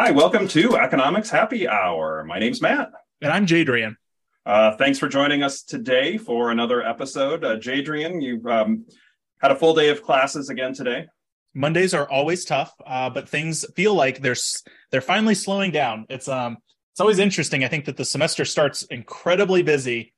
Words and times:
Hi, 0.00 0.12
welcome 0.12 0.46
to 0.46 0.76
Economics 0.76 1.28
Happy 1.28 1.66
Hour. 1.66 2.22
My 2.22 2.38
name's 2.38 2.62
Matt. 2.62 2.92
And 3.20 3.32
I'm 3.32 3.46
Jadrian. 3.46 3.96
Uh, 4.46 4.76
thanks 4.76 4.96
for 4.96 5.08
joining 5.08 5.42
us 5.42 5.62
today 5.64 6.16
for 6.16 6.52
another 6.52 6.86
episode. 6.86 7.42
Uh, 7.42 7.56
Jadrian, 7.56 8.22
you've 8.22 8.46
um, 8.46 8.86
had 9.38 9.50
a 9.50 9.56
full 9.56 9.74
day 9.74 9.88
of 9.88 10.04
classes 10.04 10.50
again 10.50 10.72
today. 10.72 11.08
Mondays 11.52 11.94
are 11.94 12.08
always 12.08 12.44
tough, 12.44 12.72
uh, 12.86 13.10
but 13.10 13.28
things 13.28 13.66
feel 13.74 13.92
like 13.92 14.22
they're 14.22 14.36
they're 14.92 15.00
finally 15.00 15.34
slowing 15.34 15.72
down. 15.72 16.06
It's 16.08 16.28
um 16.28 16.58
it's 16.92 17.00
always 17.00 17.18
interesting. 17.18 17.64
I 17.64 17.68
think 17.68 17.86
that 17.86 17.96
the 17.96 18.04
semester 18.04 18.44
starts 18.44 18.84
incredibly 18.84 19.64
busy 19.64 20.14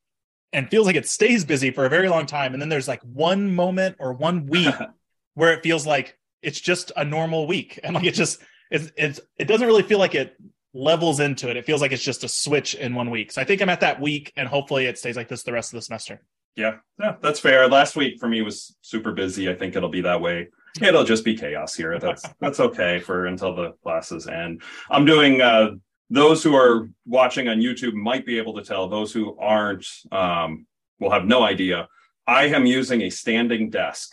and 0.53 0.69
feels 0.69 0.85
like 0.85 0.97
it 0.97 1.09
stays 1.09 1.47
busy 1.47 1.71
for 1.71 1.87
a 1.87 1.89
very 1.89 2.11
long 2.11 2.27
time, 2.27 2.53
and 2.53 2.61
then 2.61 2.69
there's 2.69 2.87
like 2.87 3.01
one 3.01 3.55
moment 3.55 3.97
or 3.99 4.12
one 4.12 4.45
week 4.45 4.75
where 5.37 5.54
it 5.54 5.62
feels 5.62 5.86
like 5.86 6.18
it's 6.43 6.61
just 6.61 6.93
a 6.99 7.04
normal 7.07 7.46
week, 7.46 7.81
and 7.82 7.94
like 7.94 8.04
it 8.04 8.12
just 8.12 8.43
it's, 8.71 8.93
it's 8.97 9.21
it 9.37 9.47
doesn't 9.47 9.67
really 9.67 9.83
feel 9.83 9.99
like 9.99 10.15
it 10.15 10.37
levels 10.73 11.21
into 11.21 11.51
it. 11.51 11.57
It 11.57 11.65
feels 11.65 11.81
like 11.81 11.93
it's 11.93 12.03
just 12.03 12.25
a 12.25 12.29
switch 12.29 12.75
in 12.75 12.95
one 12.95 13.11
week. 13.11 13.33
So 13.33 13.41
I 13.41 13.45
think 13.45 13.61
I'm 13.61 13.69
at 13.69 13.81
that 13.81 14.01
week, 14.01 14.33
and 14.37 14.49
hopefully 14.49 14.87
it 14.87 14.99
stays 14.99 15.17
like 15.17 15.29
this 15.29 15.43
the 15.43 15.53
rest 15.53 15.73
of 15.73 15.79
the 15.79 15.83
semester. 15.83 16.23
Yeah, 16.57 16.77
yeah, 16.99 17.17
that's 17.21 17.41
fair. 17.41 17.69
Last 17.69 17.96
week 17.96 18.19
for 18.19 18.29
me 18.29 18.43
was 18.43 18.77
super 18.81 19.13
busy. 19.13 19.49
I 19.49 19.55
think 19.55 19.77
it'll 19.77 19.89
be 19.89 20.03
that 20.03 20.21
way 20.21 20.49
it'll 20.81 21.05
just 21.05 21.25
be 21.25 21.37
chaos 21.37 21.75
here. 21.75 21.99
That's 21.99 22.25
that's 22.41 22.61
okay 22.61 23.01
for 23.01 23.27
until 23.27 23.55
the 23.55 23.73
classes 23.83 24.27
end. 24.27 24.63
I'm 24.91 25.05
doing 25.05 25.41
uh 25.41 25.71
those 26.13 26.43
who 26.43 26.57
are 26.57 26.89
watching 27.07 27.49
on 27.49 27.61
YouTube 27.61 27.95
might 27.95 28.27
be 28.27 28.39
able 28.39 28.55
to 28.55 28.63
tell. 28.63 28.89
Those 28.89 29.13
who 29.13 29.37
aren't 29.39 29.87
um 30.13 30.67
will 30.99 31.11
have 31.11 31.25
no 31.25 31.43
idea. 31.43 31.89
I 32.27 32.47
am 32.47 32.67
using 32.67 33.03
a 33.03 33.11
standing 33.11 33.71
desk 33.71 34.11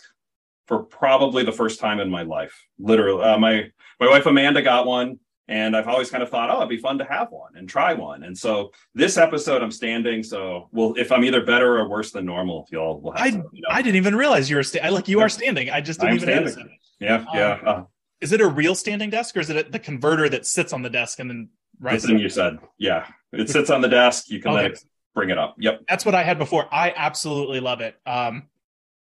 for 0.66 0.82
probably 0.82 1.44
the 1.44 1.52
first 1.52 1.80
time 1.80 2.00
in 2.00 2.10
my 2.10 2.22
life. 2.22 2.54
Literally, 2.78 3.22
uh, 3.22 3.38
my 3.38 3.70
my 4.00 4.08
wife 4.08 4.26
Amanda 4.26 4.62
got 4.62 4.86
one. 4.86 5.18
And 5.50 5.74
I've 5.74 5.88
always 5.88 6.10
kind 6.10 6.22
of 6.22 6.28
thought, 6.28 6.50
oh, 6.50 6.58
it'd 6.58 6.68
be 6.68 6.76
fun 6.76 6.98
to 6.98 7.06
have 7.06 7.30
one 7.30 7.56
and 7.56 7.66
try 7.66 7.94
one. 7.94 8.22
And 8.22 8.36
so 8.36 8.70
this 8.94 9.16
episode, 9.16 9.62
I'm 9.62 9.70
standing. 9.70 10.22
So, 10.22 10.68
well, 10.72 10.92
if 10.98 11.10
I'm 11.10 11.24
either 11.24 11.42
better 11.42 11.78
or 11.78 11.88
worse 11.88 12.12
than 12.12 12.26
normal, 12.26 12.68
y'all 12.70 13.00
will 13.00 13.12
have 13.12 13.20
I, 13.22 13.30
to, 13.30 13.36
you 13.52 13.62
know. 13.62 13.68
I 13.70 13.80
didn't 13.80 13.96
even 13.96 14.14
realize 14.14 14.50
you 14.50 14.56
were 14.56 14.62
sta- 14.62 14.90
like 14.90 15.08
you 15.08 15.20
are 15.20 15.30
standing. 15.30 15.70
I 15.70 15.80
just 15.80 16.00
didn't 16.00 16.16
even 16.16 16.28
standing. 16.28 16.44
notice 16.44 16.56
it. 16.58 16.70
Yeah, 17.00 17.14
um, 17.16 17.26
yeah. 17.32 17.60
Uh, 17.64 17.84
is 18.20 18.32
it 18.32 18.42
a 18.42 18.46
real 18.46 18.74
standing 18.74 19.08
desk 19.08 19.38
or 19.38 19.40
is 19.40 19.48
it 19.48 19.72
the 19.72 19.78
converter 19.78 20.28
that 20.28 20.44
sits 20.44 20.74
on 20.74 20.82
the 20.82 20.90
desk 20.90 21.18
and 21.18 21.30
then 21.30 21.48
rises? 21.80 22.02
The 22.02 22.08
thing 22.08 22.18
you 22.18 22.28
said. 22.28 22.58
Yeah, 22.76 23.06
it 23.32 23.48
sits 23.48 23.70
on 23.70 23.80
the 23.80 23.88
desk. 23.88 24.28
You 24.28 24.42
can 24.42 24.52
okay. 24.52 24.66
it 24.66 24.84
bring 25.14 25.30
it 25.30 25.38
up. 25.38 25.56
Yep. 25.58 25.84
That's 25.88 26.04
what 26.04 26.14
I 26.14 26.24
had 26.24 26.38
before. 26.38 26.68
I 26.70 26.92
absolutely 26.94 27.60
love 27.60 27.80
it. 27.80 27.96
Um, 28.04 28.48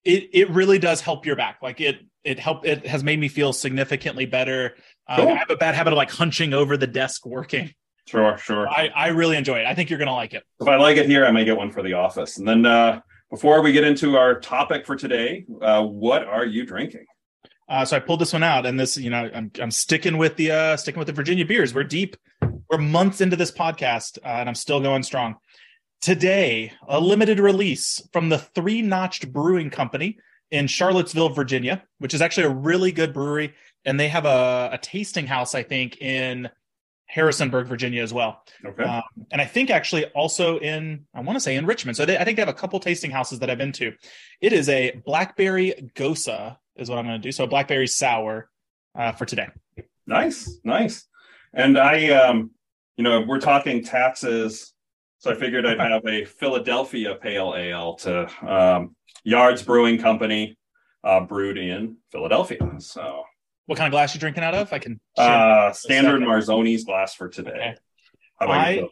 it 0.04 0.30
it 0.34 0.50
really 0.52 0.78
does 0.78 1.02
help 1.02 1.26
your 1.26 1.36
back. 1.36 1.58
Like 1.64 1.82
it 1.82 2.02
it 2.26 2.40
helped 2.40 2.66
it 2.66 2.86
has 2.86 3.04
made 3.04 3.20
me 3.20 3.28
feel 3.28 3.54
significantly 3.54 4.26
better. 4.26 4.76
Cool. 5.16 5.30
I 5.30 5.36
have 5.36 5.50
a 5.50 5.56
bad 5.56 5.76
habit 5.76 5.94
of 5.94 5.98
like 5.98 6.12
hunching 6.12 6.54
over 6.54 6.78
the 6.78 6.88
desk 6.88 7.26
working. 7.26 7.72
Sure, 8.08 8.38
sure. 8.38 8.68
I, 8.68 8.90
I 8.96 9.08
really 9.08 9.36
enjoy 9.36 9.60
it. 9.60 9.66
I 9.66 9.74
think 9.74 9.90
you're 9.90 10.00
gonna 10.00 10.14
like 10.14 10.34
it. 10.34 10.44
If 10.60 10.68
I 10.68 10.76
like 10.76 10.98
it 10.98 11.06
here, 11.08 11.26
I 11.26 11.32
may 11.32 11.46
get 11.46 11.58
one 11.58 11.72
for 11.72 11.82
the 11.82 11.94
office. 11.94 12.38
And 12.38 12.48
then 12.48 12.66
uh, 12.66 13.02
before 13.30 13.62
we 13.62 13.72
get 13.72 13.84
into 13.84 14.18
our 14.18 14.40
topic 14.40 14.86
for 14.86 14.96
today, 14.96 15.46
uh, 15.62 15.84
what 15.84 16.24
are 16.26 16.46
you 16.46 16.66
drinking? 16.66 17.06
Uh, 17.68 17.84
so 17.84 17.98
I 17.98 18.00
pulled 18.00 18.22
this 18.22 18.34
one 18.34 18.44
out, 18.44 18.68
and 18.68 18.80
this, 18.80 18.96
you 18.96 19.10
know, 19.10 19.30
I'm 19.34 19.52
I'm 19.60 19.72
sticking 19.72 20.18
with 20.18 20.36
the 20.36 20.52
uh, 20.52 20.78
sticking 20.78 21.00
with 21.00 21.08
the 21.08 21.14
Virginia 21.14 21.46
beers. 21.46 21.74
We're 21.74 21.84
deep, 21.84 22.16
we're 22.70 22.78
months 22.78 23.22
into 23.22 23.36
this 23.36 23.52
podcast, 23.52 24.20
uh, 24.24 24.28
and 24.28 24.48
I'm 24.48 24.56
still 24.56 24.80
going 24.80 25.02
strong. 25.02 25.36
Today, 26.02 26.74
a 26.88 27.00
limited 27.00 27.40
release 27.40 28.08
from 28.14 28.30
the 28.30 28.38
Three 28.38 28.84
Notch'd 28.84 29.34
Brewing 29.34 29.72
Company 29.72 30.20
in 30.52 30.68
Charlottesville, 30.68 31.30
Virginia, 31.30 31.84
which 32.00 32.14
is 32.14 32.22
actually 32.22 32.46
a 32.46 32.50
really 32.50 32.92
good 32.92 33.14
brewery. 33.14 33.54
And 33.84 34.00
they 34.00 34.08
have 34.08 34.26
a, 34.26 34.70
a 34.74 34.78
tasting 34.78 35.28
house, 35.28 35.54
I 35.54 35.64
think, 35.64 36.02
in 36.02 36.50
Harrisonburg, 37.08 37.68
Virginia, 37.68 38.02
as 38.02 38.14
well. 38.14 38.44
Okay. 38.66 38.84
Um, 38.84 39.04
and 39.32 39.42
I 39.42 39.46
think 39.46 39.70
actually 39.70 40.06
also 40.06 40.58
in, 40.58 41.06
I 41.14 41.22
want 41.22 41.36
to 41.36 41.40
say 41.40 41.56
in 41.56 41.66
Richmond. 41.66 41.96
So 41.98 42.06
they, 42.06 42.18
I 42.18 42.24
think 42.24 42.36
they 42.38 42.42
have 42.42 42.50
a 42.50 42.54
couple 42.54 42.80
tasting 42.80 43.12
houses 43.12 43.40
that 43.40 43.50
I've 43.50 43.60
been 43.60 43.72
to. 43.74 43.94
It 44.42 44.54
is 44.54 44.70
a 44.70 45.00
blackberry 45.06 45.92
gose, 45.96 46.58
is 46.76 46.90
what 46.90 46.98
I'm 46.98 47.06
going 47.06 47.22
to 47.22 47.28
do. 47.28 47.32
So 47.32 47.46
blackberry 47.46 47.88
sour 47.88 48.50
uh, 48.98 49.12
for 49.12 49.26
today. 49.26 49.50
Nice, 50.08 50.60
nice. 50.64 51.06
And 51.54 51.78
I, 51.78 52.10
um, 52.10 52.52
you 52.98 53.04
know, 53.04 53.22
we're 53.22 53.40
talking 53.40 53.84
taxes. 53.84 54.74
So 55.20 55.32
I 55.32 55.36
figured 55.36 55.66
I'd 55.66 55.80
have 55.80 56.06
a 56.06 56.26
Philadelphia 56.26 57.16
Pale 57.16 57.56
Ale 57.56 57.96
to 57.96 58.48
um, 58.48 58.96
Yards 59.26 59.64
Brewing 59.64 59.98
Company, 59.98 60.58
uh, 61.04 61.20
brewed 61.20 61.58
in 61.58 61.98
Philadelphia. 62.12 62.60
So, 62.78 63.24
what 63.66 63.78
kind 63.78 63.88
of 63.88 63.92
glass 63.92 64.14
you 64.14 64.20
drinking 64.20 64.44
out 64.44 64.56
of? 64.56 64.72
I 64.72 64.80
can. 64.80 65.02
Uh, 65.18 65.74
standard 65.74 66.22
Marzoni's 66.22 66.86
glass 66.86 67.16
for 67.16 67.28
today. 67.28 67.76
Okay. 68.42 68.52
I 68.52 68.88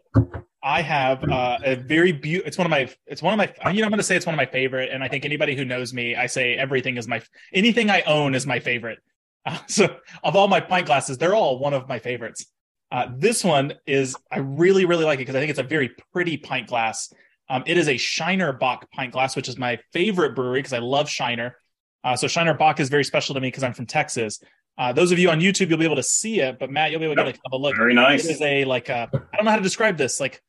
I 0.63 0.81
have 0.81 1.23
uh, 1.29 1.59
a 1.63 1.75
very 1.75 2.11
beautiful. 2.11 2.47
It's 2.47 2.57
one 2.57 2.65
of 2.65 2.71
my. 2.71 2.89
It's 3.05 3.21
one 3.21 3.33
of 3.33 3.37
my. 3.37 3.71
You 3.71 3.81
know, 3.81 3.85
I'm 3.85 3.91
going 3.91 3.99
to 3.99 4.03
say 4.03 4.15
it's 4.15 4.25
one 4.25 4.33
of 4.33 4.37
my 4.37 4.45
favorite, 4.45 4.89
and 4.91 5.03
I 5.03 5.07
think 5.07 5.23
anybody 5.23 5.55
who 5.55 5.65
knows 5.65 5.93
me, 5.93 6.15
I 6.15 6.25
say 6.25 6.55
everything 6.55 6.97
is 6.97 7.07
my. 7.07 7.21
Anything 7.53 7.89
I 7.89 8.01
own 8.01 8.33
is 8.33 8.47
my 8.47 8.59
favorite. 8.59 8.99
Uh, 9.45 9.59
so, 9.67 9.95
of 10.23 10.35
all 10.35 10.47
my 10.47 10.61
pint 10.61 10.87
glasses, 10.87 11.17
they're 11.17 11.35
all 11.35 11.59
one 11.59 11.73
of 11.73 11.87
my 11.87 11.99
favorites. 11.99 12.47
Uh, 12.91 13.07
this 13.17 13.43
one 13.43 13.73
is 13.85 14.15
I 14.31 14.39
really 14.39 14.85
really 14.85 15.03
like 15.03 15.17
it 15.17 15.23
because 15.23 15.35
I 15.35 15.39
think 15.39 15.49
it's 15.49 15.59
a 15.59 15.63
very 15.63 15.91
pretty 16.11 16.37
pint 16.37 16.67
glass. 16.67 17.13
Um, 17.49 17.63
it 17.65 17.77
is 17.77 17.87
a 17.87 17.97
Shiner 17.97 18.53
Bock 18.53 18.89
pint 18.91 19.11
glass, 19.11 19.35
which 19.35 19.49
is 19.49 19.57
my 19.57 19.79
favorite 19.91 20.35
brewery 20.35 20.59
because 20.59 20.73
I 20.73 20.79
love 20.79 21.09
Shiner. 21.09 21.57
Uh, 22.03 22.15
so 22.15 22.27
Shiner 22.27 22.53
Bock 22.53 22.79
is 22.79 22.89
very 22.89 23.03
special 23.03 23.35
to 23.35 23.41
me 23.41 23.47
because 23.47 23.63
I'm 23.63 23.73
from 23.73 23.85
Texas. 23.85 24.41
Uh, 24.77 24.91
those 24.91 25.11
of 25.11 25.19
you 25.19 25.29
on 25.29 25.39
YouTube, 25.39 25.69
you'll 25.69 25.77
be 25.77 25.85
able 25.85 25.95
to 25.97 26.03
see 26.03 26.39
it, 26.39 26.57
but 26.59 26.71
Matt, 26.71 26.91
you'll 26.91 26.99
be 26.99 27.05
able 27.05 27.15
to 27.15 27.25
yep. 27.25 27.33
get 27.35 27.41
a 27.51 27.57
look. 27.57 27.75
Very 27.75 27.93
nice. 27.93 28.25
It 28.25 28.31
is 28.31 28.41
a 28.41 28.65
like 28.65 28.89
a, 28.89 29.09
I 29.13 29.35
don't 29.35 29.45
know 29.45 29.51
how 29.51 29.57
to 29.57 29.63
describe 29.63 29.97
this, 29.97 30.19
like 30.19 30.41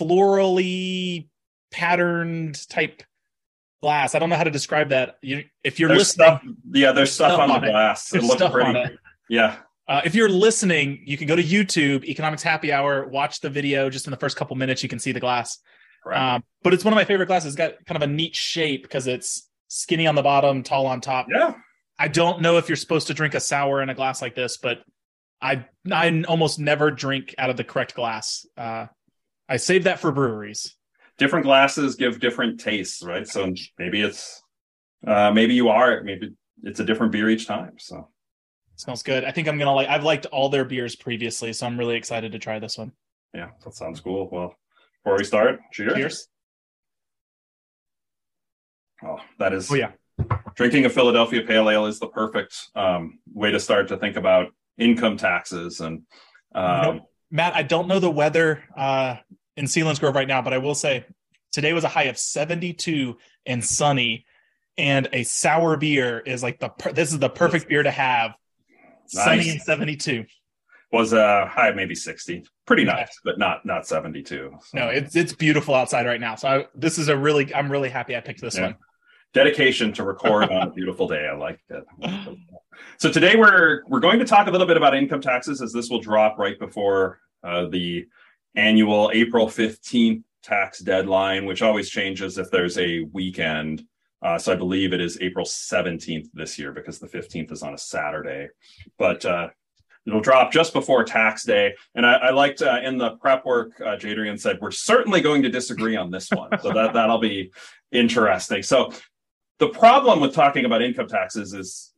florally 0.00 1.28
patterned 1.70 2.66
type 2.68 3.02
glass. 3.82 4.14
I 4.14 4.18
don't 4.18 4.30
know 4.30 4.36
how 4.36 4.44
to 4.44 4.50
describe 4.50 4.88
that. 4.90 5.16
You, 5.20 5.44
if 5.62 5.78
you're 5.78 5.88
there's 5.88 6.16
listening, 6.16 6.26
stuff, 6.26 6.42
yeah, 6.72 6.92
there's 6.92 7.12
stuff, 7.12 7.32
stuff 7.32 7.40
on, 7.40 7.50
on, 7.50 7.60
the 7.60 7.68
glass. 7.68 8.14
It, 8.14 8.18
it 8.18 8.24
looks 8.24 8.42
pretty. 8.50 8.78
It. 8.78 8.98
Yeah. 9.28 9.56
Uh, 9.88 10.00
if 10.04 10.14
you're 10.14 10.28
listening, 10.28 11.02
you 11.04 11.16
can 11.16 11.26
go 11.28 11.36
to 11.36 11.42
YouTube, 11.42 12.04
Economics 12.04 12.42
Happy 12.42 12.72
Hour, 12.72 13.06
watch 13.06 13.40
the 13.40 13.50
video. 13.50 13.88
Just 13.88 14.06
in 14.06 14.10
the 14.10 14.16
first 14.16 14.36
couple 14.36 14.56
minutes, 14.56 14.82
you 14.82 14.88
can 14.88 14.98
see 14.98 15.12
the 15.12 15.20
glass. 15.20 15.58
Um, 16.14 16.44
but 16.62 16.74
it's 16.74 16.84
one 16.84 16.92
of 16.92 16.96
my 16.96 17.04
favorite 17.04 17.26
glasses. 17.26 17.48
It's 17.48 17.56
got 17.56 17.84
kind 17.86 18.02
of 18.02 18.08
a 18.08 18.12
neat 18.12 18.34
shape 18.34 18.82
because 18.82 19.06
it's 19.06 19.48
skinny 19.68 20.06
on 20.06 20.14
the 20.14 20.22
bottom, 20.22 20.62
tall 20.62 20.86
on 20.86 21.00
top. 21.00 21.26
Yeah. 21.30 21.54
I 21.98 22.08
don't 22.08 22.42
know 22.42 22.58
if 22.58 22.68
you're 22.68 22.76
supposed 22.76 23.06
to 23.06 23.14
drink 23.14 23.34
a 23.34 23.40
sour 23.40 23.80
in 23.82 23.88
a 23.88 23.94
glass 23.94 24.20
like 24.20 24.34
this, 24.34 24.58
but 24.58 24.82
I 25.40 25.66
I 25.90 26.24
almost 26.28 26.58
never 26.58 26.90
drink 26.90 27.34
out 27.38 27.50
of 27.50 27.56
the 27.56 27.64
correct 27.64 27.94
glass. 27.94 28.46
Uh, 28.56 28.86
I 29.48 29.56
save 29.56 29.84
that 29.84 30.00
for 30.00 30.12
breweries. 30.12 30.74
Different 31.18 31.44
glasses 31.44 31.94
give 31.94 32.20
different 32.20 32.60
tastes, 32.60 33.02
right? 33.02 33.26
So 33.26 33.54
maybe 33.78 34.02
it's 34.02 34.42
uh, 35.06 35.30
maybe 35.30 35.54
you 35.54 35.68
are 35.68 36.02
maybe 36.02 36.34
it's 36.62 36.80
a 36.80 36.84
different 36.84 37.12
beer 37.12 37.30
each 37.30 37.46
time. 37.46 37.74
So 37.78 38.08
smells 38.76 39.02
good. 39.02 39.24
I 39.24 39.30
think 39.30 39.48
I'm 39.48 39.58
gonna 39.58 39.74
like. 39.74 39.88
I've 39.88 40.04
liked 40.04 40.26
all 40.26 40.48
their 40.48 40.64
beers 40.64 40.96
previously, 40.96 41.52
so 41.52 41.66
I'm 41.66 41.78
really 41.78 41.96
excited 41.96 42.32
to 42.32 42.38
try 42.38 42.58
this 42.58 42.76
one. 42.76 42.92
Yeah, 43.34 43.50
that 43.64 43.74
sounds 43.74 44.00
cool. 44.00 44.28
Well, 44.30 44.54
before 45.06 45.18
we 45.18 45.24
start, 45.24 45.60
cheers. 45.70 45.94
Cheers. 45.94 46.28
Oh, 49.04 49.18
that 49.38 49.52
is. 49.52 49.70
Oh 49.70 49.76
yeah. 49.76 49.92
Drinking 50.56 50.84
a 50.84 50.90
Philadelphia 50.90 51.42
Pale 51.42 51.70
Ale 51.70 51.86
is 51.86 52.00
the 52.00 52.08
perfect 52.08 52.70
um, 52.74 53.20
way 53.32 53.52
to 53.52 53.60
start 53.60 53.86
to 53.88 53.98
think 53.98 54.16
about 54.16 54.48
income 54.78 55.16
taxes 55.16 55.80
and. 55.80 56.02
Um, 56.56 57.02
Matt, 57.30 57.54
I 57.54 57.62
don't 57.62 57.86
know 57.86 58.00
the 58.00 58.10
weather 58.10 58.64
uh, 58.76 59.16
in 59.56 59.66
Selinsgrove 59.66 60.14
right 60.14 60.26
now, 60.26 60.42
but 60.42 60.52
I 60.52 60.58
will 60.58 60.74
say 60.74 61.04
today 61.52 61.72
was 61.72 61.84
a 61.84 61.88
high 61.88 62.04
of 62.04 62.18
72 62.18 63.16
and 63.44 63.64
sunny, 63.64 64.26
and 64.76 65.08
a 65.12 65.22
sour 65.22 65.76
beer 65.76 66.18
is 66.18 66.42
like 66.42 66.58
the 66.58 66.70
per- 66.70 66.92
this 66.92 67.12
is 67.12 67.20
the 67.20 67.30
perfect 67.30 67.68
beer 67.68 67.84
to 67.84 67.92
have. 67.92 68.32
Nice. 69.14 69.24
Sunny 69.24 69.50
and 69.50 69.62
72 69.62 70.24
was 70.90 71.12
a 71.12 71.46
high 71.46 71.70
maybe 71.70 71.94
60 71.94 72.44
pretty 72.66 72.84
nice 72.84 73.20
but 73.24 73.38
not 73.38 73.64
not 73.64 73.86
72 73.86 74.50
so. 74.50 74.78
no 74.78 74.88
it's 74.88 75.14
it's 75.14 75.32
beautiful 75.32 75.74
outside 75.74 76.06
right 76.06 76.20
now 76.20 76.34
so 76.34 76.48
I, 76.48 76.66
this 76.74 76.98
is 76.98 77.08
a 77.08 77.16
really 77.16 77.54
i'm 77.54 77.70
really 77.70 77.88
happy 77.88 78.16
i 78.16 78.20
picked 78.20 78.40
this 78.40 78.56
yeah. 78.56 78.66
one 78.66 78.76
dedication 79.32 79.92
to 79.94 80.04
record 80.04 80.50
on 80.50 80.68
a 80.68 80.70
beautiful 80.70 81.06
day 81.06 81.28
i 81.28 81.36
like 81.36 81.60
it 81.70 81.84
so 82.98 83.10
today 83.10 83.36
we're 83.36 83.82
we're 83.86 84.00
going 84.00 84.18
to 84.18 84.24
talk 84.24 84.48
a 84.48 84.50
little 84.50 84.66
bit 84.66 84.76
about 84.76 84.96
income 84.96 85.20
taxes 85.20 85.62
as 85.62 85.72
this 85.72 85.88
will 85.88 86.00
drop 86.00 86.38
right 86.38 86.58
before 86.58 87.20
uh, 87.44 87.66
the 87.66 88.06
annual 88.56 89.10
april 89.14 89.46
15th 89.46 90.22
tax 90.42 90.80
deadline 90.80 91.44
which 91.44 91.62
always 91.62 91.88
changes 91.88 92.36
if 92.38 92.50
there's 92.50 92.78
a 92.78 93.00
weekend 93.12 93.84
uh, 94.22 94.38
so 94.38 94.52
I 94.52 94.56
believe 94.56 94.92
it 94.92 95.00
is 95.00 95.18
April 95.20 95.44
17th 95.44 96.28
this 96.32 96.58
year 96.58 96.72
because 96.72 96.98
the 96.98 97.06
15th 97.06 97.52
is 97.52 97.62
on 97.62 97.74
a 97.74 97.78
Saturday. 97.78 98.48
But 98.98 99.24
uh, 99.24 99.50
It'll 100.06 100.20
drop 100.20 100.52
just 100.52 100.72
before 100.72 101.02
tax 101.04 101.44
day. 101.44 101.74
And 101.94 102.06
I, 102.06 102.14
I 102.14 102.30
liked 102.30 102.62
uh, 102.62 102.80
in 102.82 102.96
the 102.96 103.16
prep 103.16 103.44
work, 103.44 103.80
uh, 103.80 103.96
Jadrian 103.96 104.38
said, 104.38 104.58
we're 104.60 104.70
certainly 104.70 105.20
going 105.20 105.42
to 105.42 105.48
disagree 105.48 105.96
on 105.96 106.10
this 106.10 106.30
one. 106.30 106.50
So 106.62 106.72
that, 106.72 106.92
that'll 106.92 107.18
be 107.18 107.52
interesting. 107.90 108.62
So 108.62 108.92
the 109.58 109.68
problem 109.68 110.20
with 110.20 110.32
talking 110.32 110.64
about 110.64 110.82
income 110.82 111.08
taxes 111.08 111.54
is 111.54 111.92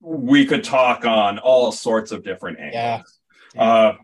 we 0.00 0.44
could 0.46 0.64
talk 0.64 1.04
on 1.04 1.38
all 1.38 1.70
sorts 1.72 2.10
of 2.10 2.24
different 2.24 2.58
angles. 2.58 3.20
Yeah. 3.54 3.62
Uh, 3.62 3.96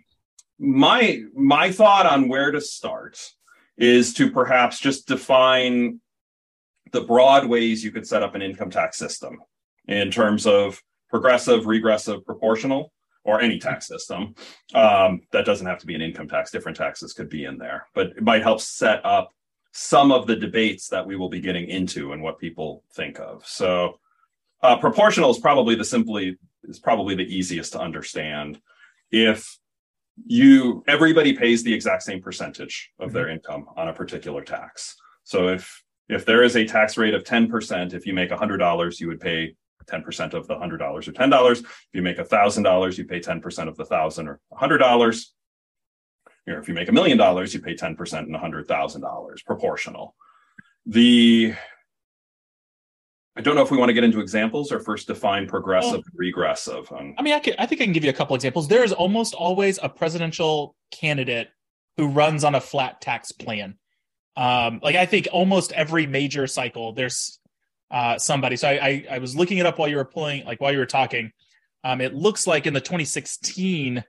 my 0.58 1.22
my 1.34 1.70
thought 1.70 2.06
on 2.06 2.28
where 2.28 2.50
to 2.50 2.60
start 2.60 3.18
is 3.76 4.14
to 4.14 4.30
perhaps 4.30 4.80
just 4.80 5.06
define 5.06 6.00
the 6.92 7.02
broad 7.02 7.46
ways 7.46 7.84
you 7.84 7.90
could 7.90 8.06
set 8.06 8.22
up 8.22 8.34
an 8.34 8.42
income 8.42 8.70
tax 8.70 8.96
system 8.96 9.38
in 9.86 10.10
terms 10.10 10.46
of 10.46 10.82
progressive, 11.10 11.66
regressive, 11.66 12.24
proportional, 12.24 12.92
or 13.26 13.40
any 13.40 13.58
tax 13.58 13.86
system. 13.86 14.34
Um, 14.74 15.20
that 15.32 15.44
doesn't 15.44 15.66
have 15.66 15.78
to 15.80 15.86
be 15.86 15.94
an 15.94 16.02
income 16.02 16.28
tax. 16.28 16.50
Different 16.50 16.78
taxes 16.78 17.12
could 17.12 17.28
be 17.28 17.44
in 17.44 17.58
there, 17.58 17.88
but 17.94 18.08
it 18.08 18.22
might 18.22 18.42
help 18.42 18.60
set 18.60 19.04
up 19.04 19.30
some 19.72 20.10
of 20.10 20.26
the 20.26 20.36
debates 20.36 20.88
that 20.88 21.06
we 21.06 21.16
will 21.16 21.28
be 21.28 21.40
getting 21.40 21.68
into 21.68 22.12
and 22.12 22.22
what 22.22 22.38
people 22.38 22.82
think 22.94 23.18
of. 23.20 23.46
So, 23.46 24.00
uh, 24.62 24.78
proportional 24.78 25.30
is 25.30 25.38
probably 25.38 25.74
the 25.74 25.84
simply 25.84 26.38
is 26.64 26.78
probably 26.78 27.14
the 27.14 27.22
easiest 27.22 27.72
to 27.72 27.80
understand. 27.80 28.60
If 29.10 29.58
you 30.24 30.82
everybody 30.88 31.34
pays 31.34 31.62
the 31.62 31.74
exact 31.74 32.02
same 32.02 32.22
percentage 32.22 32.90
of 32.98 33.12
their 33.12 33.28
income 33.28 33.66
on 33.76 33.88
a 33.88 33.92
particular 33.92 34.42
tax. 34.42 34.96
So 35.24 35.48
if 35.48 35.82
if 36.08 36.24
there 36.24 36.42
is 36.42 36.56
a 36.56 36.64
tax 36.64 36.96
rate 36.96 37.14
of 37.14 37.24
10%, 37.24 37.92
if 37.92 38.06
you 38.06 38.14
make 38.14 38.30
$100, 38.30 39.00
you 39.00 39.08
would 39.08 39.20
pay 39.20 39.56
10% 39.86 40.34
of 40.34 40.46
the 40.46 40.54
$100 40.54 40.80
or 40.80 41.00
$10. 41.00 41.60
If 41.60 41.88
you 41.92 42.02
make 42.02 42.18
$1,000, 42.18 42.98
you 42.98 43.04
pay 43.04 43.20
10% 43.20 43.68
of 43.68 43.76
the 43.76 43.84
1000 43.84 44.28
or 44.28 44.40
$100. 44.52 45.26
Or 46.48 46.58
if 46.58 46.68
you 46.68 46.74
make 46.74 46.88
a 46.88 46.92
million 46.92 47.18
dollars, 47.18 47.52
you 47.54 47.60
pay 47.60 47.74
10% 47.74 48.18
and 48.18 48.34
$100,000 48.34 49.44
proportional. 49.44 50.14
The 50.86 51.54
I 53.38 53.42
don't 53.42 53.54
know 53.54 53.62
if 53.62 53.70
we 53.70 53.76
want 53.76 53.90
to 53.90 53.92
get 53.92 54.02
into 54.02 54.20
examples 54.20 54.72
or 54.72 54.80
first 54.80 55.08
define 55.08 55.46
progressive 55.46 56.02
regressive. 56.14 56.90
Um, 56.90 57.14
I 57.18 57.22
mean, 57.22 57.34
I, 57.34 57.42
I 57.58 57.66
think 57.66 57.82
I 57.82 57.84
can 57.84 57.92
give 57.92 58.02
you 58.02 58.08
a 58.08 58.14
couple 58.14 58.34
examples. 58.34 58.66
There 58.66 58.82
is 58.82 58.92
almost 58.92 59.34
always 59.34 59.78
a 59.82 59.90
presidential 59.90 60.74
candidate 60.90 61.50
who 61.98 62.08
runs 62.08 62.44
on 62.44 62.54
a 62.54 62.60
flat 62.60 63.02
tax 63.02 63.32
plan. 63.32 63.74
Um, 64.36 64.80
like 64.82 64.96
I 64.96 65.04
think 65.04 65.28
almost 65.32 65.72
every 65.72 66.06
major 66.06 66.46
cycle, 66.46 66.92
there's 66.94 67.38
uh, 67.90 68.18
somebody. 68.18 68.56
So 68.56 68.68
I, 68.68 68.72
I, 68.72 69.06
I 69.12 69.18
was 69.18 69.36
looking 69.36 69.58
it 69.58 69.66
up 69.66 69.78
while 69.78 69.88
you 69.88 69.96
were 69.96 70.04
pulling, 70.04 70.44
like 70.44 70.60
while 70.60 70.72
you 70.72 70.78
were 70.78 70.86
talking. 70.86 71.32
Um, 71.84 72.00
it 72.00 72.14
looks 72.14 72.46
like 72.46 72.66
in 72.66 72.74
the 72.74 72.80
2016 72.80 74.02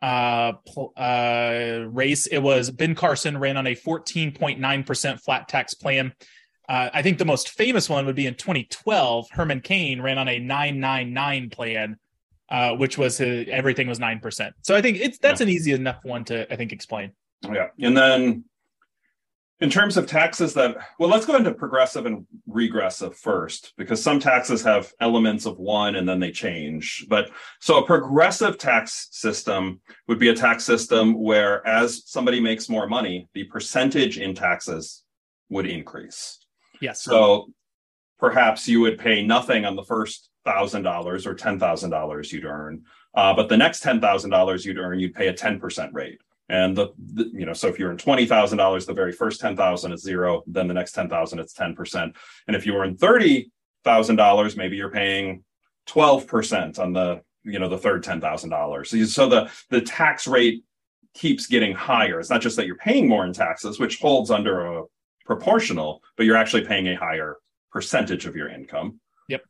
uh, 0.00 0.52
uh, 0.96 1.84
race, 1.88 2.26
it 2.26 2.38
was 2.38 2.70
Ben 2.70 2.94
Carson 2.94 3.36
ran 3.38 3.56
on 3.56 3.66
a 3.66 3.74
14.9% 3.74 5.20
flat 5.20 5.48
tax 5.48 5.74
plan. 5.74 6.12
Uh, 6.68 6.90
I 6.92 7.02
think 7.02 7.18
the 7.18 7.24
most 7.24 7.50
famous 7.50 7.88
one 7.88 8.06
would 8.06 8.14
be 8.14 8.26
in 8.26 8.34
2012. 8.34 9.30
Herman 9.30 9.60
Cain 9.60 10.00
ran 10.00 10.18
on 10.18 10.28
a 10.28 10.38
999 10.38 11.50
plan, 11.50 11.96
uh, 12.50 12.72
which 12.76 12.98
was 12.98 13.18
his, 13.18 13.48
everything 13.50 13.88
was 13.88 13.98
nine 13.98 14.20
percent. 14.20 14.54
So 14.62 14.76
I 14.76 14.82
think 14.82 14.98
it's 14.98 15.18
that's 15.18 15.40
yeah. 15.40 15.46
an 15.46 15.50
easy 15.50 15.72
enough 15.72 16.00
one 16.02 16.24
to 16.24 16.50
I 16.52 16.56
think 16.56 16.72
explain. 16.72 17.12
Yeah, 17.50 17.68
and 17.80 17.96
then 17.96 18.44
in 19.60 19.70
terms 19.70 19.96
of 19.96 20.06
taxes 20.06 20.54
that 20.54 20.76
well, 20.98 21.08
let's 21.08 21.26
go 21.26 21.36
into 21.36 21.52
progressive 21.52 22.06
and 22.06 22.26
regressive 22.46 23.16
first 23.16 23.72
because 23.76 24.02
some 24.02 24.20
taxes 24.20 24.62
have 24.62 24.92
elements 25.00 25.46
of 25.46 25.58
one 25.58 25.96
and 25.96 26.08
then 26.08 26.20
they 26.20 26.30
change. 26.30 27.06
But 27.08 27.30
so 27.60 27.78
a 27.78 27.86
progressive 27.86 28.58
tax 28.58 29.08
system 29.10 29.80
would 30.06 30.18
be 30.18 30.28
a 30.28 30.34
tax 30.34 30.64
system 30.64 31.20
where 31.20 31.66
as 31.66 32.08
somebody 32.08 32.40
makes 32.40 32.68
more 32.68 32.86
money, 32.86 33.28
the 33.34 33.44
percentage 33.44 34.18
in 34.18 34.34
taxes 34.34 35.02
would 35.48 35.66
increase. 35.66 36.38
Yes. 36.80 37.02
So 37.02 37.48
perhaps 38.18 38.68
you 38.68 38.80
would 38.80 38.98
pay 38.98 39.24
nothing 39.24 39.64
on 39.64 39.74
the 39.74 39.84
first 39.84 40.30
thousand 40.44 40.82
dollars 40.82 41.26
or 41.26 41.34
ten 41.34 41.58
thousand 41.58 41.90
dollars 41.90 42.32
you'd 42.32 42.44
earn, 42.44 42.84
uh, 43.14 43.34
but 43.34 43.48
the 43.48 43.56
next 43.56 43.80
ten 43.80 44.00
thousand 44.00 44.30
dollars 44.30 44.64
you'd 44.64 44.78
earn, 44.78 45.00
you'd 45.00 45.14
pay 45.14 45.28
a 45.28 45.32
ten 45.32 45.58
percent 45.58 45.92
rate. 45.92 46.20
And 46.48 46.76
the, 46.76 46.88
the, 46.96 47.30
you 47.32 47.44
know, 47.44 47.52
so 47.52 47.68
if 47.68 47.78
you 47.78 47.86
earn 47.86 47.98
twenty 47.98 48.26
thousand 48.26 48.58
dollars, 48.58 48.86
the 48.86 48.94
very 48.94 49.12
first 49.12 49.40
ten 49.40 49.56
thousand 49.56 49.92
is 49.92 50.02
zero. 50.02 50.42
Then 50.46 50.66
the 50.66 50.74
next 50.74 50.92
ten 50.92 51.08
thousand, 51.08 51.40
it's 51.40 51.52
ten 51.52 51.74
percent. 51.74 52.16
And 52.46 52.56
if 52.56 52.64
you 52.64 52.74
earn 52.76 52.96
thirty 52.96 53.50
thousand 53.84 54.16
dollars, 54.16 54.56
maybe 54.56 54.76
you're 54.76 54.90
paying 54.90 55.44
twelve 55.86 56.26
percent 56.26 56.78
on 56.78 56.92
the 56.92 57.20
you 57.44 57.58
know 57.58 57.68
the 57.68 57.78
third 57.78 58.02
ten 58.02 58.20
thousand 58.20 58.50
dollars. 58.50 58.90
So 59.14 59.28
the 59.28 59.50
the 59.68 59.80
tax 59.82 60.26
rate 60.26 60.64
keeps 61.14 61.46
getting 61.46 61.74
higher. 61.74 62.20
It's 62.20 62.30
not 62.30 62.40
just 62.40 62.56
that 62.56 62.66
you're 62.66 62.76
paying 62.76 63.08
more 63.08 63.26
in 63.26 63.32
taxes, 63.32 63.78
which 63.78 63.98
holds 63.98 64.30
under 64.30 64.78
a 64.78 64.84
proportional, 65.26 66.02
but 66.16 66.24
you're 66.24 66.36
actually 66.36 66.64
paying 66.64 66.88
a 66.88 66.94
higher 66.96 67.36
percentage 67.70 68.24
of 68.24 68.36
your 68.36 68.48
income. 68.48 69.00
Yep. 69.28 69.42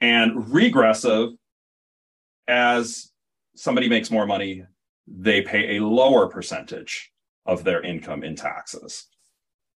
And 0.00 0.52
regressive, 0.52 1.30
as 2.46 3.10
somebody 3.56 3.88
makes 3.88 4.10
more 4.10 4.26
money, 4.26 4.64
they 5.06 5.42
pay 5.42 5.76
a 5.76 5.84
lower 5.84 6.28
percentage 6.28 7.12
of 7.44 7.64
their 7.64 7.82
income 7.82 8.24
in 8.24 8.34
taxes. 8.34 9.06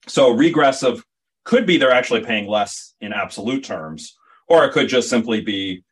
So 0.06 0.30
regressive 0.30 1.04
could 1.44 1.66
be 1.66 1.78
they're 1.78 1.92
actually 1.92 2.24
paying 2.24 2.48
less 2.48 2.94
in 3.00 3.12
absolute 3.12 3.64
terms, 3.64 4.16
or 4.48 4.64
it 4.64 4.72
could 4.72 4.88
just 4.88 5.08
simply 5.08 5.40
be 5.40 5.84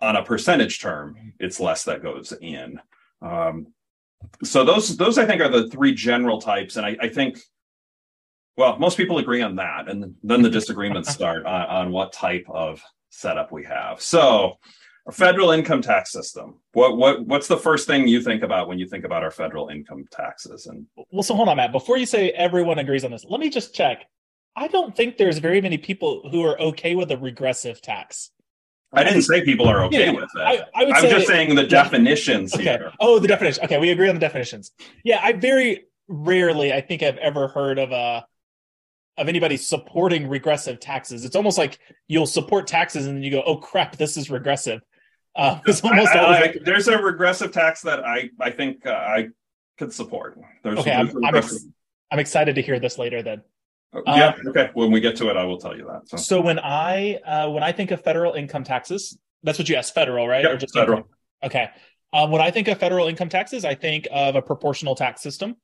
on 0.00 0.16
a 0.16 0.24
percentage 0.24 0.80
term, 0.80 1.32
it's 1.38 1.60
less 1.60 1.84
that 1.84 2.02
goes 2.02 2.32
in. 2.40 2.80
Um, 3.20 3.68
so 4.42 4.64
those 4.64 4.96
those 4.96 5.18
I 5.18 5.26
think 5.26 5.40
are 5.40 5.48
the 5.48 5.68
three 5.68 5.94
general 5.94 6.40
types, 6.40 6.76
and 6.76 6.84
I, 6.84 6.96
I 7.00 7.08
think 7.08 7.38
well, 8.56 8.78
most 8.78 8.96
people 8.96 9.18
agree 9.18 9.42
on 9.42 9.56
that, 9.56 9.88
and 9.88 10.14
then 10.22 10.42
the 10.42 10.50
disagreements 10.50 11.10
start 11.14 11.46
on, 11.46 11.66
on 11.66 11.92
what 11.92 12.12
type 12.12 12.44
of 12.48 12.82
setup 13.10 13.52
we 13.52 13.64
have. 13.64 14.00
So, 14.00 14.58
our 15.06 15.12
federal 15.12 15.50
income 15.50 15.82
tax 15.82 16.12
system. 16.12 16.54
What 16.72 16.96
what 16.96 17.26
what's 17.26 17.48
the 17.48 17.56
first 17.56 17.86
thing 17.86 18.06
you 18.06 18.22
think 18.22 18.42
about 18.42 18.68
when 18.68 18.78
you 18.78 18.86
think 18.86 19.04
about 19.04 19.22
our 19.22 19.30
federal 19.30 19.68
income 19.68 20.06
taxes? 20.10 20.66
And 20.66 20.86
well, 21.10 21.22
so 21.22 21.34
hold 21.34 21.48
on, 21.48 21.56
Matt. 21.56 21.72
Before 21.72 21.96
you 21.96 22.06
say 22.06 22.30
everyone 22.30 22.78
agrees 22.78 23.04
on 23.04 23.10
this, 23.10 23.24
let 23.28 23.40
me 23.40 23.50
just 23.50 23.74
check. 23.74 24.06
I 24.54 24.68
don't 24.68 24.94
think 24.94 25.16
there's 25.16 25.38
very 25.38 25.60
many 25.60 25.78
people 25.78 26.28
who 26.30 26.44
are 26.44 26.60
okay 26.60 26.94
with 26.94 27.10
a 27.10 27.16
regressive 27.16 27.80
tax. 27.80 28.30
I 28.92 29.04
didn't 29.04 29.22
say 29.22 29.42
people 29.42 29.66
are 29.68 29.84
okay 29.84 30.06
yeah, 30.06 30.12
with 30.12 30.28
it. 30.34 30.40
I, 30.40 30.60
I 30.74 30.82
am 30.82 31.10
just 31.10 31.26
saying 31.26 31.54
the 31.54 31.66
definitions 31.66 32.54
okay. 32.54 32.64
here. 32.64 32.92
Oh, 33.00 33.18
the 33.18 33.26
definition. 33.26 33.64
Okay, 33.64 33.78
we 33.78 33.90
agree 33.90 34.08
on 34.08 34.14
the 34.14 34.20
definitions. 34.20 34.72
Yeah, 35.02 35.18
I 35.22 35.32
very 35.32 35.86
rarely, 36.08 36.74
I 36.74 36.82
think 36.82 37.02
I've 37.02 37.16
ever 37.16 37.48
heard 37.48 37.78
of 37.78 37.90
a 37.92 38.26
of 39.18 39.28
anybody 39.28 39.56
supporting 39.56 40.28
regressive 40.28 40.80
taxes. 40.80 41.24
It's 41.24 41.36
almost 41.36 41.58
like 41.58 41.78
you'll 42.08 42.26
support 42.26 42.66
taxes 42.66 43.06
and 43.06 43.16
then 43.16 43.22
you 43.22 43.30
go, 43.30 43.42
"Oh 43.46 43.56
crap, 43.56 43.96
this 43.96 44.16
is 44.16 44.30
regressive." 44.30 44.82
Uh, 45.34 45.60
it's 45.66 45.82
almost 45.82 46.14
I, 46.14 46.42
I, 46.42 46.56
there's 46.64 46.88
a 46.88 46.98
regressive 46.98 47.52
tax 47.52 47.82
that 47.82 48.04
I 48.04 48.30
I 48.40 48.50
think 48.50 48.86
uh, 48.86 48.90
I 48.90 49.28
could 49.78 49.92
support. 49.92 50.38
There's, 50.62 50.78
okay, 50.78 50.96
there's 50.96 51.14
I'm, 51.14 51.24
I'm, 51.24 51.34
ex- 51.36 51.66
I'm, 52.10 52.18
excited 52.18 52.54
to 52.56 52.62
hear 52.62 52.78
this 52.78 52.98
later. 52.98 53.22
Then. 53.22 53.42
Uh, 53.94 54.02
yeah. 54.06 54.34
Okay. 54.48 54.70
When 54.74 54.90
we 54.90 55.00
get 55.00 55.16
to 55.16 55.28
it, 55.28 55.36
I 55.36 55.44
will 55.44 55.58
tell 55.58 55.76
you 55.76 55.86
that. 55.86 56.08
So, 56.08 56.16
so 56.16 56.40
when 56.40 56.58
I 56.58 57.16
uh, 57.26 57.50
when 57.50 57.62
I 57.62 57.72
think 57.72 57.90
of 57.90 58.02
federal 58.02 58.34
income 58.34 58.64
taxes, 58.64 59.18
that's 59.42 59.58
what 59.58 59.68
you 59.68 59.76
asked, 59.76 59.94
federal, 59.94 60.28
right? 60.28 60.44
Yep, 60.44 60.52
or 60.52 60.56
just 60.56 60.74
federal? 60.74 60.98
Income? 60.98 61.10
Okay. 61.44 61.70
Um, 62.14 62.30
when 62.30 62.42
I 62.42 62.50
think 62.50 62.68
of 62.68 62.78
federal 62.78 63.08
income 63.08 63.30
taxes, 63.30 63.64
I 63.64 63.74
think 63.74 64.06
of 64.12 64.36
a 64.36 64.42
proportional 64.42 64.94
tax 64.94 65.22
system 65.22 65.56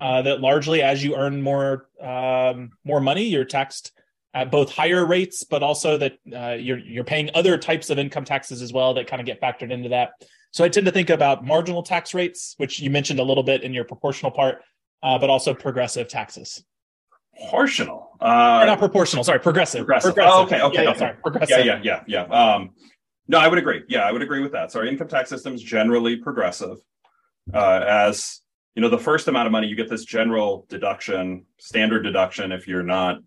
uh, 0.00 0.22
that 0.22 0.40
largely 0.40 0.82
as 0.82 1.02
you 1.02 1.16
earn 1.16 1.42
more 1.42 1.88
um, 2.00 2.70
more 2.84 3.00
money, 3.00 3.24
you're 3.24 3.44
taxed 3.44 3.92
at 4.34 4.50
both 4.50 4.70
higher 4.70 5.06
rates, 5.06 5.44
but 5.44 5.62
also 5.62 5.96
that 5.96 6.18
uh, 6.36 6.56
you're 6.58 6.78
you're 6.78 7.04
paying 7.04 7.30
other 7.34 7.56
types 7.56 7.88
of 7.88 7.98
income 7.98 8.24
taxes 8.24 8.60
as 8.60 8.72
well 8.72 8.92
that 8.94 9.06
kind 9.06 9.20
of 9.20 9.26
get 9.26 9.40
factored 9.40 9.70
into 9.70 9.88
that. 9.88 10.10
So 10.50 10.64
I 10.64 10.68
tend 10.68 10.86
to 10.86 10.92
think 10.92 11.10
about 11.10 11.44
marginal 11.44 11.82
tax 11.82 12.14
rates, 12.14 12.54
which 12.58 12.80
you 12.80 12.90
mentioned 12.90 13.20
a 13.20 13.22
little 13.22 13.42
bit 13.42 13.62
in 13.62 13.72
your 13.72 13.84
proportional 13.84 14.32
part, 14.32 14.62
uh, 15.02 15.18
but 15.18 15.30
also 15.30 15.54
progressive 15.54 16.08
taxes. 16.08 16.64
Proportional, 17.36 18.16
uh, 18.20 18.64
not 18.66 18.78
proportional. 18.78 19.24
Sorry, 19.24 19.40
progressive. 19.40 19.80
Progressive. 19.80 20.14
progressive. 20.14 20.34
Oh, 20.36 20.42
okay, 20.44 20.60
okay, 20.60 20.84
yeah, 20.84 20.90
okay. 20.90 20.98
sorry, 20.98 21.16
progressive. 21.22 21.64
Yeah, 21.64 21.80
yeah, 21.82 22.02
yeah, 22.06 22.26
yeah. 22.28 22.54
Um, 22.54 22.70
no, 23.26 23.38
I 23.38 23.48
would 23.48 23.58
agree. 23.58 23.82
Yeah, 23.88 24.00
I 24.00 24.12
would 24.12 24.22
agree 24.22 24.40
with 24.40 24.52
that. 24.52 24.70
So 24.70 24.80
our 24.80 24.86
income 24.86 25.08
tax 25.08 25.30
system 25.30 25.54
is 25.54 25.62
generally 25.62 26.16
progressive, 26.16 26.78
uh, 27.52 27.84
as 27.86 28.40
you 28.74 28.82
know 28.82 28.88
the 28.88 28.98
first 28.98 29.28
amount 29.28 29.46
of 29.46 29.52
money 29.52 29.68
you 29.68 29.76
get 29.76 29.88
this 29.88 30.04
general 30.04 30.66
deduction 30.68 31.46
standard 31.58 32.02
deduction 32.02 32.52
if 32.52 32.66
you're 32.68 32.82
not 32.82 33.18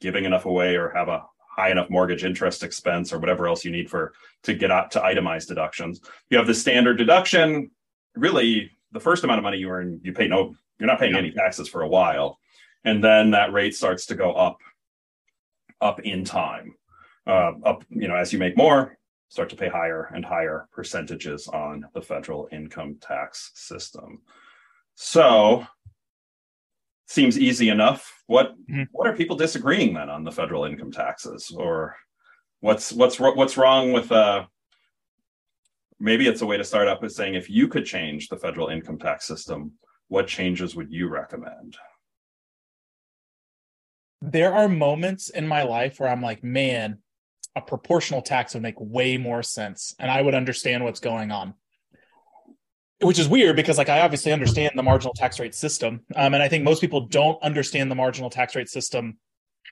giving 0.00 0.24
enough 0.24 0.46
away 0.46 0.76
or 0.76 0.90
have 0.90 1.08
a 1.08 1.24
high 1.50 1.70
enough 1.70 1.90
mortgage 1.90 2.24
interest 2.24 2.62
expense 2.62 3.12
or 3.12 3.18
whatever 3.18 3.46
else 3.46 3.64
you 3.64 3.70
need 3.70 3.90
for 3.90 4.12
to 4.42 4.54
get 4.54 4.70
out 4.70 4.90
to 4.92 5.00
itemize 5.00 5.46
deductions. 5.46 6.00
You 6.30 6.38
have 6.38 6.46
the 6.46 6.54
standard 6.54 6.96
deduction. 6.96 7.70
Really 8.14 8.70
the 8.92 9.00
first 9.00 9.24
amount 9.24 9.38
of 9.38 9.44
money 9.44 9.58
you 9.58 9.68
earn 9.68 10.00
you 10.02 10.12
pay 10.12 10.26
no 10.26 10.54
you're 10.78 10.86
not 10.86 10.98
paying 10.98 11.14
any 11.14 11.30
taxes 11.30 11.68
for 11.68 11.82
a 11.82 11.88
while. 11.88 12.38
And 12.84 13.04
then 13.04 13.32
that 13.32 13.52
rate 13.52 13.74
starts 13.74 14.06
to 14.06 14.14
go 14.14 14.32
up 14.32 14.58
up 15.80 16.00
in 16.00 16.24
time. 16.24 16.74
Uh, 17.26 17.52
up 17.64 17.84
you 17.90 18.08
know 18.08 18.16
as 18.16 18.32
you 18.32 18.38
make 18.38 18.56
more 18.56 18.96
start 19.28 19.48
to 19.48 19.56
pay 19.56 19.68
higher 19.68 20.10
and 20.14 20.24
higher 20.24 20.68
percentages 20.72 21.46
on 21.46 21.84
the 21.94 22.02
federal 22.02 22.48
income 22.50 22.96
tax 23.00 23.52
system. 23.54 24.22
So 24.94 25.66
seems 27.10 27.36
easy 27.36 27.68
enough. 27.68 28.22
What 28.26 28.54
mm-hmm. 28.70 28.84
what 28.92 29.08
are 29.08 29.16
people 29.16 29.36
disagreeing 29.36 29.94
then 29.94 30.08
on 30.08 30.22
the 30.22 30.32
federal 30.32 30.64
income 30.64 30.92
taxes, 30.92 31.52
or 31.54 31.96
what's 32.60 32.92
what's 32.92 33.18
what's 33.18 33.56
wrong 33.56 33.92
with 33.92 34.10
uh 34.12 34.44
maybe 35.98 36.26
it's 36.26 36.40
a 36.40 36.46
way 36.46 36.56
to 36.56 36.64
start 36.64 36.88
up 36.88 37.02
with 37.02 37.12
saying 37.12 37.34
if 37.34 37.50
you 37.50 37.68
could 37.68 37.84
change 37.84 38.28
the 38.28 38.36
federal 38.36 38.68
income 38.68 38.98
tax 38.98 39.26
system, 39.26 39.72
what 40.08 40.26
changes 40.26 40.74
would 40.74 40.90
you 40.90 41.08
recommend? 41.08 41.76
There 44.22 44.54
are 44.54 44.68
moments 44.68 45.30
in 45.30 45.48
my 45.48 45.62
life 45.62 45.98
where 45.98 46.08
I'm 46.08 46.22
like, 46.22 46.44
man, 46.44 46.98
a 47.56 47.60
proportional 47.60 48.22
tax 48.22 48.54
would 48.54 48.62
make 48.62 48.78
way 48.78 49.16
more 49.16 49.42
sense 49.42 49.94
and 49.98 50.10
I 50.10 50.22
would 50.22 50.34
understand 50.34 50.84
what's 50.84 51.00
going 51.00 51.32
on. 51.32 51.54
Which 53.02 53.18
is 53.18 53.28
weird 53.28 53.56
because, 53.56 53.78
like, 53.78 53.88
I 53.88 54.00
obviously 54.00 54.30
understand 54.30 54.72
the 54.74 54.82
marginal 54.82 55.14
tax 55.14 55.40
rate 55.40 55.54
system. 55.54 56.00
Um, 56.14 56.34
and 56.34 56.42
I 56.42 56.48
think 56.48 56.64
most 56.64 56.80
people 56.80 57.06
don't 57.06 57.42
understand 57.42 57.90
the 57.90 57.94
marginal 57.94 58.28
tax 58.28 58.54
rate 58.54 58.68
system 58.68 59.16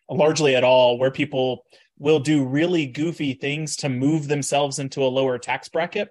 largely 0.08 0.56
at 0.56 0.64
all, 0.64 0.98
where 0.98 1.10
people 1.10 1.64
will 1.98 2.20
do 2.20 2.46
really 2.46 2.86
goofy 2.86 3.34
things 3.34 3.76
to 3.76 3.88
move 3.90 4.28
themselves 4.28 4.78
into 4.78 5.02
a 5.02 5.08
lower 5.08 5.38
tax 5.38 5.68
bracket, 5.68 6.08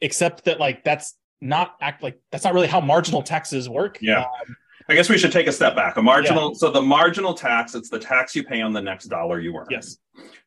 except 0.00 0.44
that, 0.46 0.58
like, 0.58 0.82
that's 0.82 1.14
not 1.40 1.76
act 1.80 2.02
like 2.02 2.18
that's 2.32 2.44
not 2.44 2.54
really 2.54 2.66
how 2.66 2.80
marginal 2.80 3.22
taxes 3.22 3.68
work. 3.68 3.98
Yeah. 4.00 4.20
Um, 4.22 4.56
I 4.88 4.94
guess 4.94 5.08
we 5.08 5.18
should 5.18 5.32
take 5.32 5.46
a 5.46 5.52
step 5.52 5.76
back. 5.76 5.96
A 5.96 6.02
marginal, 6.02 6.48
yeah. 6.48 6.58
so 6.58 6.70
the 6.70 6.82
marginal 6.82 7.34
tax, 7.34 7.74
it's 7.74 7.90
the 7.90 7.98
tax 7.98 8.34
you 8.34 8.42
pay 8.42 8.60
on 8.62 8.72
the 8.72 8.80
next 8.80 9.06
dollar 9.06 9.38
you 9.40 9.56
earn. 9.56 9.66
Yes. 9.70 9.98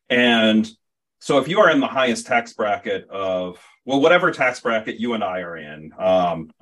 And 0.08 0.68
so 1.20 1.38
if 1.38 1.46
you 1.46 1.60
are 1.60 1.70
in 1.70 1.80
the 1.80 1.86
highest 1.86 2.26
tax 2.26 2.52
bracket 2.54 3.08
of, 3.08 3.58
well, 3.90 4.00
whatever 4.00 4.30
tax 4.30 4.60
bracket 4.60 5.00
you 5.00 5.14
and 5.14 5.24
I 5.24 5.40
are 5.40 5.56
in, 5.56 5.92
um, 5.98 6.52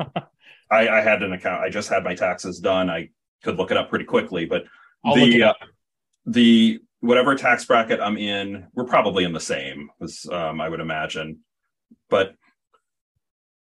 I, 0.70 0.88
I, 0.88 1.00
had 1.02 1.22
an 1.22 1.34
account, 1.34 1.62
I 1.62 1.68
just 1.68 1.90
had 1.90 2.02
my 2.02 2.14
taxes 2.14 2.58
done. 2.58 2.88
I 2.88 3.10
could 3.44 3.58
look 3.58 3.70
it 3.70 3.76
up 3.76 3.90
pretty 3.90 4.06
quickly, 4.06 4.46
but 4.46 4.64
I'll 5.04 5.14
the, 5.14 5.42
uh, 5.42 5.52
the, 6.24 6.80
whatever 7.00 7.34
tax 7.34 7.66
bracket 7.66 8.00
I'm 8.00 8.16
in, 8.16 8.68
we're 8.72 8.84
probably 8.84 9.24
in 9.24 9.34
the 9.34 9.40
same, 9.40 9.90
as 10.00 10.24
um, 10.32 10.58
I 10.58 10.70
would 10.70 10.80
imagine. 10.80 11.40
But 12.08 12.34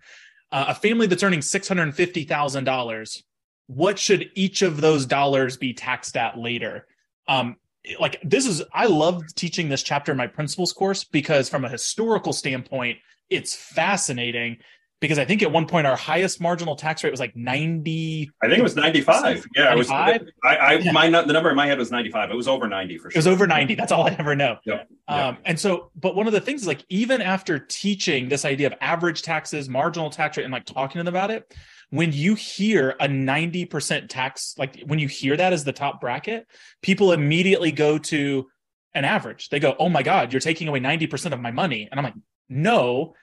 Uh, 0.49 0.65
a 0.69 0.75
family 0.75 1.07
that's 1.07 1.23
earning 1.23 1.41
$650000 1.41 3.21
what 3.67 3.99
should 3.99 4.31
each 4.33 4.61
of 4.61 4.81
those 4.81 5.05
dollars 5.05 5.57
be 5.57 5.73
taxed 5.73 6.17
at 6.17 6.37
later? 6.37 6.87
Um, 7.27 7.57
like 7.99 8.19
this 8.23 8.45
is 8.45 8.63
I 8.73 8.87
love 8.87 9.23
teaching 9.35 9.69
this 9.69 9.83
chapter 9.83 10.11
in 10.11 10.17
my 10.17 10.27
principles 10.27 10.73
course 10.73 11.03
because 11.03 11.49
from 11.49 11.63
a 11.63 11.69
historical 11.69 12.33
standpoint, 12.33 12.97
it's 13.29 13.55
fascinating 13.55 14.57
because 14.99 15.19
I 15.19 15.25
think 15.25 15.43
at 15.43 15.51
one 15.51 15.67
point 15.67 15.85
our 15.85 15.95
highest 15.95 16.41
marginal 16.41 16.75
tax 16.75 17.03
rate 17.03 17.11
was 17.11 17.19
like 17.19 17.35
90 17.35 18.31
I 18.41 18.47
think 18.47 18.59
it 18.59 18.63
was 18.63 18.75
95. 18.75 19.45
Yeah, 19.55 19.65
95? 19.65 20.15
it 20.15 20.23
was 20.25 20.31
I, 20.43 20.55
I 20.55 20.73
yeah. 20.73 20.91
my 20.91 21.09
the 21.09 21.33
number 21.33 21.49
in 21.49 21.55
my 21.55 21.67
head 21.67 21.77
was 21.77 21.91
95. 21.91 22.31
It 22.31 22.35
was 22.35 22.47
over 22.47 22.67
90 22.67 22.97
for 22.97 23.11
sure. 23.11 23.15
It 23.15 23.17
was 23.17 23.27
over 23.27 23.45
90. 23.45 23.75
That's 23.75 23.91
all 23.91 24.07
I 24.07 24.15
ever 24.17 24.35
know. 24.35 24.57
Yep. 24.65 24.89
Um, 25.07 25.37
and 25.45 25.59
so 25.59 25.91
but 25.95 26.15
one 26.15 26.27
of 26.27 26.33
the 26.33 26.41
things 26.41 26.61
is 26.61 26.67
like 26.67 26.83
even 26.89 27.21
after 27.21 27.59
teaching 27.59 28.29
this 28.29 28.45
idea 28.45 28.67
of 28.67 28.73
average 28.81 29.21
taxes, 29.21 29.69
marginal 29.69 30.09
tax 30.09 30.37
rate 30.37 30.43
and 30.43 30.53
like 30.53 30.65
talking 30.65 30.99
to 30.99 31.03
them 31.03 31.07
about 31.07 31.31
it, 31.31 31.53
when 31.89 32.11
you 32.11 32.35
hear 32.35 32.95
a 32.99 33.07
90% 33.07 34.09
tax, 34.09 34.55
like 34.57 34.81
when 34.85 34.99
you 34.99 35.07
hear 35.07 35.37
that 35.37 35.53
as 35.53 35.63
the 35.63 35.71
top 35.71 36.01
bracket, 36.01 36.47
people 36.81 37.13
immediately 37.13 37.71
go 37.71 37.97
to 37.97 38.47
an 38.93 39.05
average. 39.05 39.49
They 39.49 39.59
go, 39.59 39.75
oh 39.79 39.89
my 39.89 40.03
God, 40.03 40.33
you're 40.33 40.39
taking 40.39 40.67
away 40.67 40.79
90% 40.79 41.31
of 41.31 41.39
my 41.39 41.51
money. 41.51 41.87
And 41.89 41.99
I'm 41.99 42.03
like, 42.03 42.15
no, 42.49 43.13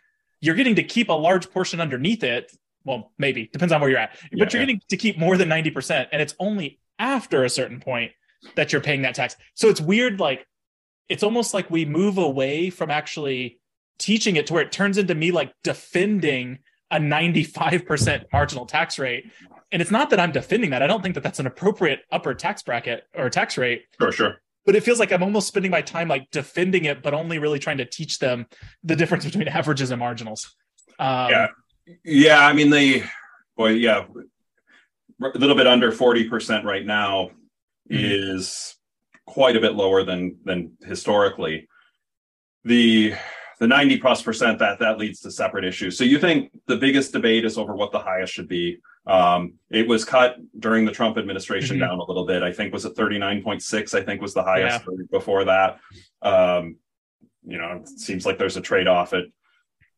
you're 0.41 0.55
getting 0.55 0.76
to 0.76 0.83
keep 0.83 1.09
a 1.09 1.12
large 1.12 1.50
portion 1.50 1.81
underneath 1.81 2.23
it. 2.23 2.53
Well, 2.85 3.12
maybe 3.19 3.49
depends 3.53 3.73
on 3.73 3.81
where 3.81 3.88
you're 3.88 3.99
at, 3.99 4.11
yeah, 4.14 4.45
but 4.45 4.53
you're 4.53 4.61
yeah. 4.61 4.67
getting 4.67 4.83
to 4.88 4.97
keep 4.97 5.19
more 5.19 5.37
than 5.37 5.49
90%. 5.49 6.09
And 6.12 6.21
it's 6.21 6.35
only 6.38 6.79
after 6.99 7.45
a 7.45 7.49
certain 7.49 7.81
point 7.81 8.12
that 8.57 8.73
you're 8.73 8.83
paying 8.83 9.03
that 9.03 9.14
tax. 9.14 9.37
So 9.55 9.69
it's 9.69 9.81
weird. 9.81 10.21
Like, 10.21 10.47
it's 11.09 11.23
almost 11.23 11.55
like 11.55 11.71
we 11.71 11.85
move 11.85 12.19
away 12.19 12.71
from 12.71 12.91
actually 12.91 13.59
teaching 13.99 14.37
it 14.37 14.47
to 14.49 14.53
where 14.53 14.62
it 14.62 14.73
turns 14.73 14.99
into 14.99 15.14
me 15.14 15.31
like 15.31 15.53
defending 15.62 16.59
a 16.91 16.99
95% 16.99 18.25
marginal 18.33 18.67
tax 18.67 18.99
rate. 18.99 19.31
And 19.73 19.83
it's 19.83 19.91
not 19.91 20.11
that 20.11 20.21
I'm 20.21 20.33
defending 20.33 20.71
that. 20.71 20.83
I 20.83 20.87
don't 20.87 21.03
think 21.03 21.14
that 21.14 21.23
that's 21.23 21.41
an 21.41 21.47
appropriate 21.47 22.00
upper 22.12 22.35
tax 22.35 22.62
bracket 22.62 23.05
or 23.14 23.31
tax 23.31 23.59
rate. 23.59 23.85
Sure, 23.99 24.12
sure. 24.12 24.37
But 24.66 24.76
it 24.76 24.83
feels 24.83 24.99
like 24.99 25.12
I'm 25.12 25.23
almost 25.23 25.49
spending 25.49 25.71
my 25.71 25.83
time 25.83 26.09
like 26.09 26.30
defending 26.30 26.87
it, 26.87 27.02
but 27.02 27.14
only 27.14 27.38
really 27.38 27.59
trying 27.59 27.78
to 27.78 27.85
teach 27.85 28.18
them 28.18 28.47
the 28.83 28.97
difference 28.97 29.25
between 29.25 29.49
averages 29.49 29.90
and 29.90 29.99
marginals. 29.99 30.54
Um, 30.99 31.30
yeah. 31.30 31.47
Yeah. 32.04 32.47
I 32.47 32.52
mean, 32.52 32.71
the, 32.71 33.02
boy, 33.56 33.71
yeah, 33.71 34.04
a 35.23 35.38
little 35.38 35.56
bit 35.56 35.66
under 35.66 35.92
40% 35.92 36.64
right 36.64 36.85
now 36.85 37.30
mm-hmm. 37.90 37.99
is 37.99 38.75
quite 39.26 39.56
a 39.56 39.61
bit 39.61 39.75
lower 39.75 40.02
than, 40.02 40.38
than 40.44 40.78
historically. 40.83 41.68
The, 42.64 43.14
the 43.64 43.68
90 43.68 43.97
plus 43.97 44.21
percent 44.21 44.59
that 44.59 44.78
that 44.80 44.99
leads 44.99 45.21
to 45.21 45.30
separate 45.30 45.64
issues. 45.64 45.97
So 45.97 46.04
you 46.04 46.18
think 46.18 46.50
the 46.66 46.76
biggest 46.76 47.14
debate 47.14 47.47
is 47.47 47.56
over 47.56 47.75
what 47.75 47.92
the 47.92 47.99
highest 47.99 48.35
should 48.35 48.47
be. 48.47 48.76
Um, 49.06 49.54
it 49.71 49.88
was 49.88 50.04
cut 50.04 50.37
during 50.59 50.85
the 50.85 50.92
Trump 50.92 51.16
administration 51.16 51.78
mm-hmm. 51.78 51.87
down 51.87 51.99
a 51.99 52.04
little 52.04 52.26
bit. 52.26 52.42
I 52.42 52.52
think 52.52 52.75
was 52.75 52.85
it 52.85 52.94
39.6, 52.94 53.99
I 53.99 54.04
think 54.04 54.21
was 54.21 54.35
the 54.35 54.42
highest 54.42 54.85
yeah. 54.87 54.97
before 55.11 55.47
that. 55.47 55.80
Um, 56.21 56.76
you 57.47 57.56
know, 57.56 57.80
it 57.80 57.88
seems 57.88 58.26
like 58.26 58.37
there's 58.37 58.59
a 58.59 58.61
trade-off 58.61 59.14
at 59.14 59.25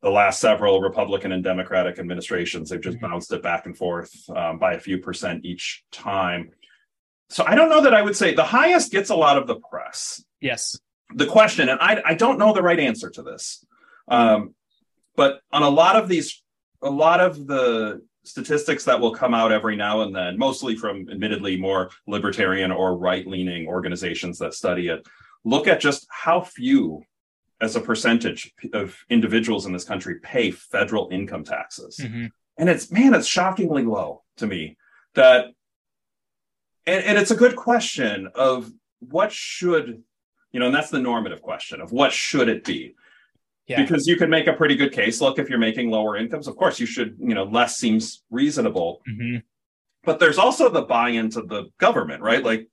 the 0.01 0.11
last 0.11 0.41
several 0.41 0.81
Republican 0.81 1.33
and 1.33 1.43
Democratic 1.43 1.99
administrations. 1.99 2.71
They've 2.71 2.81
just 2.81 2.99
mm-hmm. 2.99 3.11
bounced 3.11 3.33
it 3.33 3.43
back 3.43 3.67
and 3.67 3.77
forth 3.77 4.13
um, 4.31 4.61
by 4.61 4.75
a 4.75 4.79
few 4.79 4.99
percent 4.99 5.45
each 5.45 5.83
time. 5.91 6.53
So 7.31 7.45
I 7.45 7.57
don't 7.57 7.69
know 7.69 7.83
that 7.83 7.95
I 7.95 8.03
would 8.03 8.15
say 8.15 8.33
the 8.33 8.45
highest 8.45 8.93
gets 8.93 9.11
a 9.11 9.17
lot 9.17 9.39
of 9.39 9.49
the 9.49 9.57
press. 9.57 10.23
Yes 10.41 10.79
the 11.15 11.27
question, 11.27 11.69
and 11.69 11.81
I, 11.81 12.03
I 12.05 12.15
don't 12.15 12.39
know 12.39 12.53
the 12.53 12.63
right 12.63 12.81
answer 12.81 13.11
to 13.11 13.23
this, 13.23 13.65
um, 14.09 14.55
but 15.15 15.41
on 15.53 15.63
a 15.63 15.69
lot 15.69 15.97
of 15.97 16.09
these, 16.09 16.43
a 16.83 16.91
lot 16.91 17.21
of 17.21 17.47
the 17.47 18.03
statistics 18.25 18.85
that 18.85 19.01
will 19.01 19.13
come 19.15 19.35
out 19.35 19.53
every 19.53 19.77
now 19.77 20.03
and 20.03 20.15
then, 20.15 20.37
mostly 20.37 20.75
from 20.77 21.09
admittedly 21.09 21.57
more 21.57 21.91
libertarian 22.07 22.73
or 22.73 22.97
right 22.97 23.27
leaning 23.27 23.67
organizations 23.69 24.39
that 24.39 24.53
study 24.53 24.89
it, 24.89 25.07
look 25.45 25.69
at 25.69 25.81
just 25.81 26.07
how 26.11 26.41
few 26.41 27.03
as 27.61 27.77
a 27.77 27.81
percentage 27.81 28.53
of 28.75 28.99
individuals 29.09 29.65
in 29.65 29.73
this 29.73 29.85
country 29.85 30.17
pay 30.21 30.51
federal 30.51 31.09
income 31.11 31.45
taxes. 31.45 31.99
Mm-hmm. 32.03 32.27
And 32.59 32.69
it's, 32.69 32.91
man, 32.91 33.15
it's 33.15 33.27
shockingly 33.27 33.85
low 33.85 34.25
to 34.39 34.47
me 34.47 34.77
that, 35.15 35.47
and, 36.87 37.05
and 37.05 37.19
it's 37.19 37.31
a 37.31 37.37
good 37.37 37.57
question 37.57 38.29
of 38.35 38.71
what 38.99 39.33
should 39.33 40.03
you 40.53 40.61
know, 40.61 40.67
and 40.67 40.75
that's 40.75 40.91
the 40.91 40.99
normative 40.99 41.43
question 41.43 41.81
of 41.81 41.93
what 41.93 42.13
should 42.13 42.49
it 42.49 42.65
be. 42.65 42.95
Yeah. 43.67 43.83
Because 43.83 44.07
you 44.07 44.17
could 44.17 44.31
make 44.31 44.47
a 44.47 44.53
pretty 44.53 44.77
good 44.77 44.93
case. 44.93 45.21
Look, 45.21 45.39
if 45.39 45.49
you're 45.49 45.59
making 45.59 45.91
lower 45.91 46.17
incomes, 46.17 46.47
of 46.47 46.57
course 46.57 46.79
you 46.79 46.87
should, 46.87 47.17
you 47.19 47.35
know, 47.35 47.45
less 47.45 47.77
seems 47.77 48.23
reasonable. 48.31 49.03
Mhm. 49.09 49.43
But 50.05 50.21
there's 50.21 50.39
also 50.39 50.69
the 50.69 50.83
buy-in 50.83 51.31
to 51.31 51.43
the 51.43 51.65
government, 51.79 52.23
right? 52.23 52.45
Like, 52.45 52.69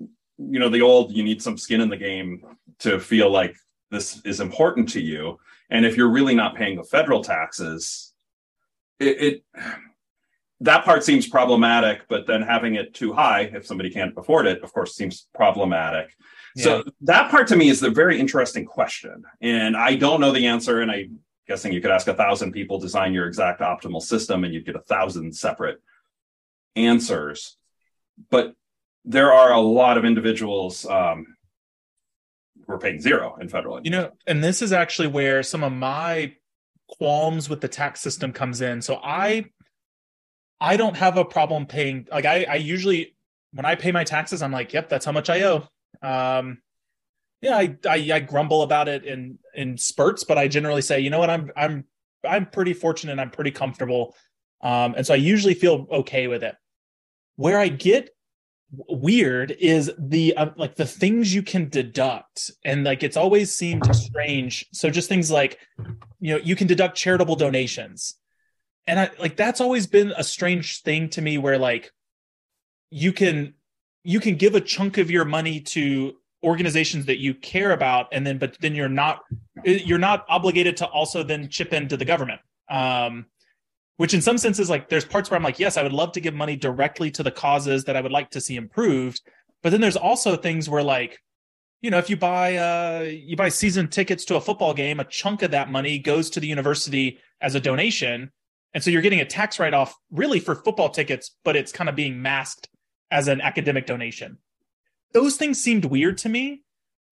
you 0.00 0.58
know, 0.58 0.68
the 0.68 0.82
old 0.82 1.12
you 1.12 1.22
need 1.22 1.40
some 1.40 1.56
skin 1.56 1.80
in 1.80 1.88
the 1.88 1.96
game 1.96 2.42
to 2.80 2.98
feel 2.98 3.30
like 3.30 3.54
this 3.90 4.20
is 4.24 4.40
important 4.40 4.88
to 4.90 5.00
you. 5.00 5.38
And 5.70 5.86
if 5.86 5.96
you're 5.96 6.10
really 6.10 6.34
not 6.34 6.56
paying 6.56 6.76
the 6.76 6.82
federal 6.82 7.22
taxes, 7.22 8.12
it, 8.98 9.22
it 9.22 9.44
that 10.60 10.84
part 10.84 11.04
seems 11.04 11.28
problematic, 11.28 12.02
but 12.08 12.26
then 12.26 12.42
having 12.42 12.74
it 12.74 12.94
too 12.94 13.12
high, 13.12 13.42
if 13.54 13.64
somebody 13.66 13.90
can't 13.90 14.12
afford 14.16 14.46
it, 14.46 14.62
of 14.62 14.72
course, 14.72 14.94
seems 14.94 15.28
problematic. 15.34 16.10
So 16.56 16.84
that 17.02 17.30
part 17.30 17.46
to 17.48 17.56
me 17.56 17.68
is 17.68 17.80
the 17.80 17.90
very 17.90 18.18
interesting 18.18 18.64
question. 18.64 19.24
And 19.40 19.76
I 19.76 19.94
don't 19.94 20.20
know 20.20 20.32
the 20.32 20.46
answer. 20.46 20.80
And 20.80 20.90
I'm 20.90 21.20
guessing 21.46 21.72
you 21.72 21.80
could 21.80 21.90
ask 21.90 22.08
a 22.08 22.14
thousand 22.14 22.52
people, 22.52 22.78
design 22.78 23.12
your 23.12 23.26
exact 23.26 23.60
optimal 23.60 24.02
system, 24.02 24.44
and 24.44 24.52
you'd 24.52 24.66
get 24.66 24.76
a 24.76 24.80
thousand 24.80 25.34
separate 25.34 25.80
answers. 26.76 27.56
But 28.30 28.54
there 29.04 29.32
are 29.32 29.52
a 29.52 29.60
lot 29.60 29.96
of 29.96 30.04
individuals 30.04 30.86
um, 30.86 31.36
who 32.66 32.72
are 32.72 32.78
paying 32.78 33.00
zero 33.00 33.36
in 33.40 33.48
federal. 33.48 33.80
You 33.82 33.90
know, 33.90 34.10
and 34.26 34.42
this 34.42 34.62
is 34.62 34.72
actually 34.72 35.08
where 35.08 35.42
some 35.42 35.64
of 35.64 35.72
my 35.72 36.34
qualms 36.88 37.48
with 37.48 37.60
the 37.60 37.68
tax 37.68 38.00
system 38.00 38.32
comes 38.32 38.60
in. 38.60 38.82
So 38.82 39.00
I 39.02 39.46
I 40.60 40.76
don't 40.76 40.96
have 40.96 41.16
a 41.16 41.24
problem 41.24 41.66
paying 41.66 42.06
like 42.10 42.26
I 42.26 42.44
I 42.44 42.54
usually 42.56 43.16
when 43.52 43.66
I 43.66 43.74
pay 43.74 43.92
my 43.92 44.04
taxes, 44.04 44.42
I'm 44.42 44.52
like, 44.52 44.72
yep, 44.72 44.88
that's 44.88 45.04
how 45.04 45.12
much 45.12 45.30
I 45.30 45.42
owe. 45.42 45.66
Um 46.02 46.62
yeah, 47.42 47.56
I, 47.56 47.76
I 47.88 48.10
I 48.12 48.20
grumble 48.20 48.62
about 48.62 48.88
it 48.88 49.04
in 49.04 49.38
in 49.54 49.78
spurts, 49.78 50.24
but 50.24 50.36
I 50.38 50.48
generally 50.48 50.82
say, 50.82 51.00
you 51.00 51.10
know 51.10 51.18
what, 51.18 51.30
I'm 51.30 51.50
I'm 51.56 51.84
I'm 52.26 52.46
pretty 52.46 52.74
fortunate, 52.74 53.18
I'm 53.18 53.30
pretty 53.30 53.50
comfortable. 53.50 54.14
Um, 54.62 54.94
and 54.94 55.06
so 55.06 55.14
I 55.14 55.16
usually 55.16 55.54
feel 55.54 55.86
okay 55.90 56.26
with 56.26 56.42
it. 56.42 56.54
Where 57.36 57.58
I 57.58 57.68
get 57.68 58.10
weird 58.72 59.50
is 59.58 59.90
the 59.98 60.36
uh, 60.36 60.50
like 60.56 60.76
the 60.76 60.86
things 60.86 61.34
you 61.34 61.42
can 61.42 61.68
deduct 61.68 62.52
and 62.64 62.84
like 62.84 63.02
it's 63.02 63.16
always 63.16 63.52
seemed 63.52 63.84
strange 63.96 64.64
so 64.72 64.88
just 64.88 65.08
things 65.08 65.28
like 65.28 65.58
you 66.20 66.32
know 66.32 66.40
you 66.44 66.54
can 66.54 66.68
deduct 66.68 66.96
charitable 66.96 67.34
donations 67.34 68.14
and 68.86 69.00
i 69.00 69.10
like 69.18 69.34
that's 69.34 69.60
always 69.60 69.88
been 69.88 70.12
a 70.16 70.22
strange 70.22 70.82
thing 70.82 71.08
to 71.08 71.20
me 71.20 71.36
where 71.36 71.58
like 71.58 71.90
you 72.90 73.12
can 73.12 73.54
you 74.02 74.20
can 74.20 74.36
give 74.36 74.54
a 74.54 74.60
chunk 74.60 74.98
of 74.98 75.10
your 75.10 75.24
money 75.24 75.60
to 75.60 76.14
organizations 76.42 77.06
that 77.06 77.18
you 77.18 77.34
care 77.34 77.72
about 77.72 78.08
and 78.12 78.26
then 78.26 78.38
but 78.38 78.56
then 78.60 78.74
you're 78.74 78.88
not 78.88 79.20
you're 79.64 79.98
not 79.98 80.24
obligated 80.28 80.76
to 80.76 80.86
also 80.86 81.22
then 81.22 81.48
chip 81.48 81.72
into 81.72 81.96
the 81.96 82.04
government. 82.04 82.40
Um 82.68 83.26
which 83.98 84.14
in 84.14 84.22
some 84.22 84.38
senses 84.38 84.70
like 84.70 84.88
there's 84.88 85.04
parts 85.04 85.30
where 85.30 85.36
i'm 85.36 85.42
like 85.42 85.58
yes 85.58 85.76
i 85.76 85.82
would 85.82 85.92
love 85.92 86.12
to 86.12 86.20
give 86.20 86.32
money 86.32 86.56
directly 86.56 87.10
to 87.10 87.22
the 87.22 87.30
causes 87.30 87.84
that 87.84 87.96
i 87.96 88.00
would 88.00 88.12
like 88.12 88.30
to 88.30 88.40
see 88.40 88.56
improved. 88.56 89.20
But 89.62 89.70
then 89.70 89.82
there's 89.82 89.96
also 89.96 90.36
things 90.36 90.70
where 90.70 90.82
like 90.82 91.20
you 91.82 91.90
know 91.90 91.98
if 91.98 92.08
you 92.08 92.16
buy 92.16 92.56
uh 92.56 93.00
you 93.02 93.36
buy 93.36 93.50
season 93.50 93.88
tickets 93.88 94.24
to 94.26 94.36
a 94.36 94.40
football 94.40 94.72
game 94.72 95.00
a 95.00 95.04
chunk 95.04 95.42
of 95.42 95.50
that 95.50 95.70
money 95.70 95.98
goes 95.98 96.30
to 96.30 96.40
the 96.40 96.46
university 96.46 97.18
as 97.42 97.54
a 97.54 97.60
donation. 97.60 98.30
And 98.72 98.82
so 98.82 98.88
you're 98.90 99.02
getting 99.02 99.20
a 99.20 99.24
tax 99.26 99.58
write-off 99.58 99.94
really 100.10 100.40
for 100.40 100.54
football 100.54 100.88
tickets 100.88 101.36
but 101.44 101.54
it's 101.54 101.72
kind 101.72 101.90
of 101.90 101.96
being 101.96 102.22
masked 102.22 102.69
as 103.10 103.28
an 103.28 103.40
academic 103.40 103.86
donation 103.86 104.38
those 105.12 105.36
things 105.36 105.60
seemed 105.60 105.84
weird 105.84 106.18
to 106.18 106.28
me 106.28 106.62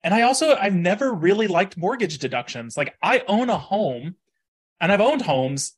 and 0.02 0.14
i 0.14 0.22
also 0.22 0.54
i've 0.56 0.74
never 0.74 1.12
really 1.12 1.46
liked 1.46 1.76
mortgage 1.76 2.18
deductions 2.18 2.76
like 2.76 2.94
i 3.02 3.22
own 3.28 3.50
a 3.50 3.58
home 3.58 4.14
and 4.80 4.92
i've 4.92 5.00
owned 5.00 5.22
homes 5.22 5.74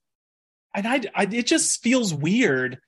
and 0.75 0.87
I, 0.87 1.01
I 1.15 1.25
it 1.25 1.47
just 1.47 1.83
feels 1.83 2.15
weird 2.15 2.79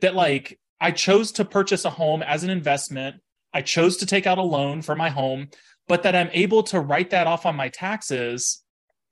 that 0.00 0.14
like 0.14 0.58
I 0.80 0.90
chose 0.90 1.32
to 1.32 1.44
purchase 1.44 1.84
a 1.84 1.90
home 1.90 2.22
as 2.22 2.44
an 2.44 2.50
investment. 2.50 3.16
I 3.52 3.62
chose 3.62 3.98
to 3.98 4.06
take 4.06 4.26
out 4.26 4.38
a 4.38 4.42
loan 4.42 4.82
for 4.82 4.94
my 4.94 5.08
home, 5.08 5.48
but 5.88 6.02
that 6.02 6.16
I'm 6.16 6.30
able 6.32 6.62
to 6.64 6.80
write 6.80 7.10
that 7.10 7.26
off 7.26 7.46
on 7.46 7.56
my 7.56 7.68
taxes, 7.68 8.62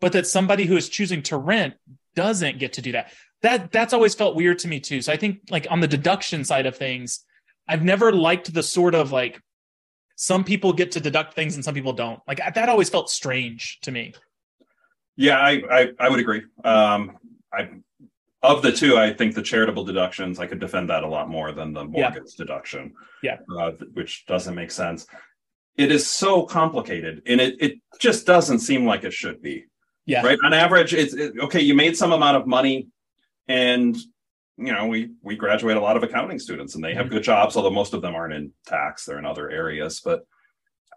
but 0.00 0.12
that 0.12 0.26
somebody 0.26 0.66
who 0.66 0.76
is 0.76 0.88
choosing 0.88 1.22
to 1.24 1.36
rent 1.36 1.74
doesn't 2.14 2.58
get 2.58 2.74
to 2.74 2.82
do 2.82 2.92
that. 2.92 3.12
That 3.42 3.72
that's 3.72 3.92
always 3.92 4.14
felt 4.14 4.36
weird 4.36 4.58
to 4.60 4.68
me 4.68 4.80
too. 4.80 5.02
So 5.02 5.12
I 5.12 5.16
think 5.16 5.40
like 5.50 5.66
on 5.70 5.80
the 5.80 5.88
deduction 5.88 6.44
side 6.44 6.66
of 6.66 6.76
things, 6.76 7.24
I've 7.68 7.82
never 7.82 8.12
liked 8.12 8.52
the 8.52 8.62
sort 8.62 8.94
of 8.94 9.12
like 9.12 9.40
some 10.16 10.44
people 10.44 10.72
get 10.72 10.92
to 10.92 11.00
deduct 11.00 11.34
things 11.34 11.54
and 11.54 11.64
some 11.64 11.74
people 11.74 11.92
don't. 11.92 12.20
Like 12.26 12.40
that 12.54 12.68
always 12.68 12.88
felt 12.90 13.10
strange 13.10 13.78
to 13.82 13.90
me. 13.90 14.14
Yeah, 15.16 15.38
I 15.38 15.62
I, 15.70 15.88
I 15.98 16.08
would 16.08 16.20
agree. 16.20 16.42
Um, 16.64 17.18
I 17.52 17.68
of 18.42 18.60
the 18.60 18.72
two, 18.72 18.98
I 18.98 19.12
think 19.14 19.34
the 19.34 19.42
charitable 19.42 19.84
deductions, 19.84 20.38
I 20.38 20.46
could 20.46 20.60
defend 20.60 20.90
that 20.90 21.02
a 21.02 21.08
lot 21.08 21.30
more 21.30 21.52
than 21.52 21.72
the 21.72 21.84
mortgage 21.84 22.24
Yeah. 22.26 22.44
deduction. 22.44 22.94
Yeah. 23.22 23.38
Uh, 23.58 23.70
which 23.94 24.26
doesn't 24.26 24.54
make 24.54 24.70
sense. 24.70 25.06
It 25.78 25.90
is 25.90 26.06
so 26.08 26.42
complicated 26.44 27.22
and 27.26 27.40
it, 27.40 27.56
it 27.58 27.78
just 27.98 28.26
doesn't 28.26 28.58
seem 28.58 28.84
like 28.84 29.02
it 29.02 29.14
should 29.14 29.40
be. 29.40 29.64
Yeah. 30.04 30.22
Right. 30.22 30.38
On 30.44 30.52
average, 30.52 30.92
it's 30.92 31.14
it, 31.14 31.32
okay. 31.40 31.60
You 31.62 31.74
made 31.74 31.96
some 31.96 32.12
amount 32.12 32.36
of 32.36 32.46
money 32.46 32.88
and 33.48 33.96
you 34.56 34.72
know, 34.72 34.86
we 34.86 35.10
we 35.22 35.36
graduate 35.36 35.76
a 35.76 35.80
lot 35.80 35.96
of 35.96 36.02
accounting 36.02 36.38
students 36.38 36.74
and 36.74 36.84
they 36.84 36.94
have 36.94 37.06
Mhm. 37.06 37.10
good 37.10 37.22
jobs, 37.22 37.56
although 37.56 37.70
most 37.70 37.92
of 37.94 38.02
them 38.02 38.14
aren't 38.14 38.34
in 38.34 38.52
tax, 38.66 39.04
they're 39.04 39.18
in 39.18 39.26
other 39.26 39.50
areas. 39.50 40.00
But 40.00 40.26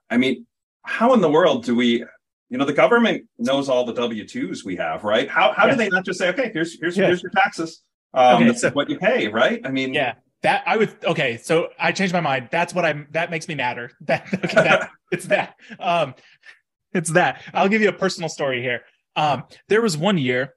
I 0.10 0.18
mean, 0.18 0.46
how 0.86 1.14
in 1.14 1.22
the 1.22 1.30
world 1.30 1.66
do 1.66 1.76
we 1.76 2.06
you 2.50 2.58
know 2.58 2.64
the 2.66 2.72
government 2.74 3.26
knows 3.38 3.68
all 3.68 3.84
the 3.86 3.94
w2s 3.94 4.64
we 4.64 4.78
have 4.78 5.04
right 5.04 5.30
how, 5.30 5.52
how 5.52 5.66
Yes. 5.66 5.76
do 5.76 5.84
they 5.84 5.90
not 5.90 6.06
just 6.06 6.18
say 6.18 6.30
okay 6.30 6.50
here's 6.54 6.80
here's 6.80 6.96
Yeah. 6.96 7.08
here's 7.08 7.22
your 7.22 7.32
taxes 7.32 7.84
um 8.14 8.42
Okay, 8.44 8.54
so- 8.54 8.70
what 8.70 8.90
you 8.90 8.98
pay 8.98 9.28
right 9.28 9.60
i 9.66 9.70
mean 9.70 9.94
Yeah, 9.94 10.14
that 10.44 10.64
I 10.66 10.78
would. 10.78 10.96
Okay, 11.04 11.36
so 11.36 11.70
I 11.78 11.92
changed 11.92 12.14
my 12.14 12.22
mind. 12.22 12.48
That's 12.52 12.74
what 12.74 12.86
I'm. 12.86 13.08
That 13.12 13.32
makes 13.32 13.48
me 13.50 13.56
madder. 13.56 13.92
That 14.02 14.28
okay, 14.34 14.54
that, 14.54 14.90
it's 15.12 15.26
that. 15.26 15.56
Um, 15.80 16.14
it's 16.94 17.10
that. 17.12 17.42
I'll 17.54 17.68
give 17.68 17.82
you 17.82 17.90
a 17.90 17.94
personal 18.06 18.30
story 18.30 18.62
here. 18.62 18.82
Um, 19.18 19.44
there 19.68 19.82
was 19.82 19.98
one 19.98 20.18
year. 20.18 20.54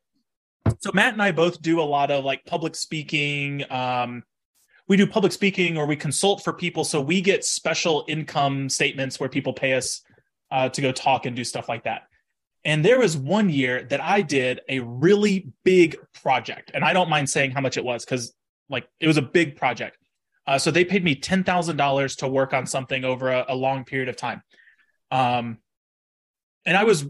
So 0.79 0.91
Matt 0.95 1.13
and 1.13 1.23
I 1.23 1.33
both 1.33 1.61
do 1.61 1.81
a 1.81 1.83
lot 1.83 2.11
of 2.11 2.25
like 2.25 2.45
public 2.47 2.75
speaking. 2.75 3.65
Um, 3.71 4.23
we 4.89 4.97
do 4.97 5.07
public 5.07 5.33
speaking 5.33 5.77
or 5.77 5.87
we 5.87 5.97
consult 5.97 6.43
for 6.43 6.53
people, 6.53 6.85
so 6.85 7.01
we 7.01 7.21
get 7.21 7.45
special 7.45 8.05
income 8.09 8.69
statements 8.69 9.21
where 9.21 9.29
people 9.29 9.53
pay 9.53 9.75
us 9.75 10.03
uh, 10.51 10.69
to 10.69 10.81
go 10.81 10.93
talk 10.93 11.27
and 11.27 11.37
do 11.37 11.45
stuff 11.45 11.69
like 11.69 11.85
that. 11.85 12.03
And 12.65 12.85
there 12.85 12.99
was 12.99 13.17
one 13.17 13.49
year 13.49 13.85
that 13.85 14.03
I 14.03 14.21
did 14.21 14.61
a 14.69 14.81
really 14.81 15.53
big 15.65 15.97
project, 16.13 16.73
and 16.75 16.85
I 16.85 16.93
don't 16.93 17.09
mind 17.09 17.31
saying 17.31 17.53
how 17.53 17.61
much 17.61 17.77
it 17.77 17.85
was 17.85 18.05
because 18.05 18.35
like 18.69 18.89
it 19.01 19.07
was 19.07 19.17
a 19.17 19.23
big 19.23 19.57
project. 19.57 19.97
Uh, 20.47 20.59
so 20.59 20.71
they 20.71 20.85
paid 20.85 21.05
me 21.05 21.15
ten 21.15 21.45
thousand 21.45 21.77
dollars 21.77 22.17
to 22.17 22.29
work 22.29 22.53
on 22.53 22.67
something 22.67 23.05
over 23.05 23.31
a, 23.31 23.47
a 23.49 23.55
long 23.55 23.85
period 23.85 24.09
of 24.09 24.17
time, 24.17 24.43
um, 25.11 25.59
and 26.67 26.77
I 26.77 26.85
was 26.85 27.07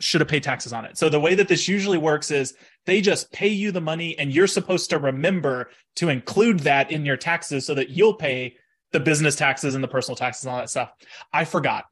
should 0.00 0.20
have 0.20 0.28
paid 0.28 0.42
taxes 0.42 0.72
on 0.72 0.84
it. 0.84 0.98
So 0.98 1.08
the 1.08 1.20
way 1.20 1.34
that 1.34 1.48
this 1.48 1.68
usually 1.68 1.98
works 1.98 2.30
is 2.30 2.54
they 2.86 3.00
just 3.00 3.32
pay 3.32 3.48
you 3.48 3.72
the 3.72 3.80
money, 3.80 4.18
and 4.18 4.34
you're 4.34 4.46
supposed 4.46 4.90
to 4.90 4.98
remember 4.98 5.70
to 5.96 6.08
include 6.08 6.60
that 6.60 6.90
in 6.90 7.04
your 7.06 7.16
taxes 7.16 7.66
so 7.66 7.74
that 7.74 7.90
you'll 7.90 8.14
pay 8.14 8.56
the 8.92 9.00
business 9.00 9.36
taxes 9.36 9.74
and 9.74 9.82
the 9.82 9.88
personal 9.88 10.16
taxes 10.16 10.44
and 10.44 10.52
all 10.52 10.58
that 10.58 10.70
stuff. 10.70 10.92
I 11.32 11.44
forgot, 11.44 11.84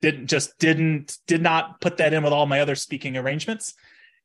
didn't 0.00 0.26
just 0.26 0.58
didn't 0.58 1.18
did 1.26 1.42
not 1.42 1.80
put 1.80 1.96
that 1.98 2.12
in 2.12 2.22
with 2.22 2.32
all 2.32 2.46
my 2.46 2.60
other 2.60 2.74
speaking 2.74 3.16
arrangements. 3.16 3.74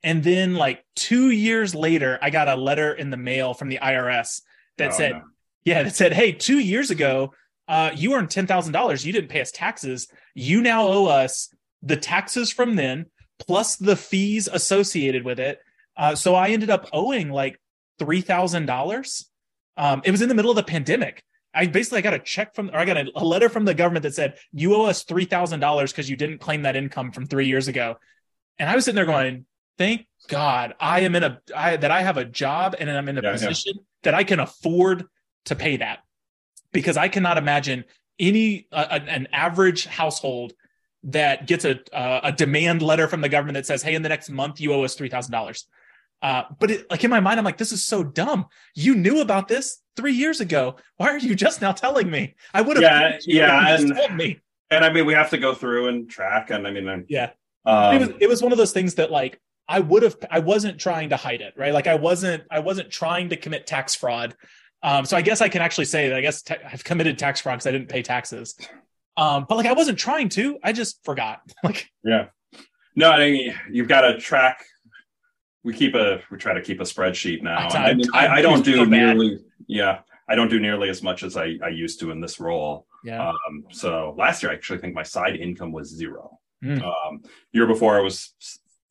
And 0.04 0.22
then, 0.24 0.56
like 0.56 0.84
two 0.96 1.32
years 1.32 1.74
later, 1.74 2.20
I 2.22 2.30
got 2.30 2.50
a 2.50 2.56
letter 2.56 2.94
in 2.94 3.10
the 3.10 3.18
mail 3.18 3.54
from 3.54 3.70
the 3.70 3.80
IRS 3.82 4.42
that 4.78 4.92
Oh, 4.92 4.98
said, 4.98 5.12
no. 5.14 5.22
"Yeah, 5.64 5.84
that 5.84 5.96
said, 5.96 6.14
hey, 6.14 6.34
two 6.34 6.60
years 6.60 6.92
ago, 6.92 7.34
uh, 7.68 7.92
you 7.96 8.14
earned 8.14 8.30
ten 8.30 8.48
thousand 8.48 8.74
dollars. 8.74 9.06
You 9.06 9.14
didn't 9.14 9.30
pay 9.30 9.42
us 9.42 9.52
taxes. 9.52 10.10
You 10.36 10.62
now 10.62 10.88
owe 10.88 11.06
us 11.06 11.54
the 11.82 11.98
taxes 11.98 12.52
from 12.52 12.76
then 12.76 13.08
plus 13.46 13.76
the 13.76 13.96
fees 13.96 14.48
associated 14.52 15.24
with 15.24 15.40
it. 15.40 15.60
Uh, 15.96 16.16
so 16.16 16.36
I 16.36 16.50
ended 16.50 16.70
up 16.70 16.88
owing 16.92 17.30
like 17.30 17.60
three 18.00 18.22
thousand 18.22 18.66
dollars. 18.66 19.30
Um, 19.78 20.02
it 20.06 20.12
was 20.12 20.22
in 20.22 20.30
the 20.30 20.36
middle 20.36 20.52
of 20.52 20.56
the 20.58 20.64
pandemic. 20.64 21.24
I 21.54 21.68
basically 21.68 22.00
I 22.00 22.02
got 22.02 22.14
a 22.16 22.20
check 22.20 22.56
from, 22.56 22.70
or 22.70 22.78
I 22.78 22.86
got 22.86 22.98
a, 22.98 23.12
a 23.16 23.24
letter 23.24 23.48
from 23.50 23.66
the 23.66 23.74
government 23.76 24.04
that 24.04 24.16
said 24.16 24.38
you 24.52 24.76
owe 24.76 24.86
us 24.86 25.04
three 25.04 25.26
thousand 25.26 25.60
dollars 25.60 25.92
because 25.92 26.10
you 26.10 26.16
didn't 26.16 26.40
claim 26.40 26.64
that 26.64 26.76
income 26.76 27.12
from 27.12 27.28
three 27.28 27.48
years 27.48 27.68
ago. 27.68 27.98
And 28.58 28.70
I 28.70 28.76
was 28.76 28.86
sitting 28.86 28.96
there 28.96 29.06
going, 29.06 29.46
"Thank 29.78 30.08
God 30.28 30.74
I 30.80 31.02
am 31.02 31.16
in 31.16 31.24
a 31.24 31.40
I, 31.56 31.78
that 31.78 31.92
I 31.92 32.02
have 32.02 32.18
a 32.18 32.26
job 32.26 32.76
and 32.80 32.90
I'm 32.90 33.08
in 33.08 33.18
a 33.18 33.22
Yeah, 33.22 33.30
yeah. 33.30 33.34
position 33.34 33.74
that 34.04 34.14
I 34.14 34.24
can 34.24 34.40
afford 34.40 35.06
to 35.46 35.56
pay 35.56 35.78
that." 35.78 36.00
Because 36.72 36.98
I 36.98 37.08
cannot 37.08 37.38
imagine 37.38 37.84
any 38.20 38.68
uh, 38.72 39.00
an 39.08 39.28
average 39.32 39.86
household 39.86 40.54
that 41.06 41.48
gets 41.48 41.66
a 41.66 41.80
uh, 41.96 42.22
a 42.24 42.32
demand 42.32 42.82
letter 42.82 43.08
from 43.08 43.22
the 43.22 43.30
government 43.30 43.56
that 43.56 43.66
says, 43.66 43.82
"Hey, 43.84 43.96
in 43.96 44.02
the 44.02 44.10
next 44.10 44.30
month 44.30 44.60
you 44.62 44.74
owe 44.74 44.84
us 44.84 44.96
three 44.96 45.10
thousand 45.10 45.32
dollars." 45.32 45.68
Uh, 46.22 46.44
but 46.60 46.72
it, 46.72 46.90
like 46.90 47.04
in 47.04 47.10
my 47.10 47.20
mind, 47.20 47.38
I'm 47.40 47.44
like, 47.46 47.58
"This 47.58 47.72
is 47.74 47.84
so 47.84 48.04
dumb. 48.04 48.46
You 48.76 48.96
knew 48.96 49.20
about 49.22 49.48
this 49.48 49.80
three 49.98 50.14
years 50.14 50.40
ago. 50.40 50.78
Why 50.98 51.10
are 51.10 51.18
you 51.18 51.36
just 51.36 51.62
now 51.62 51.72
telling 51.74 52.10
me? 52.10 52.36
I 52.54 52.62
would 52.62 52.78
have 52.78 52.84
Yeah, 52.84 53.12
paid 53.12 53.22
you 53.26 53.42
if 53.42 53.48
yeah, 53.48 53.76
and- 53.76 53.96
told 53.96 54.14
me." 54.16 54.40
and 54.72 54.84
i 54.84 54.92
mean 54.92 55.06
we 55.06 55.14
have 55.14 55.30
to 55.30 55.38
go 55.38 55.54
through 55.54 55.88
and 55.90 56.10
track 56.10 56.50
and 56.50 56.66
i 56.66 56.72
mean 56.72 56.88
I'm- 56.88 57.06
Yeah, 57.08 57.30
Um, 57.66 57.96
it 57.96 58.00
was 58.00 58.10
it 58.22 58.28
was 58.30 58.42
one 58.42 58.52
of 58.52 58.58
those 58.58 58.72
things 58.72 58.96
that 58.96 59.12
like 59.12 59.40
I 59.68 59.80
would 59.80 60.02
have 60.04 60.16
I 60.32 60.40
wasn't 60.40 60.80
trying 60.80 61.10
to 61.10 61.16
hide 61.18 61.42
it, 61.42 61.54
right? 61.58 61.74
Like 61.74 61.86
I 61.88 61.96
wasn't 61.96 62.44
I 62.50 62.60
wasn't 62.60 62.90
trying 62.90 63.30
to 63.30 63.38
commit 63.38 63.68
tax 63.68 63.94
fraud. 63.94 64.36
Um, 64.82 65.06
so 65.06 65.16
I 65.16 65.22
guess 65.22 65.42
I 65.42 65.48
can 65.50 65.62
actually 65.62 65.86
say 65.86 66.10
that 66.10 66.18
I 66.18 66.22
guess 66.22 66.42
te- 66.42 66.56
I've 66.70 66.84
committed 66.84 67.18
tax 67.20 67.40
fraud 67.42 67.56
because 67.58 67.68
I 67.68 67.72
didn't 67.72 67.88
pay 67.90 68.02
taxes. 68.02 68.56
Um, 69.18 69.46
but 69.48 69.56
like 69.58 69.66
I 69.68 69.74
wasn't 69.74 69.98
trying 70.00 70.30
to, 70.30 70.58
I 70.64 70.72
just 70.74 71.04
forgot. 71.04 71.42
like 71.64 71.90
yeah, 72.04 72.28
no, 72.96 73.12
I 73.12 73.32
mean, 73.32 73.54
you've 73.72 73.88
got 73.88 74.02
to 74.02 74.18
track. 74.18 74.66
We 75.64 75.74
keep 75.74 75.96
a 75.96 76.22
we 76.32 76.38
try 76.38 76.54
to 76.54 76.62
keep 76.62 76.80
a 76.80 76.84
spreadsheet 76.84 77.42
now. 77.42 77.68
I- 77.70 77.96
I, 78.14 78.26
I- 78.28 78.34
I, 78.36 78.42
don't 78.42 78.66
do 78.66 78.76
so 78.78 78.84
nearly 78.86 79.40
yeah 79.68 80.00
I 80.28 80.36
don't 80.36 80.50
do 80.50 80.60
nearly 80.60 80.90
as 80.90 81.02
much 81.04 81.24
as 81.24 81.38
I, 81.38 81.58
I 81.64 81.70
used 81.70 82.00
to 82.02 82.12
in 82.12 82.20
this 82.22 82.40
role. 82.40 82.86
yeah, 83.06 83.30
Um, 83.30 83.66
so 83.72 84.14
last 84.18 84.42
year, 84.44 84.52
I 84.52 84.56
actually 84.56 84.80
think 84.80 84.94
my 84.96 85.04
side 85.04 85.36
income 85.36 85.72
was 85.72 85.90
zero. 85.90 86.40
Mm. 86.64 86.82
Um, 86.82 87.24
year 87.52 87.68
before, 87.68 87.98
it 88.00 88.04
was 88.04 88.34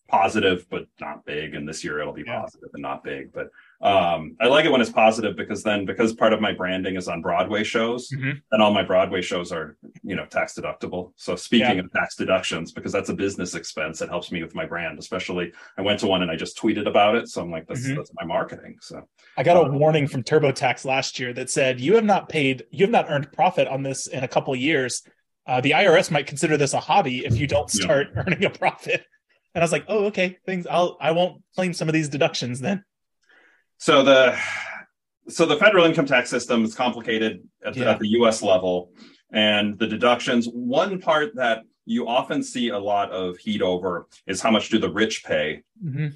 positive, 0.09 0.67
but 0.71 0.85
not 1.01 1.25
big. 1.25 1.55
And 1.55 1.67
this 1.67 1.83
year, 1.83 2.01
it'll 2.01 2.13
be 2.13 2.23
Yeah. 2.27 2.41
positive 2.43 2.69
and 2.75 2.83
not 2.83 3.03
big. 3.03 3.33
But 3.33 3.49
um, 3.87 4.37
I 4.41 4.47
like 4.49 4.67
it 4.67 4.71
when 4.73 4.83
it's 4.83 4.91
positive 4.91 5.37
because 5.37 5.63
then, 5.63 5.87
because 5.87 6.13
part 6.13 6.35
of 6.35 6.41
my 6.43 6.53
branding 6.53 6.97
is 6.97 7.09
on 7.09 7.23
Broadway 7.23 7.65
shows, 7.65 8.11
Mhm. 8.11 8.41
and 8.53 8.63
all 8.63 8.73
my 8.73 8.83
Broadway 8.83 9.23
shows 9.23 9.53
are, 9.53 9.77
you 10.13 10.17
know, 10.17 10.27
tax 10.27 10.53
deductible. 10.53 11.13
So 11.17 11.37
speaking 11.37 11.77
Yeah. 11.77 11.85
of 11.85 11.91
tax 11.91 12.17
deductions, 12.17 12.71
because 12.71 12.93
that's 12.93 13.09
a 13.09 13.15
business 13.15 13.55
expense, 13.55 14.03
it 14.03 14.11
helps 14.11 14.31
me 14.31 14.43
with 14.43 14.55
my 14.55 14.67
brand. 14.67 14.99
Especially, 14.99 15.51
I 15.79 15.81
went 15.81 16.01
to 16.01 16.07
one 16.07 16.21
and 16.21 16.31
I 16.31 16.37
just 16.37 16.59
tweeted 16.59 16.87
about 16.87 17.15
it, 17.15 17.29
so 17.29 17.41
I'm 17.41 17.51
like, 17.51 17.67
that's, 17.67 17.89
Mhm. 17.89 17.97
that's 17.97 18.13
my 18.21 18.27
marketing. 18.27 18.77
So 18.83 19.09
I 19.39 19.43
got 19.43 19.57
a 19.57 19.71
warning 19.71 20.07
from 20.07 20.23
TurboTax 20.23 20.85
last 20.85 21.19
year 21.19 21.33
that 21.33 21.49
said 21.49 21.81
you 21.81 21.95
have 21.95 22.05
not 22.05 22.29
paid, 22.29 22.67
you 22.71 22.85
have 22.85 22.91
not 22.91 23.07
earned 23.11 23.33
profit 23.33 23.67
on 23.69 23.83
this 23.83 24.07
in 24.07 24.23
a 24.23 24.29
couple 24.29 24.53
of 24.53 24.61
years. 24.61 25.03
Uh, 25.47 25.63
the 25.63 25.71
IRS 25.73 26.11
might 26.11 26.27
consider 26.27 26.59
this 26.59 26.75
a 26.75 26.81
hobby 26.81 27.25
if 27.25 27.39
you 27.39 27.47
don't 27.47 27.73
Yeah. 27.75 27.85
start 27.85 28.09
earning 28.17 28.45
a 28.45 28.51
profit. 28.51 29.07
And 29.55 29.63
I 29.63 29.65
was 29.65 29.73
like, 29.73 29.87
oh, 29.89 30.05
okay, 30.09 30.37
things. 30.45 30.67
I'll 30.67 30.99
I 31.01 31.13
won't 31.13 31.43
claim 31.55 31.73
some 31.73 31.89
of 31.89 31.95
these 31.95 32.11
deductions 32.11 32.61
then. 32.61 32.85
So 33.79 34.03
the 34.03 34.39
so 35.29 35.47
the 35.47 35.57
federal 35.57 35.85
income 35.87 36.05
tax 36.07 36.29
system 36.29 36.65
is 36.65 36.75
complicated 36.75 37.49
at, 37.65 37.75
the- 37.75 37.81
Yeah. 37.81 37.91
at 37.93 38.01
the 38.01 38.09
U.S. 38.19 38.43
level, 38.43 38.93
and 39.33 39.79
the 39.79 39.87
deductions. 39.87 40.47
One 40.47 41.01
part 41.01 41.35
that 41.37 41.65
you 41.87 42.07
often 42.07 42.43
see 42.43 42.69
a 42.69 42.79
lot 42.79 43.11
of 43.11 43.39
heat 43.39 43.61
over 43.63 44.07
is 44.27 44.41
how 44.41 44.51
much 44.51 44.69
do 44.69 44.79
the 44.79 44.91
rich 44.93 45.25
pay 45.25 45.63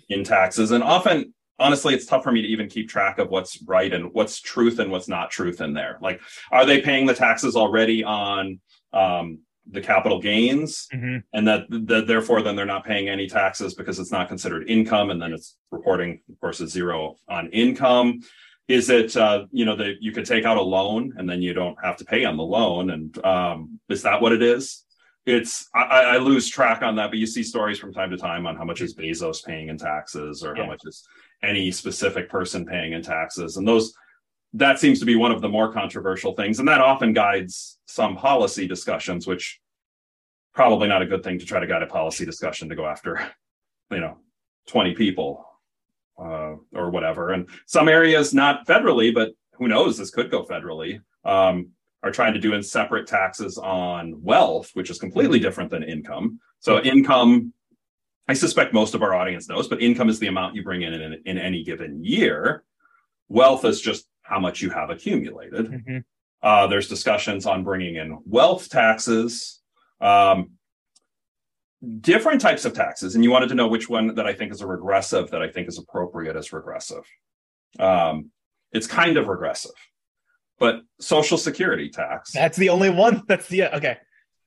in 0.08 0.24
taxes, 0.24 0.70
and 0.70 0.82
often. 0.84 1.32
Honestly, 1.58 1.94
it's 1.94 2.04
tough 2.04 2.22
for 2.22 2.30
me 2.32 2.42
to 2.42 2.48
even 2.48 2.68
keep 2.68 2.86
track 2.86 3.18
of 3.18 3.30
what's 3.30 3.62
right 3.62 3.94
and 3.94 4.12
what's 4.12 4.42
truth 4.42 4.78
and 4.78 4.90
what's 4.92 5.08
not 5.08 5.30
truth 5.30 5.62
in 5.62 5.72
there. 5.72 5.96
Like, 6.02 6.20
are 6.52 6.66
they 6.66 6.82
paying 6.82 7.06
the 7.06 7.14
taxes 7.14 7.56
already 7.56 8.04
on 8.04 8.60
um, 8.92 9.38
the 9.70 9.80
capital 9.80 10.20
gains? 10.20 10.86
Mhm. 10.92 11.22
and 11.32 11.48
that, 11.48 11.62
that 11.70 12.06
therefore 12.06 12.42
then 12.42 12.56
they're 12.56 12.66
not 12.66 12.84
paying 12.84 13.08
any 13.08 13.26
taxes 13.26 13.72
because 13.72 13.98
it's 13.98 14.12
not 14.12 14.28
considered 14.28 14.68
income 14.68 15.08
and 15.08 15.20
then 15.20 15.32
it's 15.32 15.56
reporting 15.70 16.20
of 16.30 16.38
course 16.40 16.60
is 16.60 16.70
zero 16.72 17.16
on 17.26 17.48
income 17.52 18.20
is 18.68 18.90
it 18.90 19.16
uh, 19.16 19.46
you 19.52 19.64
know 19.64 19.76
that 19.76 19.96
you 20.00 20.12
could 20.12 20.24
take 20.26 20.44
out 20.44 20.56
a 20.56 20.62
loan 20.62 21.14
and 21.16 21.28
then 21.28 21.40
you 21.42 21.52
don't 21.54 21.76
have 21.82 21.96
to 21.98 22.04
pay 22.04 22.24
on 22.24 22.36
the 22.36 22.42
loan? 22.42 22.90
And 22.90 23.24
um, 23.24 23.80
is 23.88 24.02
that 24.02 24.20
what 24.20 24.32
it 24.32 24.42
is? 24.42 24.84
It's 25.24 25.68
I, 25.74 25.84
I 26.14 26.16
lose 26.18 26.48
track 26.48 26.82
on 26.82 26.96
that 26.96 27.10
but 27.10 27.18
you 27.18 27.26
see 27.26 27.42
stories 27.42 27.78
from 27.78 27.92
time 27.92 28.10
to 28.10 28.16
time 28.16 28.46
on 28.46 28.56
how 28.56 28.64
much 28.64 28.80
is 28.80 28.94
bezos 28.94 29.44
paying 29.44 29.68
in 29.68 29.76
taxes 29.78 30.44
or 30.44 30.54
Yeah. 30.56 30.62
how 30.62 30.68
much 30.68 30.82
is 30.84 31.06
any 31.42 31.70
specific 31.70 32.28
person 32.28 32.64
paying 32.64 32.92
in 32.92 33.02
taxes. 33.02 33.56
And 33.56 33.66
those 33.66 33.92
that 34.52 34.78
seems 34.78 35.00
to 35.00 35.04
be 35.06 35.16
one 35.16 35.32
of 35.32 35.42
the 35.42 35.48
more 35.48 35.72
controversial 35.72 36.32
things. 36.34 36.58
And 36.60 36.68
that 36.68 36.80
often 36.80 37.12
guides 37.12 37.78
some 37.86 38.16
policy 38.16 38.66
discussions 38.66 39.26
which 39.26 39.60
probably 40.54 40.88
not 40.88 41.02
a 41.02 41.06
good 41.06 41.22
thing 41.22 41.38
to 41.38 41.44
try 41.44 41.60
to 41.60 41.66
guide 41.66 41.82
a 41.82 41.86
policy 41.86 42.24
discussion 42.24 42.68
to 42.68 42.74
go 42.76 42.86
after 42.86 43.20
you 43.90 44.00
know 44.00 44.16
20 44.68 44.94
people 44.94 45.44
uh, 46.18 46.54
or 46.74 46.90
whatever. 46.90 47.30
And 47.32 47.48
some 47.66 47.88
areas 47.88 48.34
not 48.34 48.66
federally 48.66 49.14
but 49.14 49.32
who 49.52 49.68
knows 49.68 49.96
this 49.96 50.10
could 50.10 50.30
go 50.30 50.44
federally 50.44 51.00
um, 51.24 51.70
are 52.02 52.10
trying 52.10 52.34
to 52.34 52.40
do 52.40 52.54
in 52.54 52.62
separate 52.62 53.06
taxes 53.06 53.58
on 53.58 54.22
wealth 54.22 54.70
which 54.74 54.90
is 54.90 54.98
completely 54.98 55.38
different 55.38 55.70
than 55.70 55.82
income. 55.82 56.40
So 56.60 56.80
income 56.80 57.52
i 58.28 58.34
suspect 58.34 58.74
most 58.74 58.94
of 58.94 59.02
our 59.02 59.14
audience 59.14 59.48
knows 59.48 59.68
but 59.68 59.80
income 59.80 60.08
is 60.08 60.18
the 60.18 60.26
amount 60.26 60.56
you 60.56 60.62
bring 60.64 60.82
in 60.82 60.92
in, 60.92 61.22
in 61.24 61.38
any 61.38 61.62
given 61.62 62.02
year. 62.04 62.64
Wealth 63.28 63.64
is 63.64 63.80
just 63.80 64.06
how 64.22 64.40
much 64.40 64.60
you 64.62 64.70
have 64.70 64.90
accumulated. 64.90 65.66
Mhm. 65.70 66.04
uh, 66.42 66.66
there's 66.66 66.88
discussions 66.88 67.46
on 67.46 67.64
bringing 67.64 67.96
in 67.96 68.18
wealth 68.26 68.68
taxes, 68.68 69.60
um, 70.00 70.50
different 72.00 72.40
types 72.40 72.64
of 72.64 72.72
taxes, 72.74 73.14
and 73.14 73.24
you 73.24 73.30
wanted 73.30 73.48
to 73.50 73.54
know 73.54 73.68
which 73.68 73.88
one 73.88 74.14
that 74.14 74.26
I 74.26 74.32
think 74.32 74.52
is 74.52 74.60
a 74.60 74.66
regressive 74.66 75.30
that 75.30 75.42
I 75.42 75.48
think 75.48 75.68
is 75.68 75.78
appropriate 75.78 76.36
as 76.36 76.52
regressive. 76.52 77.04
Um, 77.78 78.30
it's 78.72 78.86
kind 78.86 79.16
of 79.16 79.28
regressive, 79.28 79.72
but 80.58 80.80
Social 81.00 81.38
Security 81.38 81.88
tax, 81.88 82.32
That's 82.32 82.56
the 82.56 82.68
only 82.70 82.90
one. 82.90 83.22
That's 83.28 83.48
the 83.48 83.74
okay. 83.76 83.98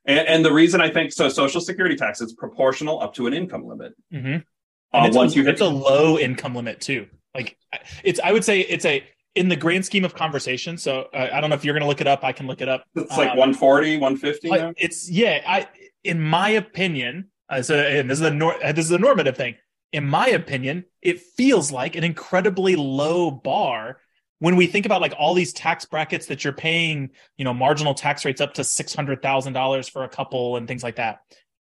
and, 0.06 0.28
and 0.28 0.46
the 0.46 0.54
reason 0.54 0.82
I 0.82 0.90
think 0.90 1.12
so, 1.12 1.30
Social 1.30 1.62
Security 1.62 1.96
tax 1.96 2.22
is 2.22 2.34
proportional 2.34 3.02
up 3.02 3.14
to 3.16 3.28
an 3.28 3.34
income 3.34 3.66
limit. 3.66 3.94
Mhm. 4.14 4.44
Uh, 4.92 5.04
it's, 5.06 5.16
once 5.16 5.34
a, 5.34 5.36
you 5.38 5.44
hit 5.44 5.54
it's 5.54 5.62
a 5.62 5.68
low 5.68 6.18
income 6.18 6.56
limit 6.56 6.82
too. 6.82 7.08
Like 7.36 7.58
it's, 8.04 8.20
I 8.24 8.32
would 8.32 8.44
say 8.44 8.62
it's 8.62 8.86
a 8.86 9.04
in 9.36 9.48
the 9.48 9.56
grand 9.56 9.86
scheme 9.86 10.04
of 10.04 10.16
conversation. 10.16 10.78
So 10.78 11.08
uh, 11.14 11.30
I 11.32 11.40
don't 11.40 11.50
know 11.50 11.56
if 11.56 11.64
you're 11.64 11.74
going 11.74 11.84
to 11.84 11.88
look 11.88 12.02
it 12.02 12.08
up. 12.08 12.24
I 12.24 12.32
can 12.32 12.48
look 12.48 12.62
it 12.62 12.68
up. 12.70 12.84
it's 12.96 13.12
like 13.12 13.32
um, 13.32 13.38
140, 13.38 13.98
150 13.98 14.50
now. 14.50 14.74
it's 14.78 15.10
yeah. 15.10 15.42
I 15.48 15.68
in 16.04 16.22
my 16.22 16.50
opinion, 16.50 17.30
uh, 17.50 17.62
so 17.62 17.76
and 17.78 18.10
this 18.10 18.20
is 18.20 18.26
a 18.26 18.32
nor- 18.32 18.58
this 18.60 18.86
is 18.86 18.92
a 18.92 18.98
normative 18.98 19.36
thing. 19.38 19.56
In 19.92 20.06
my 20.08 20.28
opinion, 20.28 20.86
it 21.02 21.20
feels 21.20 21.72
like 21.72 21.96
an 21.96 22.04
incredibly 22.04 22.76
low 22.76 23.32
bar 23.32 24.00
when 24.40 24.56
we 24.56 24.68
think 24.68 24.86
about 24.86 25.02
like 25.02 25.14
all 25.18 25.34
these 25.34 25.52
tax 25.52 25.86
brackets 25.86 26.28
that 26.28 26.44
you're 26.44 26.54
paying. 26.54 27.10
You 27.38 27.46
know, 27.46 27.54
marginal 27.54 27.94
tax 27.94 28.24
rates 28.26 28.40
up 28.42 28.54
to 28.56 28.64
six 28.64 28.94
hundred 28.94 29.22
thousand 29.22 29.54
dollars 29.54 29.88
for 29.90 30.04
a 30.04 30.10
couple 30.10 30.58
and 30.58 30.68
things 30.68 30.84
like 30.84 30.98
that. 30.98 31.20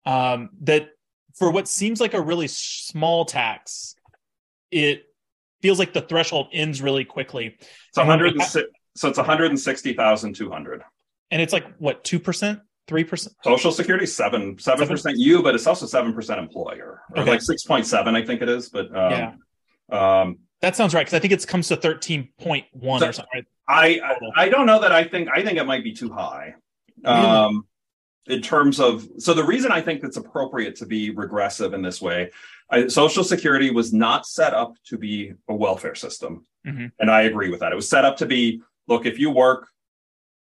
Um, 0.06 0.50
that 0.62 0.88
for 1.36 1.50
what 1.50 1.68
seems 1.68 2.00
like 2.00 2.14
a 2.14 2.20
really 2.20 2.48
small 2.48 3.24
tax, 3.24 3.94
it 4.72 5.04
feels 5.62 5.78
like 5.78 5.92
the 5.92 6.00
threshold 6.00 6.48
ends 6.52 6.82
really 6.82 7.04
quickly, 7.04 7.56
It's 7.88 7.96
100, 7.98 8.40
so 8.96 9.08
it's 9.08 9.18
160,200. 9.18 10.82
and 11.30 11.42
it's 11.42 11.52
like 11.52 11.66
what 11.78 12.02
two 12.02 12.18
percent, 12.18 12.60
three 12.90 13.04
percent. 13.04 13.34
Social 13.44 13.70
Security 13.70 14.04
seven 14.04 14.58
seven 14.58 14.86
percent 14.88 15.16
you, 15.16 15.42
but 15.42 15.54
it's 15.54 15.66
also 15.66 15.86
seven 15.86 16.12
percent 16.12 16.40
employer, 16.40 17.00
or 17.14 17.22
Okay. 17.22 17.30
like 17.30 17.40
six 17.40 17.62
point 17.62 17.86
seven, 17.86 18.16
I 18.16 18.24
think 18.26 18.42
it 18.42 18.48
is. 18.48 18.68
But 18.68 18.86
um, 18.94 19.10
Yeah. 19.12 20.20
um, 20.20 20.38
That 20.60 20.74
sounds 20.76 20.92
right 20.92 21.02
because 21.06 21.14
I 21.14 21.20
think 21.20 21.32
it 21.32 21.46
comes 21.46 21.68
to 21.68 21.76
thirteen 21.76 22.28
point 22.38 22.66
one 22.72 23.00
So- 23.00 23.08
or 23.08 23.12
something. 23.12 23.30
Right? 23.34 23.44
I, 23.68 24.00
I 24.36 24.44
I 24.44 24.48
don't 24.48 24.66
know 24.66 24.80
that 24.80 24.90
I 24.90 25.04
think 25.04 25.28
I 25.32 25.42
think 25.44 25.56
it 25.56 25.64
might 25.64 25.84
be 25.84 25.92
too 25.92 26.10
high. 26.10 26.54
Um, 27.04 27.64
in 28.26 28.42
terms 28.42 28.80
of 28.80 29.06
so 29.18 29.32
the 29.32 29.44
reason 29.44 29.70
I 29.70 29.80
think 29.80 30.02
it's 30.02 30.16
appropriate 30.16 30.74
to 30.76 30.86
be 30.86 31.10
regressive 31.10 31.72
in 31.72 31.80
this 31.80 32.02
way, 32.02 32.30
I, 32.68 32.88
Social 32.88 33.22
Security 33.22 33.70
was 33.70 33.92
not 33.92 34.26
set 34.26 34.52
up 34.52 34.74
to 34.86 34.98
be 34.98 35.32
a 35.48 35.54
welfare 35.54 35.94
system, 35.94 36.44
Mhm. 36.66 36.90
and 36.98 37.10
I 37.10 37.22
agree 37.22 37.50
with 37.50 37.60
that. 37.60 37.70
It 37.72 37.76
was 37.76 37.88
set 37.88 38.04
up 38.04 38.16
to 38.18 38.26
be 38.26 38.60
look 38.88 39.06
if 39.06 39.18
you 39.20 39.30
work, 39.30 39.68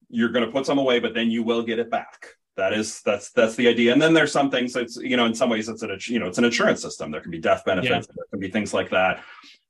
you're 0.10 0.30
going 0.30 0.44
to 0.46 0.52
put 0.52 0.66
some 0.66 0.80
away, 0.80 1.00
but 1.00 1.14
then 1.14 1.30
you 1.30 1.44
will 1.44 1.62
get 1.62 1.78
it 1.78 1.90
back. 1.92 2.34
That 2.60 2.74
is 2.74 3.02
that's 3.04 3.32
that's 3.32 3.56
the 3.56 3.70
idea. 3.70 3.94
And 3.94 4.02
then 4.02 4.14
there's 4.14 4.34
some 4.34 4.52
things 4.52 4.74
that's 4.74 4.98
you 4.98 5.16
know 5.16 5.26
in 5.26 5.34
some 5.34 5.50
ways 5.50 5.70
it's 5.70 5.82
an 5.82 5.98
you 6.08 6.20
know 6.20 6.28
it's 6.28 6.38
an 6.38 6.44
insurance 6.44 6.82
system. 6.82 7.10
There 7.10 7.22
can 7.22 7.32
be 7.32 7.40
death 7.40 7.64
benefits, 7.66 8.08
there 8.08 8.26
can 8.30 8.40
be 8.40 8.52
things 8.52 8.74
like 8.74 8.90
that. 8.90 9.24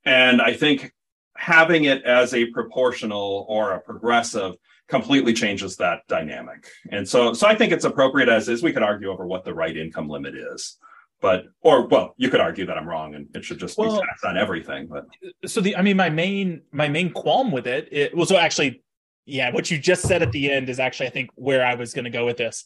And 0.06 0.42
I 0.42 0.54
think 0.54 0.92
having 1.38 1.84
it 1.86 2.04
as 2.04 2.34
a 2.34 2.48
proportional 2.48 3.46
or 3.48 3.74
a 3.74 3.80
progressive 3.80 4.56
completely 4.88 5.34
changes 5.34 5.78
that 5.78 6.02
dynamic. 6.08 6.66
And 6.92 7.08
so 7.08 7.34
so 7.34 7.46
I 7.48 7.54
think 7.54 7.72
it's 7.72 7.86
appropriate 7.86 8.28
as 8.28 8.50
is. 8.50 8.64
We 8.64 8.74
could 8.74 8.82
argue 8.82 9.12
over 9.12 9.28
what 9.28 9.46
the 9.46 9.54
right 9.54 9.78
income 9.78 10.10
limit 10.10 10.34
is. 10.36 10.80
But 11.22 11.44
or 11.62 11.86
well, 11.86 12.16
you 12.18 12.30
could 12.30 12.42
argue 12.42 12.66
that 12.66 12.76
I'm 12.76 12.88
wrong 12.88 13.14
and 13.14 13.28
it 13.36 13.46
should 13.46 13.60
just 13.60 13.78
Well- 13.78 14.02
be 14.02 14.08
taxed 14.08 14.26
on 14.26 14.36
everything. 14.36 14.88
But 14.88 15.06
So 15.46 15.62
the 15.62 15.76
I 15.78 15.84
mean 15.84 15.96
my 15.96 16.10
main 16.10 16.64
my 16.72 16.88
main 16.88 17.12
qualm 17.12 17.52
with 17.52 17.68
it, 17.68 17.88
it 17.92 18.18
well 18.18 18.26
so 18.26 18.38
actually 18.38 18.82
yeah 19.26 19.52
what 19.52 19.70
you 19.70 19.78
just 19.78 20.04
said 20.04 20.22
at 20.22 20.32
the 20.32 20.52
end 20.52 20.70
is 20.70 20.80
actually 20.80 21.08
I 21.08 21.12
think 21.12 21.30
where 21.36 21.66
I 21.66 21.76
was 21.76 21.94
going 21.94 22.06
to 22.06 22.12
go 22.12 22.26
with 22.26 22.38
this. 22.38 22.66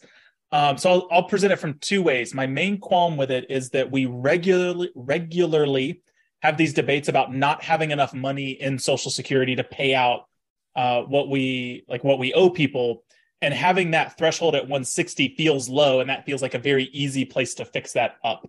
Um, 0.51 0.77
so 0.77 0.91
I'll, 0.91 1.07
I'll 1.11 1.23
present 1.23 1.51
it 1.51 1.57
from 1.57 1.79
two 1.79 2.03
ways. 2.03 2.35
My 2.35 2.45
main 2.45 2.77
qualm 2.79 3.17
with 3.17 3.31
it 3.31 3.47
is 3.49 3.71
that 3.71 3.91
we 3.91 4.05
regularly 4.05 4.91
regularly 4.95 6.03
have 6.43 6.57
these 6.57 6.73
debates 6.73 7.07
about 7.07 7.33
not 7.33 7.63
having 7.63 7.91
enough 7.91 8.13
money 8.13 8.51
in 8.51 8.77
Social 8.77 9.09
Security 9.09 9.55
to 9.55 9.63
pay 9.63 9.95
out 9.95 10.27
uh, 10.75 11.01
what 11.01 11.29
we 11.29 11.85
like 11.87 12.03
what 12.03 12.19
we 12.19 12.33
owe 12.33 12.49
people, 12.49 13.03
and 13.41 13.53
having 13.53 13.91
that 13.91 14.17
threshold 14.17 14.53
at 14.53 14.63
160 14.63 15.35
feels 15.35 15.69
low, 15.69 16.01
and 16.01 16.09
that 16.09 16.25
feels 16.25 16.41
like 16.41 16.53
a 16.53 16.59
very 16.59 16.85
easy 16.85 17.25
place 17.25 17.55
to 17.55 17.65
fix 17.65 17.93
that 17.93 18.17
up. 18.23 18.47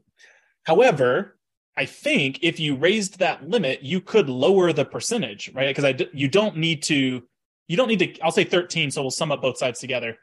However, 0.64 1.38
I 1.76 1.86
think 1.86 2.40
if 2.42 2.60
you 2.60 2.76
raised 2.76 3.18
that 3.18 3.48
limit, 3.48 3.82
you 3.82 4.00
could 4.00 4.28
lower 4.28 4.72
the 4.72 4.84
percentage, 4.84 5.52
right? 5.54 5.68
Because 5.68 5.84
I 5.84 5.92
d- 5.92 6.10
you 6.12 6.28
don't 6.28 6.56
need 6.56 6.82
to 6.84 7.22
you 7.68 7.77
don't 7.77 7.88
need 7.88 7.98
to. 8.00 8.20
I'll 8.20 8.33
say 8.33 8.44
13, 8.44 8.90
so 8.90 9.03
we'll 9.03 9.11
sum 9.11 9.33
up 9.33 9.42
both 9.42 9.59
sides 9.59 9.81
together. 9.81 10.16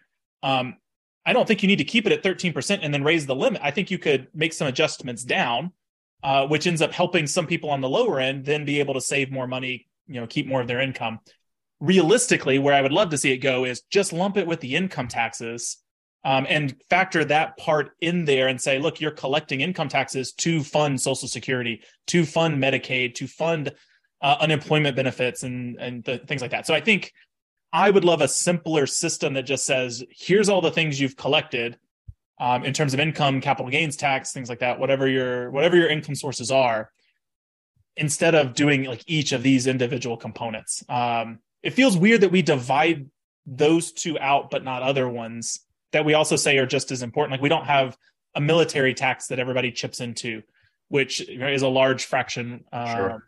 Um, 0.43 0.77
I 1.25 1.33
don't 1.33 1.47
think 1.47 1.61
you 1.61 1.67
need 1.67 1.77
to 1.77 1.83
keep 1.83 2.07
it 2.07 2.11
at 2.11 2.23
13% 2.23 2.79
and 2.81 2.93
then 2.93 3.03
raise 3.03 3.25
the 3.25 3.35
limit. 3.35 3.61
I 3.63 3.71
think 3.71 3.91
you 3.91 3.99
could 3.99 4.27
make 4.33 4.53
some 4.53 4.67
adjustments 4.67 5.23
down, 5.23 5.71
uh, 6.23 6.47
which 6.47 6.65
ends 6.65 6.81
up 6.81 6.91
helping 6.91 7.27
some 7.27 7.45
people 7.45 7.69
on 7.69 7.81
the 7.81 7.89
lower 7.89 8.19
end 8.19 8.45
then 8.45 8.65
be 8.65 8.79
able 8.79 8.95
to 8.95 9.01
save 9.01 9.31
more 9.31 9.47
money, 9.47 9.87
you 10.07 10.19
know, 10.19 10.27
keep 10.27 10.47
more 10.47 10.61
of 10.61 10.67
their 10.67 10.81
income. 10.81 11.19
Realistically, 11.79 12.59
where 12.59 12.73
I 12.73 12.81
would 12.81 12.91
love 12.91 13.09
to 13.09 13.17
see 13.17 13.31
it 13.31 13.37
go 13.37 13.65
is 13.65 13.81
just 13.91 14.13
lump 14.13 14.37
it 14.37 14.47
with 14.47 14.59
the 14.61 14.75
income 14.75 15.07
taxes 15.07 15.77
um, 16.23 16.45
and 16.49 16.75
factor 16.89 17.25
that 17.25 17.57
part 17.57 17.91
in 18.01 18.25
there 18.25 18.47
and 18.47 18.61
say, 18.61 18.77
look, 18.79 19.01
you're 19.01 19.11
collecting 19.11 19.61
income 19.61 19.89
taxes 19.89 20.33
to 20.33 20.63
fund 20.63 21.01
Social 21.01 21.27
Security, 21.27 21.81
to 22.07 22.25
fund 22.25 22.61
Medicaid, 22.61 23.15
to 23.15 23.27
fund 23.27 23.71
uh, 24.21 24.37
unemployment 24.39 24.95
benefits, 24.95 25.41
and 25.43 25.79
and 25.79 26.03
the, 26.03 26.19
things 26.19 26.41
like 26.41 26.51
that. 26.51 26.67
So 26.67 26.75
I 26.75 26.81
think 26.81 27.11
I 27.73 27.89
would 27.89 28.03
love 28.03 28.21
a 28.21 28.27
simpler 28.27 28.85
system 28.85 29.33
that 29.35 29.43
just 29.43 29.65
says, 29.65 30.03
here's 30.09 30.49
all 30.49 30.61
the 30.61 30.71
things 30.71 30.99
you've 30.99 31.15
collected 31.15 31.77
um, 32.39 32.65
in 32.65 32.73
terms 32.73 32.93
of 32.93 32.99
income, 32.99 33.39
capital 33.39 33.71
gains 33.71 33.95
tax, 33.95 34.33
things 34.33 34.49
like 34.49 34.59
that, 34.59 34.79
whatever 34.79 35.07
your 35.07 35.51
whatever 35.51 35.77
your 35.77 35.87
income 35.87 36.15
sources 36.15 36.51
are, 36.51 36.91
instead 37.95 38.35
of 38.35 38.53
doing 38.53 38.85
like 38.85 39.03
each 39.07 39.31
of 39.31 39.43
these 39.43 39.67
individual 39.67 40.17
components. 40.17 40.83
Um, 40.89 41.39
it 41.61 41.71
feels 41.71 41.95
weird 41.97 42.21
that 42.21 42.31
we 42.31 42.41
divide 42.41 43.09
those 43.45 43.91
two 43.91 44.19
out, 44.19 44.49
but 44.49 44.63
not 44.63 44.81
other 44.81 45.07
ones 45.07 45.61
that 45.91 46.05
we 46.05 46.13
also 46.13 46.35
say 46.35 46.57
are 46.57 46.65
just 46.65 46.91
as 46.91 47.03
important. 47.03 47.31
Like 47.31 47.41
we 47.41 47.49
don't 47.49 47.65
have 47.65 47.97
a 48.33 48.41
military 48.41 48.93
tax 48.93 49.27
that 49.27 49.39
everybody 49.39 49.71
chips 49.71 49.99
into, 49.99 50.41
which 50.87 51.21
is 51.21 51.61
a 51.61 51.67
large 51.67 52.05
fraction. 52.05 52.65
Um, 52.71 52.87
sure. 52.87 53.23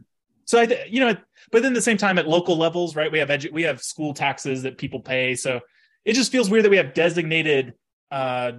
So 0.45 0.59
I, 0.59 0.65
th- 0.65 0.91
you 0.91 0.99
know, 0.99 1.15
but 1.51 1.61
then 1.61 1.71
at 1.71 1.75
the 1.75 1.81
same 1.81 1.97
time 1.97 2.17
at 2.17 2.27
local 2.27 2.57
levels, 2.57 2.95
right? 2.95 3.11
We 3.11 3.19
have 3.19 3.29
edu- 3.29 3.51
we 3.51 3.63
have 3.63 3.81
school 3.81 4.13
taxes 4.13 4.63
that 4.63 4.77
people 4.77 4.99
pay. 4.99 5.35
So 5.35 5.61
it 6.05 6.13
just 6.13 6.31
feels 6.31 6.49
weird 6.49 6.65
that 6.65 6.69
we 6.69 6.77
have 6.77 6.93
designated 6.93 7.73
uh, 8.11 8.53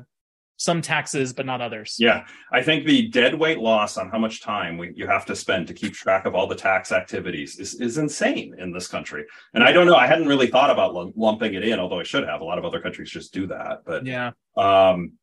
some 0.57 0.81
taxes 0.81 1.33
but 1.33 1.47
not 1.47 1.61
others. 1.61 1.97
Yeah, 1.99 2.27
I 2.53 2.62
think 2.62 2.87
the 2.87 3.09
dead 3.09 3.35
weight 3.35 3.59
loss 3.59 3.97
on 3.97 4.11
how 4.11 4.18
much 4.18 4.40
time 4.40 4.79
we, 4.79 4.92
you 4.94 5.07
have 5.07 5.27
to 5.27 5.37
spend 5.37 5.66
to 5.68 5.75
keep 5.75 5.92
track 5.92 6.27
of 6.27 6.35
all 6.35 6.47
the 6.47 6.55
tax 6.55 6.92
activities 6.92 7.59
is, 7.59 7.75
is 7.81 7.99
insane 7.99 8.55
in 8.59 8.73
this 8.73 8.87
country. 8.87 9.25
And 9.53 9.64
I 9.64 9.73
don't 9.73 9.87
know, 9.87 9.97
I 9.97 10.07
hadn't 10.07 10.29
really 10.29 10.47
thought 10.47 10.70
about 10.70 10.94
lumping 11.16 11.55
it 11.55 11.64
in, 11.64 11.79
although 11.79 12.01
I 12.01 12.05
should 12.05 12.27
have. 12.27 12.40
A 12.40 12.44
lot 12.44 12.59
of 12.59 12.64
other 12.64 12.81
countries 12.81 13.11
just 13.11 13.35
do 13.35 13.47
that. 13.49 13.83
But 13.85 14.07
yeah, 14.07 14.31
um, 14.57 15.14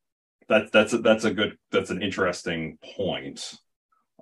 that, 0.50 0.71
that's 0.71 0.93
a, 0.93 0.97
that's 0.97 1.24
a 1.24 1.32
good 1.32 1.58
that's 1.71 1.91
an 1.91 2.02
interesting 2.02 2.78
point 2.97 3.56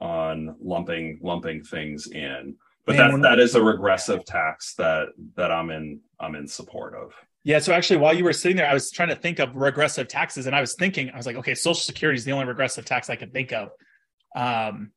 on 0.02 0.56
lumping 0.62 1.20
lumping 1.22 1.64
things 1.64 2.08
in. 2.08 2.56
But 2.86 2.96
Man, 2.96 3.22
that 3.22 3.30
that 3.30 3.40
is 3.40 3.56
a 3.56 3.64
regressive 3.64 4.26
tax 4.26 4.74
that 4.76 5.10
that 5.36 5.52
I'm 5.52 5.70
in 5.70 6.00
I'm 6.20 6.36
in 6.36 6.48
support 6.48 6.96
of. 6.96 7.14
Yeah. 7.44 7.60
So 7.60 7.74
actually, 7.74 7.98
while 7.98 8.14
you 8.14 8.24
were 8.24 8.34
sitting 8.34 8.58
there, 8.58 8.68
I 8.68 8.74
was 8.74 8.92
trying 8.92 9.10
to 9.10 9.16
think 9.16 9.40
of 9.40 9.56
regressive 9.56 10.08
taxes, 10.08 10.48
and 10.48 10.56
I 10.56 10.62
was 10.62 10.76
thinking, 10.76 11.10
I 11.12 11.18
was 11.18 11.26
like, 11.26 11.38
okay, 11.38 11.56
Social 11.56 11.76
Security 11.76 12.18
is 12.18 12.26
the 12.26 12.32
only 12.32 12.46
regressive 12.46 12.86
tax 12.86 13.10
I 13.10 13.16
can 13.16 13.32
think 13.32 13.54
of. 13.54 13.70
Um, 14.36 14.92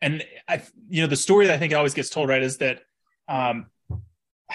and 0.00 0.24
I, 0.48 0.62
you 0.88 1.02
know, 1.02 1.08
the 1.08 1.16
story 1.16 1.46
that 1.46 1.54
I 1.54 1.58
think 1.58 1.74
always 1.74 1.94
gets 1.94 2.10
told, 2.10 2.28
right, 2.28 2.42
is 2.42 2.58
that, 2.58 2.82
um, 3.28 3.66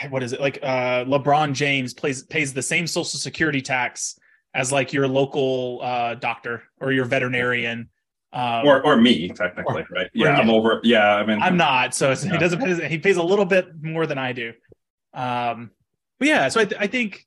what 0.09 0.23
is 0.23 0.31
it 0.31 0.39
like? 0.39 0.59
Uh, 0.61 1.03
LeBron 1.03 1.53
James 1.53 1.93
plays 1.93 2.23
pays 2.23 2.53
the 2.53 2.61
same 2.61 2.87
Social 2.87 3.19
Security 3.19 3.61
tax 3.61 4.17
as 4.53 4.71
like 4.71 4.93
your 4.93 5.07
local 5.07 5.79
uh, 5.81 6.15
doctor 6.15 6.63
or 6.79 6.91
your 6.91 7.05
veterinarian 7.05 7.89
um, 8.33 8.65
or 8.65 8.85
or 8.85 8.95
me 8.97 9.29
technically, 9.29 9.81
or, 9.81 9.87
right? 9.91 10.09
Yeah, 10.13 10.35
I'm 10.35 10.49
over. 10.49 10.79
Yeah, 10.83 11.15
I 11.15 11.25
mean, 11.25 11.41
I'm 11.41 11.57
not. 11.57 11.93
So 11.93 12.15
he 12.15 12.37
doesn't. 12.37 12.59
Pay, 12.59 12.87
he 12.87 12.97
pays 12.97 13.17
a 13.17 13.23
little 13.23 13.45
bit 13.45 13.69
more 13.81 14.05
than 14.05 14.17
I 14.17 14.31
do. 14.31 14.53
Um, 15.13 15.71
but 16.17 16.27
yeah, 16.27 16.47
so 16.47 16.61
I, 16.61 16.65
th- 16.65 16.81
I 16.81 16.87
think 16.87 17.25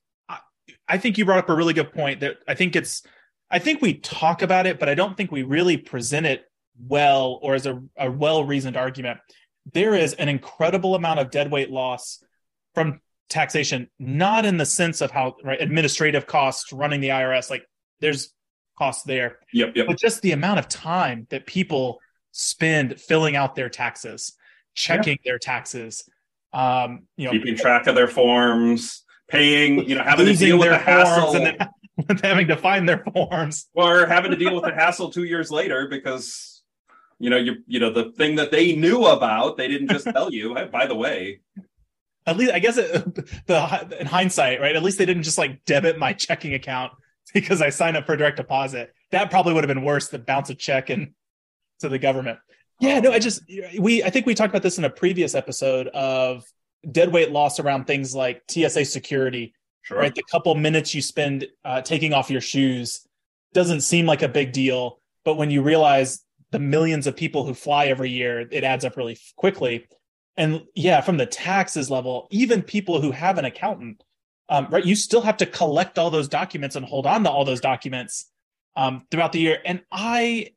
I 0.87 0.97
think 0.97 1.17
you 1.17 1.25
brought 1.25 1.39
up 1.39 1.49
a 1.49 1.55
really 1.55 1.73
good 1.73 1.93
point. 1.93 2.21
That 2.21 2.37
I 2.47 2.55
think 2.55 2.75
it's. 2.75 3.03
I 3.51 3.59
think 3.59 3.81
we 3.81 3.93
talk 3.93 4.41
about 4.41 4.65
it, 4.65 4.79
but 4.79 4.89
I 4.89 4.95
don't 4.95 5.15
think 5.15 5.31
we 5.31 5.43
really 5.43 5.77
present 5.77 6.25
it 6.25 6.45
well 6.79 7.39
or 7.41 7.53
as 7.53 7.67
a, 7.67 7.81
a 7.97 8.09
well 8.09 8.43
reasoned 8.43 8.75
argument. 8.75 9.19
There 9.73 9.93
is 9.93 10.13
an 10.13 10.29
incredible 10.29 10.95
amount 10.95 11.19
of 11.19 11.31
deadweight 11.31 11.69
loss 11.69 12.23
from 12.73 13.01
taxation, 13.29 13.89
not 13.99 14.45
in 14.45 14.57
the 14.57 14.65
sense 14.65 15.01
of 15.01 15.11
how 15.11 15.35
right 15.43 15.61
administrative 15.61 16.25
costs 16.25 16.73
running 16.73 17.01
the 17.01 17.09
IRS. 17.09 17.49
Like 17.49 17.65
there's 17.99 18.33
costs 18.77 19.03
there. 19.03 19.39
Yep, 19.53 19.75
yep. 19.75 19.87
But 19.87 19.97
just 19.97 20.21
the 20.21 20.31
amount 20.31 20.59
of 20.59 20.67
time 20.67 21.27
that 21.29 21.45
people 21.45 21.99
spend 22.31 22.99
filling 22.99 23.35
out 23.35 23.55
their 23.55 23.69
taxes, 23.69 24.33
checking 24.73 25.17
their 25.23 25.39
taxes, 25.39 26.07
um, 26.53 27.03
you 27.17 27.25
know, 27.25 27.31
keeping 27.31 27.55
track 27.55 27.87
of 27.87 27.95
their 27.95 28.07
forms, 28.07 29.03
paying, 29.27 29.87
you 29.87 29.95
know, 29.95 30.03
having 30.03 30.25
to 30.25 30.35
deal 30.35 30.59
with 30.59 30.69
the 30.69 30.77
hassle. 30.77 31.35
And 31.35 31.45
then 31.45 32.17
having 32.23 32.47
to 32.47 32.57
find 32.57 32.87
their 32.87 33.03
forms. 33.13 33.67
Or 33.73 34.05
having 34.05 34.31
to 34.31 34.37
deal 34.37 34.53
with 34.53 34.63
the 34.63 34.73
hassle 34.73 35.11
two 35.11 35.23
years 35.23 35.51
later 35.51 35.87
because 35.87 36.55
you 37.19 37.29
know, 37.29 37.37
you 37.37 37.57
you 37.65 37.79
know, 37.79 37.91
the 37.91 38.11
thing 38.11 38.35
that 38.35 38.51
they 38.51 38.75
knew 38.75 39.05
about, 39.05 39.57
they 39.57 39.67
didn't 39.67 39.89
just 39.89 40.05
tell 40.05 40.31
you. 40.33 40.53
Hey, 40.53 40.65
by 40.65 40.85
the 40.85 40.95
way, 40.95 41.39
at 42.25 42.37
least 42.37 42.51
I 42.51 42.59
guess 42.59 42.77
it, 42.77 43.15
the 43.45 43.97
in 43.99 44.07
hindsight, 44.07 44.59
right? 44.59 44.75
At 44.75 44.83
least 44.83 44.97
they 44.97 45.05
didn't 45.05 45.23
just 45.23 45.37
like 45.37 45.63
debit 45.65 45.97
my 45.97 46.13
checking 46.13 46.53
account 46.53 46.91
because 47.33 47.61
I 47.61 47.69
signed 47.69 47.97
up 47.97 48.05
for 48.05 48.15
direct 48.15 48.37
deposit. 48.37 48.93
That 49.11 49.29
probably 49.29 49.53
would 49.53 49.63
have 49.63 49.73
been 49.73 49.85
worse 49.85 50.09
than 50.09 50.21
bounce 50.21 50.49
a 50.49 50.55
check 50.55 50.89
and 50.89 51.13
to 51.79 51.89
the 51.89 51.99
government. 51.99 52.39
Yeah, 52.79 52.99
no, 52.99 53.11
I 53.11 53.19
just 53.19 53.41
we 53.79 54.03
I 54.03 54.09
think 54.09 54.25
we 54.25 54.35
talked 54.35 54.51
about 54.51 54.63
this 54.63 54.77
in 54.77 54.83
a 54.83 54.89
previous 54.89 55.33
episode 55.33 55.87
of 55.87 56.43
dead 56.91 57.11
weight 57.11 57.31
loss 57.31 57.59
around 57.59 57.85
things 57.85 58.13
like 58.13 58.43
TSA 58.49 58.85
security. 58.85 59.53
Sure. 59.81 59.99
Right, 59.99 60.13
the 60.13 60.23
couple 60.31 60.55
minutes 60.55 60.95
you 60.95 61.01
spend 61.01 61.47
uh, 61.63 61.81
taking 61.81 62.11
off 62.11 62.31
your 62.31 62.41
shoes 62.41 63.07
doesn't 63.53 63.81
seem 63.81 64.07
like 64.07 64.23
a 64.23 64.27
big 64.27 64.51
deal, 64.51 64.99
but 65.23 65.35
when 65.35 65.51
you 65.51 65.61
realize 65.61 66.25
the 66.51 66.59
millions 66.59 67.05
of 67.05 67.15
people 67.15 67.45
who 67.45 67.53
fly 67.53 67.85
every 67.85 68.09
year, 68.09 68.47
it 68.51 68.63
adds 68.63 68.83
up 68.83 68.97
really 68.97 69.17
quickly. 69.35 69.85
And 70.37 70.63
yeah, 70.73 71.01
from 71.01 71.17
the 71.17 71.25
taxes 71.25 71.89
level, 71.89 72.27
even 72.31 72.61
people 72.61 72.99
who 72.99 73.11
have 73.11 73.37
an 73.37 73.45
accountant 73.45 74.03
um, 74.49 74.67
right? 74.69 74.85
You 74.85 74.95
still 74.95 75.21
have 75.21 75.37
to 75.37 75.45
collect 75.45 75.97
all 75.97 76.09
those 76.09 76.27
documents 76.27 76.75
and 76.75 76.85
hold 76.85 77.05
on 77.05 77.23
to 77.23 77.29
all 77.29 77.45
those 77.45 77.61
documents 77.61 78.29
um, 78.75 79.05
throughout 79.09 79.31
the 79.31 79.39
year. 79.39 79.59
And 79.65 79.81
I, 79.91 80.51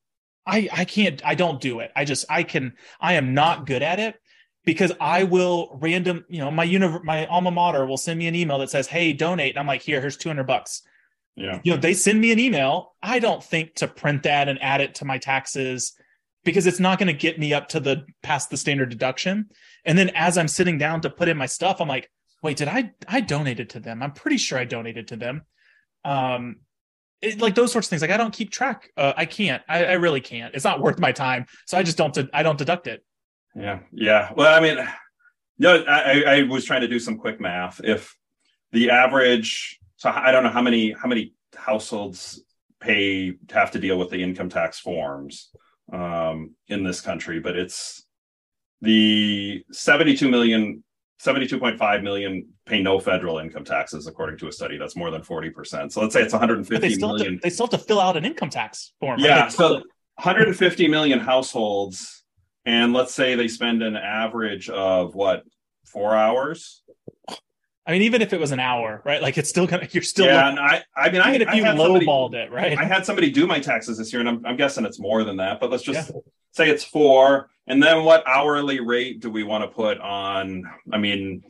I, 0.46 0.68
I 0.72 0.84
can't, 0.84 1.24
I 1.24 1.34
don't 1.34 1.60
do 1.60 1.80
it. 1.80 1.90
I 1.94 2.04
just, 2.04 2.24
I 2.28 2.42
can, 2.42 2.74
I 3.00 3.14
am 3.14 3.34
not 3.34 3.66
good 3.66 3.82
at 3.82 4.00
it 4.00 4.16
because 4.64 4.92
I 5.00 5.24
will 5.24 5.78
random, 5.80 6.26
you 6.28 6.40
know, 6.40 6.50
my 6.50 6.66
univ- 6.66 7.02
my 7.02 7.26
alma 7.26 7.50
mater 7.50 7.86
will 7.86 7.96
send 7.96 8.18
me 8.18 8.26
an 8.26 8.34
email 8.34 8.58
that 8.58 8.68
says, 8.68 8.86
"Hey, 8.86 9.14
donate." 9.14 9.52
And 9.52 9.58
I'm 9.58 9.66
like, 9.66 9.80
"Here, 9.80 9.98
here's 9.98 10.18
200 10.18 10.44
bucks." 10.44 10.82
Yeah. 11.36 11.60
You 11.62 11.72
know, 11.72 11.78
they 11.78 11.94
send 11.94 12.20
me 12.20 12.32
an 12.32 12.38
email. 12.38 12.94
I 13.02 13.18
don't 13.18 13.42
think 13.42 13.76
to 13.76 13.88
print 13.88 14.24
that 14.24 14.46
and 14.48 14.60
add 14.60 14.82
it 14.82 14.96
to 14.96 15.06
my 15.06 15.16
taxes 15.16 15.94
because 16.44 16.66
it's 16.66 16.80
not 16.80 16.98
going 16.98 17.06
to 17.06 17.14
get 17.14 17.38
me 17.38 17.54
up 17.54 17.68
to 17.68 17.80
the 17.80 18.04
past 18.22 18.50
the 18.50 18.58
standard 18.58 18.90
deduction. 18.90 19.46
And 19.84 19.96
then 19.96 20.10
as 20.10 20.36
I'm 20.36 20.48
sitting 20.48 20.76
down 20.76 21.00
to 21.00 21.08
put 21.10 21.28
in 21.28 21.36
my 21.38 21.46
stuff, 21.46 21.80
I'm 21.80 21.88
like, 21.88 22.10
wait, 22.42 22.56
did 22.56 22.68
I 22.68 22.92
I 23.06 23.20
donated 23.20 23.70
to 23.70 23.80
them? 23.80 24.02
I'm 24.02 24.12
pretty 24.12 24.36
sure 24.36 24.58
I 24.58 24.64
donated 24.64 25.08
to 25.08 25.16
them. 25.16 25.42
Um, 26.04 26.56
it, 27.20 27.40
like 27.40 27.54
those 27.54 27.72
sorts 27.72 27.86
of 27.86 27.90
things. 27.90 28.02
Like 28.02 28.10
I 28.10 28.16
don't 28.16 28.32
keep 28.32 28.50
track. 28.50 28.90
Uh, 28.96 29.12
I 29.16 29.24
can't. 29.24 29.62
I, 29.68 29.84
I, 29.84 29.92
really 29.94 30.20
can't. 30.20 30.54
It's 30.54 30.64
not 30.64 30.80
worth 30.82 30.98
my 30.98 31.12
time. 31.12 31.46
So 31.66 31.76
I 31.76 31.82
just 31.82 31.98
don't. 31.98 32.16
I 32.32 32.42
don't 32.42 32.58
deduct 32.58 32.86
it. 32.86 33.04
Yeah. 33.54 33.80
Yeah. 33.92 34.32
Well, 34.36 34.54
I 34.54 34.60
mean, 34.60 34.86
no. 35.58 35.84
I, 35.84 36.22
I 36.26 36.42
was 36.42 36.64
trying 36.64 36.82
to 36.82 36.88
do 36.88 37.00
some 37.00 37.18
quick 37.18 37.40
math. 37.40 37.80
If 37.82 38.16
the 38.72 38.90
average, 38.90 39.78
so 39.96 40.10
I 40.10 40.30
don't 40.30 40.44
know 40.44 40.50
how 40.50 40.62
many 40.62 40.92
how 40.92 41.08
many 41.08 41.34
households 41.56 42.42
pay 42.80 43.34
have 43.50 43.72
to 43.72 43.80
deal 43.80 43.98
with 43.98 44.10
the 44.10 44.22
income 44.22 44.48
tax 44.48 44.78
forms 44.78 45.50
um, 45.92 46.54
in 46.68 46.84
this 46.84 47.00
country, 47.00 47.40
but 47.40 47.56
it's 47.56 48.04
the 48.80 49.64
72 49.72 50.28
million 50.28 50.84
72.5 51.24 52.02
million 52.02 52.48
pay 52.64 52.80
no 52.80 53.00
federal 53.00 53.38
income 53.38 53.64
taxes 53.64 54.06
according 54.06 54.38
to 54.38 54.46
a 54.48 54.52
study 54.52 54.76
that's 54.76 54.94
more 54.94 55.10
than 55.10 55.22
40% 55.22 55.90
so 55.90 56.00
let's 56.00 56.14
say 56.14 56.22
it's 56.22 56.32
150 56.32 56.86
they 56.86 56.94
still 56.94 57.08
million. 57.08 57.34
To, 57.34 57.40
they 57.42 57.50
still 57.50 57.66
have 57.66 57.80
to 57.80 57.84
fill 57.84 58.00
out 58.00 58.16
an 58.16 58.24
income 58.24 58.50
tax 58.50 58.92
form 59.00 59.18
yeah 59.18 59.42
right? 59.42 59.52
so 59.52 59.74
150 60.14 60.88
million 60.88 61.18
households 61.18 62.24
and 62.64 62.92
let's 62.92 63.14
say 63.14 63.34
they 63.34 63.48
spend 63.48 63.82
an 63.82 63.96
average 63.96 64.68
of 64.68 65.14
what 65.14 65.42
four 65.84 66.14
hours 66.14 66.82
I 67.88 67.92
mean, 67.92 68.02
even 68.02 68.20
if 68.20 68.34
it 68.34 68.38
was 68.38 68.52
an 68.52 68.60
hour, 68.60 69.00
right? 69.06 69.22
Like 69.22 69.38
it's 69.38 69.48
still 69.48 69.66
gonna, 69.66 69.88
you're 69.90 70.02
still. 70.02 70.26
Yeah, 70.26 70.50
and 70.50 70.60
I, 70.60 70.84
I 70.94 71.10
mean, 71.10 71.22
even 71.26 71.48
I, 71.48 71.52
if 71.52 71.56
you 71.56 71.64
lowballed 71.64 72.34
it, 72.34 72.52
right? 72.52 72.76
I 72.76 72.84
had 72.84 73.06
somebody 73.06 73.30
do 73.30 73.46
my 73.46 73.60
taxes 73.60 73.96
this 73.96 74.12
year, 74.12 74.20
and 74.20 74.28
I'm, 74.28 74.44
I'm 74.44 74.56
guessing 74.56 74.84
it's 74.84 75.00
more 75.00 75.24
than 75.24 75.38
that. 75.38 75.58
But 75.58 75.70
let's 75.70 75.82
just 75.82 76.10
yeah. 76.10 76.20
say 76.52 76.68
it's 76.68 76.84
four, 76.84 77.48
and 77.66 77.82
then 77.82 78.04
what 78.04 78.28
hourly 78.28 78.80
rate 78.80 79.20
do 79.20 79.30
we 79.30 79.42
want 79.42 79.64
to 79.64 79.68
put 79.68 79.98
on? 80.00 80.64
I 80.92 80.98
mean, 80.98 81.42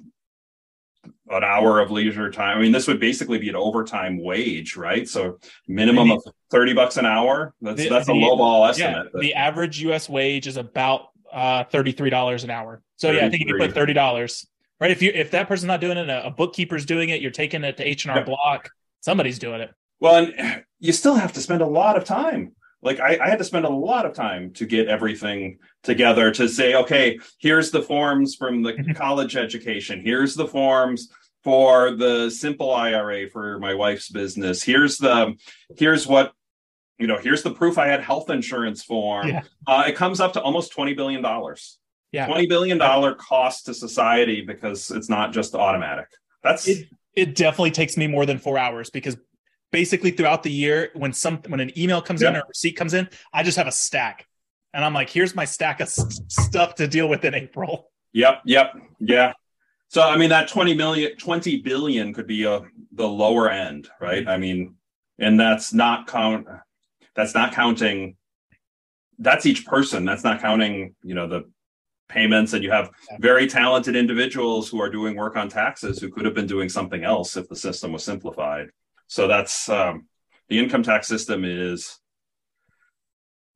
an 1.29 1.43
hour 1.43 1.81
of 1.81 1.91
leisure 1.91 2.31
time. 2.31 2.57
I 2.57 2.61
mean, 2.61 2.71
this 2.71 2.87
would 2.87 3.01
basically 3.01 3.39
be 3.39 3.49
an 3.49 3.57
overtime 3.57 4.23
wage, 4.23 4.77
right? 4.77 5.09
So 5.09 5.41
minimum 5.67 6.13
of 6.13 6.23
thirty 6.53 6.73
bucks 6.73 6.99
an 6.99 7.05
hour. 7.05 7.53
That's 7.61 7.83
the, 7.83 7.89
that's 7.89 8.07
the, 8.07 8.13
a 8.13 8.15
lowball 8.15 8.69
estimate. 8.69 9.09
Yeah, 9.13 9.21
the 9.21 9.35
average 9.35 9.81
U.S. 9.83 10.09
wage 10.09 10.47
is 10.47 10.57
about 10.57 11.09
uh, 11.33 11.65
thirty 11.65 11.91
three 11.91 12.11
dollars 12.11 12.45
an 12.45 12.51
hour. 12.51 12.81
So 12.95 13.11
yeah, 13.11 13.27
I 13.27 13.29
think 13.29 13.43
if 13.43 13.49
you 13.49 13.59
put 13.59 13.75
thirty 13.75 13.93
dollars 13.93 14.47
right? 14.81 14.91
If 14.91 15.03
you 15.03 15.11
if 15.15 15.31
that 15.33 15.49
person's 15.49 15.67
not 15.67 15.81
doing 15.81 15.99
it, 15.99 16.09
a, 16.09 16.31
bookkeeper's 16.31 16.87
doing 16.87 17.11
it. 17.11 17.21
You're 17.21 17.31
taking 17.31 17.65
it 17.65 17.77
to 17.79 17.89
H 17.89 18.05
and 18.05 18.17
R 18.17 18.25
Block. 18.25 18.71
Somebody's 19.01 19.39
doing 19.39 19.61
it. 19.61 19.71
Well, 20.01 20.17
and 20.17 20.65
you 20.79 20.93
still 20.93 21.15
have 21.15 21.33
to 21.35 21.41
spend 21.41 21.63
a 21.63 21.67
lot 21.67 21.97
of 21.97 22.05
time. 22.05 22.55
Like 22.83 23.01
I, 23.01 23.19
I 23.21 23.29
had 23.29 23.39
to 23.39 23.45
spend 23.45 23.65
a 23.65 23.71
lot 23.71 24.07
of 24.07 24.15
time 24.15 24.53
to 24.55 24.67
get 24.67 24.87
everything 24.87 25.59
together 25.83 26.31
to 26.33 26.49
say, 26.49 26.75
okay, 26.75 27.19
here's 27.39 27.71
the 27.71 27.83
forms 27.83 28.37
from 28.37 28.63
the 28.63 28.75
college 28.95 29.37
education. 29.37 30.01
Here's 30.05 30.35
the 30.35 30.47
forms 30.47 31.09
for 31.43 31.93
the 31.93 32.31
simple 32.31 32.73
IRA 32.73 33.29
for 33.31 33.59
my 33.59 33.75
wife's 33.75 34.11
business. 34.11 34.63
Here's 34.63 34.99
the 34.99 35.35
here's 35.77 36.07
what 36.07 36.33
you 36.99 37.07
know. 37.07 37.19
Here's 37.19 37.43
the 37.43 37.53
proof 37.53 37.79
I 37.79 37.89
had 37.89 38.01
health 38.01 38.31
insurance 38.31 38.85
form. 38.85 39.29
Yeah. 39.29 39.43
Uh, 39.67 39.85
it 39.89 39.97
comes 39.97 40.21
up 40.21 40.35
to 40.35 40.43
almost 40.43 40.73
twenty 40.73 40.95
billion 40.95 41.23
dollars. 41.23 41.79
Yeah. 42.13 42.27
twenty 42.27 42.47
billion 42.47 42.79
dollar 42.79 43.15
cost 43.15 43.67
to 43.67 43.75
society 43.75 44.41
because 44.41 44.91
it's 44.91 45.09
not 45.09 45.33
just 45.33 45.55
automatic. 45.55 46.07
That's 46.43 46.67
It- 46.69 46.89
it 47.15 47.35
definitely 47.35 47.73
takes 47.73 47.97
me 47.97 48.07
more 48.07 48.25
than 48.27 48.39
four 48.39 48.59
hours 48.59 48.91
because 48.91 49.17
basically 49.73 50.13
throughout 50.13 50.43
the 50.45 50.53
year 50.53 50.91
when 50.95 51.13
some 51.13 51.39
when 51.49 51.59
an 51.61 51.77
email 51.79 52.01
comes 52.01 52.23
in 52.23 52.35
or 52.37 52.41
a 52.41 52.47
receipt 52.49 52.73
comes 52.77 52.95
in 52.95 53.09
i 53.35 53.43
just 53.43 53.59
have 53.59 53.67
a 53.67 53.73
stack 53.73 54.27
and 54.73 54.83
i'm 54.85 54.95
like 54.95 55.11
here's 55.11 55.35
my 55.35 55.45
stack 55.45 55.81
of 55.81 55.89
s- 55.89 56.21
stuff 56.29 56.75
to 56.77 56.87
deal 56.89 57.09
with 57.09 57.25
in 57.25 57.35
april 57.35 57.91
Yep, 58.13 58.43
yep, 58.47 58.73
yeah. 59.01 59.33
So 59.89 60.01
I 60.03 60.17
mean 60.17 60.31
that 60.31 60.49
20 60.49 60.75
million 60.75 61.17
20 61.17 61.61
billion 61.61 62.15
could 62.15 62.27
be 62.27 62.45
a 62.45 62.63
the 62.93 63.07
lower 63.09 63.51
end, 63.51 63.89
right? 64.01 64.27
I 64.27 64.39
mean, 64.39 64.77
and 65.19 65.39
that's 65.39 65.75
not 65.75 66.07
count 66.07 66.47
that's 67.15 67.35
not 67.35 67.53
counting 67.53 68.17
that's 69.19 69.45
each 69.45 69.67
person. 69.67 70.05
That's 70.05 70.25
not 70.25 70.41
counting, 70.41 70.95
you 71.03 71.15
know, 71.15 71.27
the 71.27 71.51
payments 72.13 72.55
and 72.55 72.65
you 72.65 72.71
have 72.71 72.91
very 73.21 73.47
talented 73.47 73.95
individuals 73.95 74.69
who 74.69 74.81
are 74.81 74.91
doing 74.91 75.15
work 75.15 75.37
on 75.37 75.49
taxes 75.49 75.99
who 75.99 76.11
could 76.11 76.25
have 76.25 76.35
been 76.35 76.47
doing 76.47 76.69
something 76.69 77.05
else 77.05 77.37
if 77.37 77.49
the 77.49 77.57
system 77.57 77.93
was 77.93 78.03
simplified. 78.03 78.69
So 79.07 79.29
that's 79.29 79.69
um 79.69 80.07
the 80.49 80.59
income 80.59 80.83
tax 80.83 81.07
system 81.07 81.45
is 81.45 81.99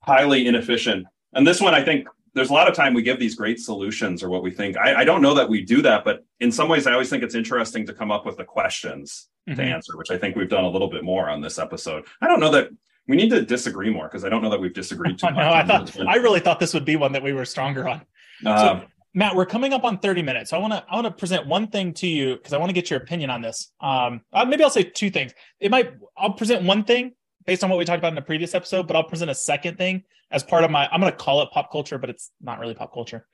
highly 0.02 0.46
inefficient. 0.46 1.06
And 1.32 1.46
this 1.46 1.60
one 1.60 1.74
I 1.74 1.82
think 1.82 2.06
there's 2.34 2.50
a 2.50 2.52
lot 2.54 2.68
of 2.68 2.74
time 2.74 2.94
we 2.94 3.02
give 3.02 3.18
these 3.18 3.34
great 3.34 3.58
solutions 3.60 4.22
or 4.22 4.30
what 4.30 4.42
we 4.42 4.50
think. 4.50 4.76
I, 4.78 5.00
I 5.00 5.04
don't 5.04 5.20
know 5.20 5.34
that 5.34 5.48
we 5.48 5.62
do 5.64 5.82
that, 5.82 6.02
but 6.02 6.24
in 6.40 6.50
some 6.50 6.66
ways, 6.66 6.86
I 6.86 6.92
always 6.92 7.10
think 7.10 7.22
it's 7.22 7.34
interesting 7.34 7.84
to 7.86 7.92
come 7.92 8.10
up 8.10 8.24
with 8.24 8.38
the 8.38 8.44
questions 8.44 9.28
to 9.48 9.54
Mhm. 9.56 9.64
answer, 9.74 9.98
which 9.98 10.10
I 10.10 10.16
think 10.16 10.34
we've 10.36 10.48
done 10.48 10.64
a 10.64 10.68
little 10.70 10.88
bit 10.88 11.04
more 11.04 11.28
on 11.28 11.42
this 11.42 11.58
episode. 11.58 12.04
I 12.22 12.28
don't 12.28 12.40
know 12.40 12.50
that 12.52 12.70
we 13.06 13.16
need 13.16 13.28
to 13.30 13.42
disagree 13.44 13.90
more 13.90 14.04
because 14.04 14.24
I 14.24 14.30
don't 14.30 14.40
know 14.40 14.48
that 14.48 14.60
we've 14.60 14.72
disagreed 14.72 15.18
too 15.18 15.26
I 15.28 15.30
much. 15.32 15.44
know. 15.44 15.52
I 15.52 15.64
thought. 15.84 16.08
I 16.08 16.14
really 16.16 16.40
thought 16.40 16.58
this 16.58 16.72
would 16.72 16.86
be 16.86 16.96
one 16.96 17.12
that 17.12 17.22
we 17.22 17.32
were 17.34 17.44
stronger 17.44 17.86
on. 17.86 18.00
Um, 18.46 18.82
Matt, 19.14 19.36
we're 19.36 19.46
coming 19.46 19.72
up 19.72 19.84
on 19.84 19.98
30 19.98 20.22
minutes. 20.22 20.50
So 20.50 20.56
I 20.56 20.60
want 20.60 20.72
to 20.72 20.84
I 20.88 20.94
want 20.94 21.06
to 21.06 21.10
present 21.12 21.46
one 21.46 21.66
thing 21.68 21.92
to 21.94 22.06
you 22.06 22.36
because 22.36 22.52
I 22.52 22.58
want 22.58 22.70
to 22.70 22.74
get 22.74 22.90
your 22.90 23.00
opinion 23.00 23.30
on 23.30 23.42
this. 23.42 23.72
Um, 23.80 24.22
uh, 24.32 24.44
maybe 24.44 24.64
I'll 24.64 24.70
say 24.70 24.84
two 24.84 25.10
things. 25.10 25.32
It 25.60 25.70
might 25.70 25.92
I'll 26.16 26.32
present 26.32 26.64
one 26.64 26.84
thing 26.84 27.12
based 27.46 27.62
on 27.62 27.70
what 27.70 27.78
we 27.78 27.84
talked 27.84 27.98
about 27.98 28.08
in 28.08 28.14
the 28.14 28.22
previous 28.22 28.54
episode, 28.54 28.86
but 28.86 28.96
I'll 28.96 29.04
present 29.04 29.30
a 29.30 29.34
second 29.34 29.76
thing 29.76 30.04
as 30.30 30.42
part 30.42 30.64
of 30.64 30.70
my 30.70 30.88
I'm 30.90 31.00
going 31.00 31.12
to 31.12 31.18
call 31.18 31.42
it 31.42 31.50
pop 31.52 31.70
culture, 31.70 31.98
but 31.98 32.08
it's 32.08 32.30
not 32.40 32.58
really 32.58 32.74
pop 32.74 32.92
culture. 32.92 33.26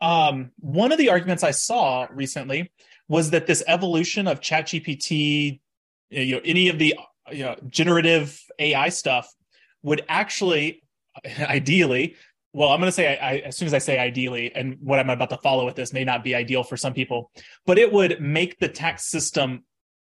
Um, 0.00 0.50
one 0.58 0.92
of 0.92 0.98
the 0.98 1.08
arguments 1.08 1.42
I 1.42 1.52
saw 1.52 2.06
recently 2.10 2.70
was 3.08 3.30
that 3.30 3.46
this 3.46 3.62
evolution 3.66 4.28
of 4.28 4.40
ChatGPT, 4.40 5.60
you 6.10 6.34
know, 6.34 6.40
any 6.44 6.68
of 6.68 6.78
the 6.78 6.94
you 7.32 7.44
know, 7.44 7.56
generative 7.68 8.42
AI 8.58 8.88
stuff 8.88 9.32
would 9.82 10.04
actually, 10.08 10.82
ideally, 11.40 12.16
well, 12.54 12.70
I'm 12.70 12.78
going 12.78 12.88
to 12.88 12.92
say 12.92 13.18
I, 13.18 13.30
I, 13.30 13.36
as 13.38 13.56
soon 13.56 13.66
as 13.66 13.74
I 13.74 13.78
say 13.78 13.98
ideally, 13.98 14.54
and 14.54 14.78
what 14.80 15.00
I'm 15.00 15.10
about 15.10 15.30
to 15.30 15.36
follow 15.38 15.66
with 15.66 15.74
this 15.74 15.92
may 15.92 16.04
not 16.04 16.22
be 16.22 16.36
ideal 16.36 16.62
for 16.62 16.76
some 16.76 16.94
people, 16.94 17.32
but 17.66 17.78
it 17.78 17.92
would 17.92 18.20
make 18.20 18.60
the 18.60 18.68
tax 18.68 19.06
system 19.10 19.64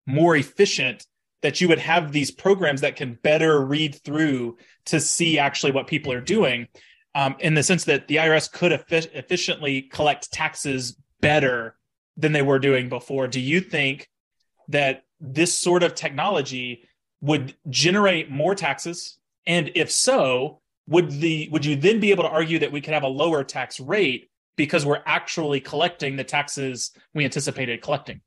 more 0.07 0.37
efficient. 0.37 1.07
That 1.42 1.61
you 1.61 1.68
would 1.68 1.79
have 1.79 2.12
these 2.12 2.31
programs 2.31 2.81
that 2.81 2.96
can 2.96 3.18
better 3.22 3.64
read 3.64 3.94
through 4.03 4.57
to 4.87 5.01
see 5.01 5.38
actually 5.38 5.72
what 5.72 5.87
people 5.87 6.12
are 6.12 6.20
doing, 6.20 6.66
um, 7.14 7.37
in 7.38 7.55
the 7.55 7.62
sense 7.62 7.85
that 7.85 8.09
the 8.09 8.16
IRS 8.16 8.51
could 8.51 8.72
effi- 8.72 9.11
efficiently 9.14 9.83
collect 9.83 10.33
taxes 10.33 10.96
better 11.20 11.77
than 12.16 12.33
they 12.33 12.42
were 12.42 12.59
doing 12.59 12.88
before. 12.88 13.29
Do 13.29 13.40
you 13.40 13.61
think 13.61 14.09
that 14.68 15.05
this 15.20 15.57
sort 15.57 15.83
of 15.83 15.94
technology 15.94 16.88
would 17.20 17.55
generate 17.70 18.31
more 18.31 18.55
taxes? 18.55 19.18
And 19.46 19.70
if 19.75 19.90
so, 19.90 20.61
would 20.88 21.11
the 21.11 21.49
would 21.51 21.64
you 21.64 21.77
then 21.77 22.01
be 22.01 22.11
able 22.11 22.25
to 22.25 22.31
argue 22.31 22.59
that 22.61 22.70
we 22.72 22.81
could 22.81 22.94
have 22.94 23.03
a 23.03 23.09
lower 23.09 23.42
tax 23.44 23.81
rate 23.81 24.31
because 24.57 24.87
we're 24.87 25.03
actually 25.07 25.61
collecting 25.61 26.16
the 26.16 26.25
taxes 26.25 26.92
we 27.14 27.25
anticipated 27.25 27.83
collecting? 27.83 28.20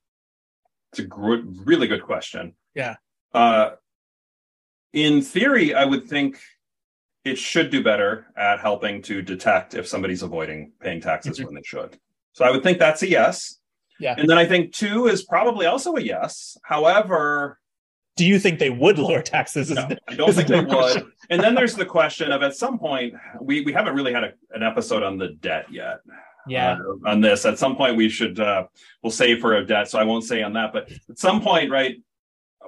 It's 0.92 1.00
a 1.00 1.06
gr- 1.06 1.42
really 1.66 1.88
good 1.88 2.04
question. 2.04 2.54
Yeah. 2.76 2.96
Uh, 3.34 3.72
in 4.94 5.22
theory, 5.22 5.74
I 5.74 5.86
would 5.86 6.08
think 6.08 6.40
it 7.24 7.38
should 7.38 7.70
do 7.70 7.84
better 7.84 8.28
at 8.36 8.60
helping 8.60 9.02
to 9.04 9.22
detect 9.22 9.76
if 9.76 9.88
somebody's 9.88 10.24
avoiding 10.24 10.72
paying 10.82 11.00
taxes 11.02 11.40
Mhm. 11.40 11.46
when 11.46 11.56
they 11.56 11.62
should. 11.64 11.98
So 12.34 12.44
I 12.46 12.52
would 12.52 12.64
think 12.64 12.80
that's 12.80 13.02
a 13.04 13.08
yes. 13.10 13.60
Yeah. 14.00 14.16
And 14.18 14.30
then 14.30 14.38
I 14.38 14.46
think 14.46 14.74
two 14.74 15.08
is 15.08 15.24
probably 15.26 15.66
also 15.66 15.96
a 15.96 16.02
yes. 16.02 16.58
However, 16.64 17.60
Do 18.20 18.26
you 18.26 18.38
think 18.38 18.60
they 18.60 18.70
would 18.70 19.00
lower 19.00 19.22
taxes? 19.22 19.72
No, 19.72 19.88
I 20.10 20.16
don't 20.16 20.34
think 20.34 20.50
they 20.50 20.60
would. 20.60 21.06
And 21.30 21.42
then 21.42 21.56
there's 21.56 21.74
the 21.74 21.86
question 21.86 22.34
of 22.34 22.44
at 22.44 22.54
some 22.54 22.78
point, 22.78 23.14
we, 23.40 23.62
we 23.62 23.72
haven't 23.72 23.96
really 23.96 24.12
had 24.12 24.26
a, 24.26 24.34
an 24.52 24.62
episode 24.62 25.04
on 25.04 25.18
the 25.18 25.30
debt 25.40 25.68
yet. 25.72 26.00
Yeah. 26.46 26.74
uh, 26.74 27.10
on 27.10 27.22
this. 27.22 27.46
At 27.46 27.58
some 27.58 27.78
point, 27.78 27.96
we 27.96 28.10
should 28.10 28.38
uh, 28.38 28.66
we'll 29.02 29.12
save 29.12 29.40
for 29.40 29.56
a 29.56 29.66
debt. 29.66 29.90
So 29.90 30.00
I 30.00 30.04
won't 30.04 30.26
say 30.26 30.44
on 30.44 30.52
that, 30.52 30.74
but 30.74 30.92
at 31.10 31.18
some 31.18 31.40
point, 31.40 31.72
right? 31.72 31.96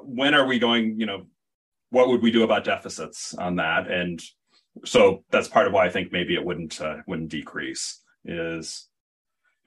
When 0.03 0.33
are 0.33 0.45
we 0.45 0.57
going? 0.57 0.97
You 0.97 1.05
know, 1.05 1.25
what 1.89 2.07
would 2.07 2.21
we 2.21 2.31
do 2.31 2.43
about 2.43 2.63
deficits 2.63 3.33
on 3.33 3.57
that? 3.57 3.91
And 3.91 4.23
so 4.85 5.25
that's 5.31 5.49
part 5.49 5.67
of 5.67 5.73
why 5.73 5.85
I 5.85 5.89
think 5.89 6.13
maybe 6.13 6.33
it 6.35 6.45
wouldn't 6.45 6.79
uh, 6.79 6.97
wouldn't 7.07 7.27
decrease. 7.27 7.99
Is 8.23 8.87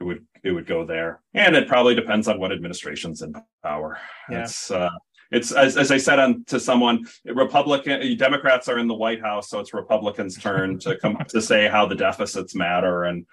it 0.01 0.05
would 0.05 0.25
it 0.42 0.53
would 0.53 0.66
go 0.66 0.87
there, 0.87 1.20
and 1.35 1.55
it 1.55 1.68
probably 1.68 1.94
depends 1.94 2.27
on 2.27 2.40
what 2.40 2.53
administration's 2.53 3.20
in 3.20 3.35
power. 3.62 3.99
Yeah. 4.31 4.44
It's 4.44 4.70
uh, 4.70 4.88
it's 5.31 5.53
as, 5.53 5.77
as 5.77 5.91
I 5.91 5.97
said 5.99 6.19
on 6.19 6.45
to 6.47 6.61
someone, 6.61 7.07
Republican 7.25 8.17
Democrats 8.17 8.69
are 8.69 8.79
in 8.79 8.87
the 8.87 8.95
White 8.95 9.21
House, 9.21 9.49
so 9.49 9.61
it's 9.61 9.75
Republicans' 9.75 10.37
turn 10.37 10.79
to 10.81 10.97
come 10.99 11.17
to 11.29 11.41
say 11.41 11.69
how 11.69 11.87
the 11.87 11.95
deficits 11.95 12.55
matter, 12.55 13.05
and 13.05 13.27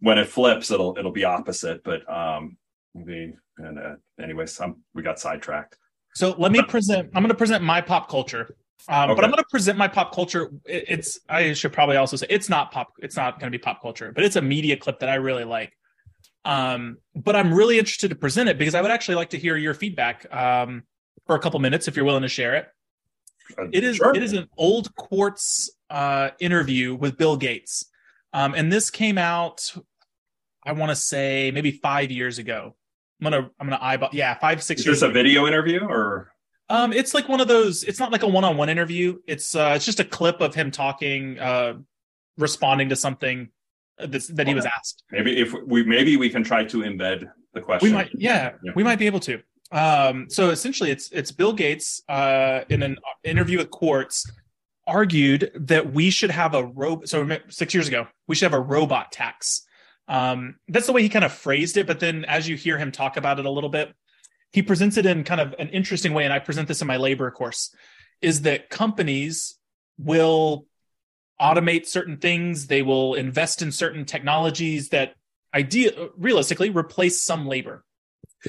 when 0.00 0.18
it 0.18 0.28
flips, 0.28 0.70
it'll 0.70 0.96
it'll 0.98 1.12
be 1.12 1.24
opposite. 1.24 1.82
But 1.84 2.08
um, 2.12 2.56
the 2.94 3.34
and 3.58 3.78
uh, 3.78 3.94
anyways, 4.20 4.60
we 4.94 5.02
got 5.02 5.18
sidetracked. 5.18 5.76
So 6.14 6.34
let 6.38 6.52
me 6.52 6.62
present. 6.62 7.10
I'm 7.14 7.22
going 7.22 7.30
to 7.30 7.34
present 7.34 7.62
my 7.64 7.80
pop 7.80 8.08
culture, 8.08 8.56
um, 8.88 9.10
Okay. 9.10 9.16
but 9.16 9.24
I'm 9.24 9.30
going 9.30 9.42
to 9.42 9.48
present 9.50 9.78
my 9.78 9.88
pop 9.88 10.14
culture. 10.14 10.50
It- 10.66 10.84
it's. 10.88 11.20
I 11.28 11.52
should 11.54 11.72
probably 11.72 11.96
also 11.96 12.16
say 12.16 12.26
it's 12.28 12.48
not 12.48 12.70
pop. 12.70 12.92
It's 12.98 13.16
not 13.16 13.40
going 13.40 13.50
to 13.50 13.58
be 13.58 13.62
pop 13.62 13.80
culture, 13.80 14.12
but 14.12 14.24
it's 14.24 14.36
a 14.36 14.42
media 14.42 14.76
clip 14.76 15.00
that 15.00 15.08
I 15.08 15.14
really 15.16 15.44
like. 15.44 15.72
Um, 16.44 16.98
but 17.14 17.36
I'm 17.36 17.54
really 17.54 17.78
interested 17.78 18.08
to 18.08 18.16
present 18.16 18.48
it 18.48 18.58
because 18.58 18.74
I 18.74 18.82
would 18.82 18.90
actually 18.90 19.14
like 19.14 19.30
to 19.30 19.38
hear 19.38 19.56
your 19.56 19.74
feedback 19.74 20.26
um, 20.34 20.82
for 21.26 21.36
a 21.36 21.38
couple 21.38 21.58
minutes 21.60 21.88
if 21.88 21.96
you're 21.96 22.04
willing 22.04 22.22
to 22.22 22.28
share 22.28 22.54
it. 22.54 22.68
Uh, 23.58 23.66
It 23.72 23.84
is 23.84 23.96
sure. 23.96 24.14
it 24.14 24.22
is 24.22 24.32
an 24.32 24.48
old 24.56 24.94
quartz 24.94 25.70
uh, 25.90 26.30
interview 26.40 26.94
with 26.94 27.16
Bill 27.16 27.36
Gates, 27.36 27.86
um, 28.32 28.54
and 28.54 28.72
this 28.72 28.90
came 28.90 29.18
out. 29.18 29.74
I 30.64 30.72
want 30.72 30.90
to 30.90 30.96
say 30.96 31.50
maybe 31.52 31.72
five 31.72 32.10
years 32.10 32.38
ago. 32.38 32.76
I'm 33.20 33.30
gonna 33.30 33.50
I'm 33.60 33.66
gonna 33.68 33.78
eyeball 33.80 34.10
yeah 34.12 34.34
five 34.38 34.62
six 34.62 34.80
Is 34.80 34.86
years 34.86 35.00
this 35.00 35.08
a 35.08 35.12
video 35.12 35.46
interview 35.46 35.80
or 35.84 36.32
um, 36.68 36.92
it's 36.92 37.12
like 37.14 37.28
one 37.28 37.40
of 37.40 37.48
those. 37.48 37.84
It's 37.84 37.98
not 37.98 38.12
like 38.12 38.22
a 38.22 38.26
one-on-one 38.28 38.68
interview. 38.68 39.18
It's 39.26 39.54
uh, 39.54 39.72
it's 39.76 39.84
just 39.84 40.00
a 40.00 40.04
clip 40.04 40.40
of 40.40 40.54
him 40.54 40.70
talking, 40.70 41.38
uh, 41.38 41.74
responding 42.38 42.88
to 42.88 42.96
something 42.96 43.50
that's, 43.98 44.28
that 44.28 44.46
he 44.48 44.54
was 44.54 44.64
asked. 44.64 45.04
maybe 45.10 45.38
if 45.38 45.52
we 45.66 45.84
maybe 45.84 46.16
we 46.16 46.30
can 46.30 46.42
try 46.42 46.64
to 46.64 46.78
embed 46.78 47.30
the 47.52 47.60
question? 47.60 47.90
We 47.90 47.92
might, 47.92 48.10
yeah, 48.14 48.52
Yeah. 48.64 48.72
we 48.74 48.82
might 48.82 48.98
be 48.98 49.06
able 49.06 49.20
to. 49.20 49.42
Um, 49.72 50.28
so 50.28 50.50
essentially, 50.50 50.90
it's 50.90 51.10
it's 51.10 51.32
Bill 51.32 51.52
Gates 51.52 52.02
uh, 52.08 52.60
in 52.68 52.82
an 52.82 52.96
interview 53.24 53.58
with 53.58 53.70
Quartz 53.70 54.30
argued 54.86 55.50
that 55.54 55.92
we 55.92 56.10
should 56.10 56.30
have 56.30 56.54
a 56.54 56.64
robot. 56.64 57.08
So 57.08 57.26
six 57.48 57.72
years 57.72 57.88
ago, 57.88 58.06
we 58.28 58.34
should 58.34 58.52
have 58.52 58.58
a 58.58 58.62
robot 58.62 59.12
tax. 59.12 59.62
Um, 60.08 60.56
that's 60.68 60.86
the 60.86 60.92
way 60.92 61.02
he 61.02 61.08
kind 61.08 61.24
of 61.24 61.32
phrased 61.32 61.76
it. 61.76 61.86
But 61.86 62.00
then, 62.00 62.24
as 62.26 62.48
you 62.48 62.56
hear 62.56 62.76
him 62.76 62.92
talk 62.92 63.16
about 63.16 63.38
it 63.38 63.46
a 63.46 63.50
little 63.50 63.70
bit, 63.70 63.94
he 64.52 64.62
presents 64.62 64.98
it 64.98 65.06
in 65.06 65.24
kind 65.24 65.40
of 65.40 65.54
an 65.58 65.70
interesting 65.70 66.12
way. 66.12 66.24
And 66.24 66.32
I 66.32 66.38
present 66.38 66.68
this 66.68 66.82
in 66.82 66.86
my 66.86 66.98
labor 66.98 67.30
course: 67.30 67.74
is 68.20 68.42
that 68.42 68.68
companies 68.68 69.58
will 69.98 70.66
automate 71.40 71.86
certain 71.86 72.18
things, 72.18 72.66
they 72.66 72.82
will 72.82 73.14
invest 73.14 73.62
in 73.62 73.72
certain 73.72 74.04
technologies 74.04 74.90
that 74.90 75.14
idea 75.54 75.90
realistically 76.16 76.70
replace 76.70 77.22
some 77.22 77.46
labor. 77.46 77.84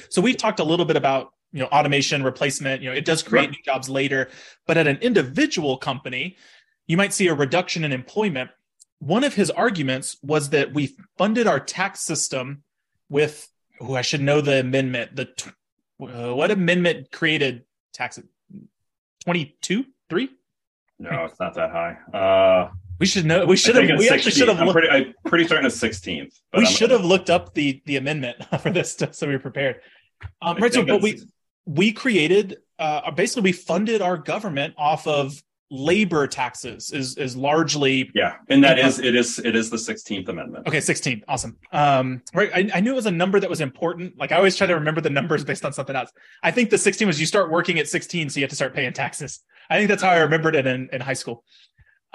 So 0.08 0.20
we've 0.20 0.36
talked 0.36 0.60
a 0.60 0.64
little 0.64 0.84
bit 0.86 0.96
about 0.96 1.32
you 1.52 1.60
know 1.60 1.66
automation 1.66 2.22
replacement 2.24 2.82
you 2.82 2.90
know 2.90 2.96
it 2.96 3.04
does 3.04 3.22
create 3.22 3.42
Right. 3.42 3.50
new 3.50 3.62
jobs 3.64 3.88
later 3.88 4.28
but 4.66 4.76
at 4.76 4.88
an 4.88 4.96
individual 4.96 5.76
company 5.76 6.36
you 6.88 6.96
might 6.96 7.12
see 7.12 7.28
a 7.28 7.34
reduction 7.34 7.84
in 7.84 7.92
employment 7.92 8.50
one 8.98 9.22
of 9.22 9.34
his 9.34 9.50
arguments 9.52 10.16
was 10.20 10.50
that 10.50 10.74
we 10.74 10.96
funded 11.16 11.46
our 11.46 11.60
tax 11.60 12.00
system 12.00 12.64
with 13.08 13.48
oh 13.80 13.94
i 13.94 14.02
should 14.02 14.20
know 14.20 14.40
the 14.40 14.58
amendment 14.58 15.14
the 15.14 15.28
uh, 16.02 16.34
what 16.34 16.50
amendment 16.50 17.12
created 17.12 17.62
tax 17.92 18.18
22, 19.24 19.84
three. 20.10 20.28
No, 20.98 21.24
it's 21.24 21.40
not 21.40 21.54
that 21.54 21.70
high. 21.70 21.96
Uh, 22.12 22.70
we 22.98 23.06
should 23.06 23.26
know. 23.26 23.44
We 23.46 23.56
should 23.56 23.76
have. 23.76 23.98
We 23.98 24.08
actually 24.08 24.32
should 24.32 24.48
have. 24.48 24.60
I'm 24.60 24.72
pretty, 24.72 24.88
I'm 24.88 25.14
pretty 25.26 25.46
certain 25.46 25.66
it's 25.66 25.78
16th. 25.78 26.40
We 26.56 26.66
should 26.66 26.90
have 26.90 27.04
looked 27.04 27.30
up 27.30 27.54
the 27.54 27.82
the 27.86 27.96
amendment 27.96 28.44
for 28.60 28.70
this 28.70 28.94
to, 28.96 29.12
so 29.12 29.26
we 29.26 29.34
were 29.34 29.40
prepared. 29.40 29.80
Um, 30.40 30.58
right. 30.58 30.72
So, 30.72 30.84
but 30.84 31.02
we 31.02 31.20
we 31.66 31.92
created 31.92 32.58
uh, 32.78 33.10
basically 33.10 33.42
we 33.42 33.52
funded 33.52 34.02
our 34.02 34.16
government 34.16 34.74
off 34.76 35.06
of 35.06 35.42
labor 35.70 36.26
taxes 36.26 36.92
is 36.92 37.16
is 37.16 37.36
largely 37.36 38.10
yeah 38.14 38.36
and 38.48 38.62
that 38.62 38.78
is 38.78 39.00
it 39.00 39.14
is 39.14 39.38
it 39.40 39.56
is 39.56 39.70
the 39.70 39.76
16th 39.76 40.28
amendment 40.28 40.68
okay 40.68 40.78
16th 40.78 41.22
awesome 41.26 41.56
um 41.72 42.22
right 42.34 42.50
I, 42.54 42.70
I, 42.74 42.80
knew 42.80 42.92
it 42.92 42.94
was 42.94 43.06
a 43.06 43.10
number 43.10 43.40
that 43.40 43.48
was 43.48 43.62
important 43.62 44.16
like 44.18 44.30
i 44.30 44.36
always 44.36 44.56
try 44.56 44.66
to 44.66 44.74
remember 44.74 45.00
the 45.00 45.10
numbers 45.10 45.42
based 45.42 45.64
on 45.64 45.72
something 45.72 45.96
else 45.96 46.12
i 46.42 46.50
think 46.50 46.68
the 46.68 46.78
16 46.78 47.08
was 47.08 47.18
you 47.18 47.26
start 47.26 47.50
working 47.50 47.78
at 47.78 47.88
16 47.88 48.28
so 48.28 48.38
you 48.38 48.44
have 48.44 48.50
to 48.50 48.56
start 48.56 48.74
paying 48.74 48.92
taxes 48.92 49.40
i 49.70 49.76
think 49.76 49.88
that's 49.88 50.02
how 50.02 50.10
i 50.10 50.18
remembered 50.18 50.54
it 50.54 50.66
in, 50.66 50.88
in 50.92 51.00
high 51.00 51.14
school 51.14 51.42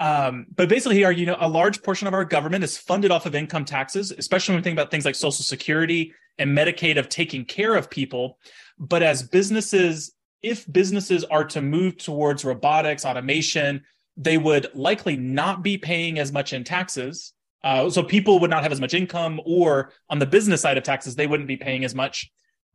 um, 0.00 0.46
but 0.54 0.68
basically 0.68 0.96
here 0.96 1.10
you 1.10 1.26
know 1.26 1.36
a 1.40 1.48
large 1.48 1.82
portion 1.82 2.08
of 2.08 2.14
our 2.14 2.24
government 2.24 2.64
is 2.64 2.76
funded 2.76 3.10
off 3.10 3.26
of 3.26 3.34
income 3.34 3.64
taxes 3.64 4.10
especially 4.10 4.54
when 4.54 4.60
we 4.60 4.64
think 4.64 4.74
about 4.74 4.90
things 4.90 5.04
like 5.04 5.14
social 5.14 5.44
security 5.44 6.12
and 6.38 6.56
medicaid 6.56 6.98
of 6.98 7.08
taking 7.08 7.44
care 7.44 7.76
of 7.76 7.88
people 7.88 8.38
but 8.78 9.02
as 9.02 9.22
businesses 9.22 10.12
if 10.42 10.70
businesses 10.70 11.24
are 11.24 11.44
to 11.44 11.60
move 11.60 11.96
towards 11.98 12.44
robotics, 12.44 13.04
automation, 13.04 13.82
they 14.16 14.38
would 14.38 14.68
likely 14.74 15.16
not 15.16 15.62
be 15.62 15.78
paying 15.78 16.18
as 16.18 16.32
much 16.32 16.52
in 16.52 16.64
taxes. 16.64 17.32
Uh, 17.62 17.90
so 17.90 18.02
people 18.02 18.40
would 18.40 18.50
not 18.50 18.62
have 18.62 18.72
as 18.72 18.80
much 18.80 18.94
income, 18.94 19.40
or 19.44 19.92
on 20.08 20.18
the 20.18 20.26
business 20.26 20.62
side 20.62 20.78
of 20.78 20.84
taxes, 20.84 21.14
they 21.14 21.26
wouldn't 21.26 21.48
be 21.48 21.56
paying 21.56 21.84
as 21.84 21.94
much. 21.94 22.30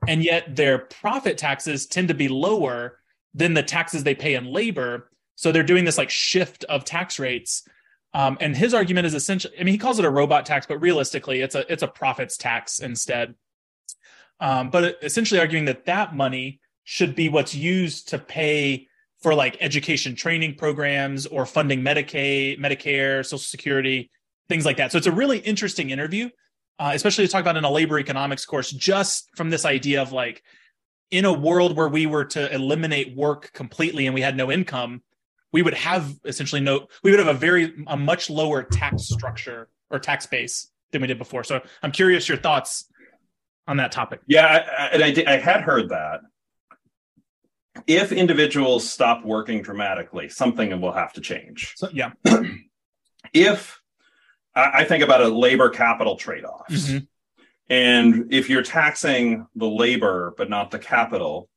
And 0.07 0.23
yet 0.23 0.55
their 0.55 0.79
profit 0.79 1.37
taxes 1.37 1.87
tend 1.87 2.09
to 2.09 2.13
be 2.13 2.27
lower 2.27 2.99
than 3.33 3.53
the 3.53 3.63
taxes 3.63 4.03
they 4.03 4.15
pay 4.15 4.35
in 4.35 4.45
labor. 4.45 5.09
So 5.35 5.51
they're 5.51 5.63
doing 5.63 5.85
this 5.85 5.97
like 5.97 6.09
shift 6.09 6.63
of 6.65 6.85
tax 6.85 7.19
rates. 7.19 7.67
Um, 8.13 8.37
and 8.39 8.55
his 8.55 8.73
argument 8.73 9.05
is 9.05 9.13
essentially, 9.13 9.53
I 9.59 9.63
mean, 9.63 9.73
he 9.73 9.77
calls 9.77 9.99
it 9.99 10.05
a 10.05 10.09
robot 10.09 10.45
tax, 10.45 10.65
but 10.65 10.79
realistically, 10.79 11.41
it's 11.41 11.55
a 11.55 11.71
it's 11.71 11.83
a 11.83 11.87
profits 11.87 12.37
tax 12.37 12.79
instead. 12.79 13.35
Um, 14.39 14.69
but 14.69 14.97
essentially 15.01 15.39
arguing 15.39 15.65
that 15.65 15.85
that 15.85 16.15
money 16.15 16.59
should 16.83 17.15
be 17.15 17.29
what's 17.29 17.53
used 17.53 18.09
to 18.09 18.19
pay 18.19 18.87
for 19.21 19.33
like 19.33 19.57
education 19.59 20.15
training 20.15 20.55
programs 20.55 21.25
or 21.25 21.45
funding 21.45 21.81
Medicaid, 21.81 22.59
Medicare, 22.59 23.25
Social 23.25 23.39
Security, 23.39 24.11
things 24.47 24.65
like 24.65 24.77
that. 24.77 24.91
So 24.91 24.97
it's 24.97 25.07
a 25.07 25.11
really 25.11 25.39
interesting 25.39 25.89
interview, 25.89 26.29
uh, 26.79 26.91
especially 26.93 27.25
to 27.25 27.31
talk 27.31 27.41
about 27.41 27.57
in 27.57 27.63
a 27.63 27.71
labor 27.71 27.99
economics 27.99 28.45
course, 28.45 28.71
just 28.71 29.29
from 29.35 29.49
this 29.49 29.65
idea 29.65 30.01
of 30.01 30.11
like 30.11 30.43
in 31.11 31.25
a 31.25 31.33
world 31.33 31.75
where 31.75 31.87
we 31.87 32.05
were 32.05 32.25
to 32.25 32.53
eliminate 32.53 33.15
work 33.15 33.51
completely 33.53 34.05
and 34.05 34.13
we 34.13 34.21
had 34.21 34.37
no 34.37 34.51
income, 34.51 35.01
we 35.51 35.61
would 35.61 35.73
have 35.73 36.13
essentially 36.25 36.61
no, 36.61 36.87
we 37.03 37.11
would 37.11 37.19
have 37.19 37.33
a 37.33 37.37
very, 37.37 37.73
a 37.87 37.97
much 37.97 38.29
lower 38.29 38.63
tax 38.63 39.03
structure 39.03 39.69
or 39.89 39.99
tax 39.99 40.25
base 40.25 40.71
than 40.91 41.01
we 41.01 41.07
did 41.07 41.17
before. 41.17 41.43
So 41.43 41.61
I'm 41.81 41.91
curious 41.91 42.27
your 42.27 42.37
thoughts 42.37 42.85
on 43.67 43.77
that 43.77 43.91
topic. 43.91 44.21
Yeah, 44.27 44.45
I, 44.45 44.85
and 44.87 45.03
I, 45.03 45.11
did, 45.11 45.27
I 45.27 45.37
had 45.37 45.61
heard 45.61 45.89
that 45.89 46.21
if 47.87 48.11
individuals 48.11 48.89
stop 48.89 49.25
working 49.25 49.61
dramatically, 49.61 50.29
something 50.29 50.79
will 50.81 50.91
have 50.91 51.13
to 51.13 51.21
change. 51.21 51.73
So, 51.75 51.89
yeah. 51.91 52.11
if 53.33 53.81
I 54.55 54.85
think 54.85 55.03
about 55.03 55.21
a 55.21 55.27
labor 55.27 55.69
capital 55.69 56.15
trade 56.15 56.45
off, 56.45 56.67
mm-hmm. 56.69 56.99
and 57.69 58.33
if 58.33 58.49
you're 58.49 58.63
taxing 58.63 59.47
the 59.55 59.67
labor 59.67 60.33
but 60.37 60.49
not 60.49 60.71
the 60.71 60.79
capital, 60.79 61.49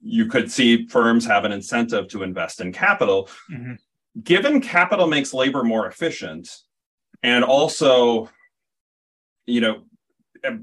you 0.00 0.26
could 0.26 0.50
see 0.50 0.86
firms 0.86 1.26
have 1.26 1.44
an 1.44 1.52
incentive 1.52 2.08
to 2.08 2.22
invest 2.22 2.60
in 2.60 2.72
capital. 2.72 3.28
Mm-hmm. 3.50 3.74
Given 4.22 4.60
capital 4.60 5.06
makes 5.06 5.32
labor 5.34 5.64
more 5.64 5.86
efficient, 5.86 6.50
and 7.22 7.44
also, 7.44 8.28
you 9.46 9.60
know, 9.60 9.82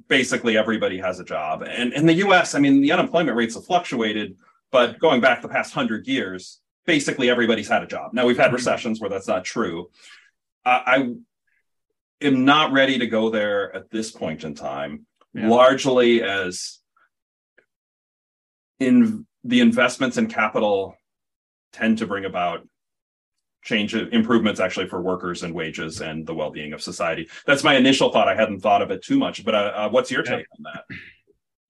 basically 0.07 0.57
everybody 0.57 0.97
has 0.99 1.19
a 1.19 1.23
job. 1.23 1.63
And 1.63 1.93
in 1.93 2.05
the 2.05 2.13
US, 2.25 2.55
I 2.55 2.59
mean, 2.59 2.81
the 2.81 2.91
unemployment 2.91 3.37
rates 3.37 3.55
have 3.55 3.65
fluctuated 3.65 4.37
but 4.75 4.99
going 4.99 5.21
back 5.21 5.41
the 5.41 5.47
past 5.47 5.73
hundred 5.73 6.05
years, 6.05 6.59
basically 6.85 7.29
everybody's 7.29 7.69
had 7.69 7.81
a 7.81 7.87
job. 7.87 8.13
Now 8.13 8.25
we've 8.25 8.35
had 8.35 8.47
mm-hmm. 8.47 8.55
recessions 8.55 8.99
where 8.99 9.09
that's 9.09 9.25
not 9.27 9.45
true. 9.45 9.89
Uh, 10.65 10.81
I 10.85 11.13
am 12.21 12.43
not 12.43 12.73
ready 12.73 12.99
to 12.99 13.07
go 13.07 13.29
there 13.29 13.73
at 13.73 13.89
this 13.89 14.11
point 14.11 14.43
in 14.43 14.53
time, 14.53 15.05
yeah. 15.33 15.47
largely 15.47 16.21
as 16.21 16.79
in 18.79 19.25
the 19.43 19.59
investments 19.59 20.17
in 20.17 20.27
capital 20.27 20.95
tend 21.73 21.97
to 21.99 22.07
bring 22.07 22.25
about 22.25 22.67
change 23.63 23.95
improvements 23.95 24.59
actually 24.59 24.87
for 24.87 25.01
workers 25.01 25.41
and 25.43 25.53
wages 25.53 26.01
and 26.01 26.27
the 26.27 26.33
well-being 26.33 26.71
of 26.73 26.81
society 26.81 27.27
that's 27.47 27.63
my 27.63 27.75
initial 27.75 28.11
thought 28.11 28.27
i 28.27 28.35
hadn't 28.35 28.59
thought 28.59 28.81
of 28.81 28.91
it 28.91 29.03
too 29.03 29.17
much 29.17 29.43
but 29.43 29.55
uh, 29.55 29.71
uh, 29.75 29.89
what's 29.89 30.11
your 30.11 30.21
take 30.21 30.45
yeah. 30.59 30.67
on 30.67 30.73
that 30.73 30.97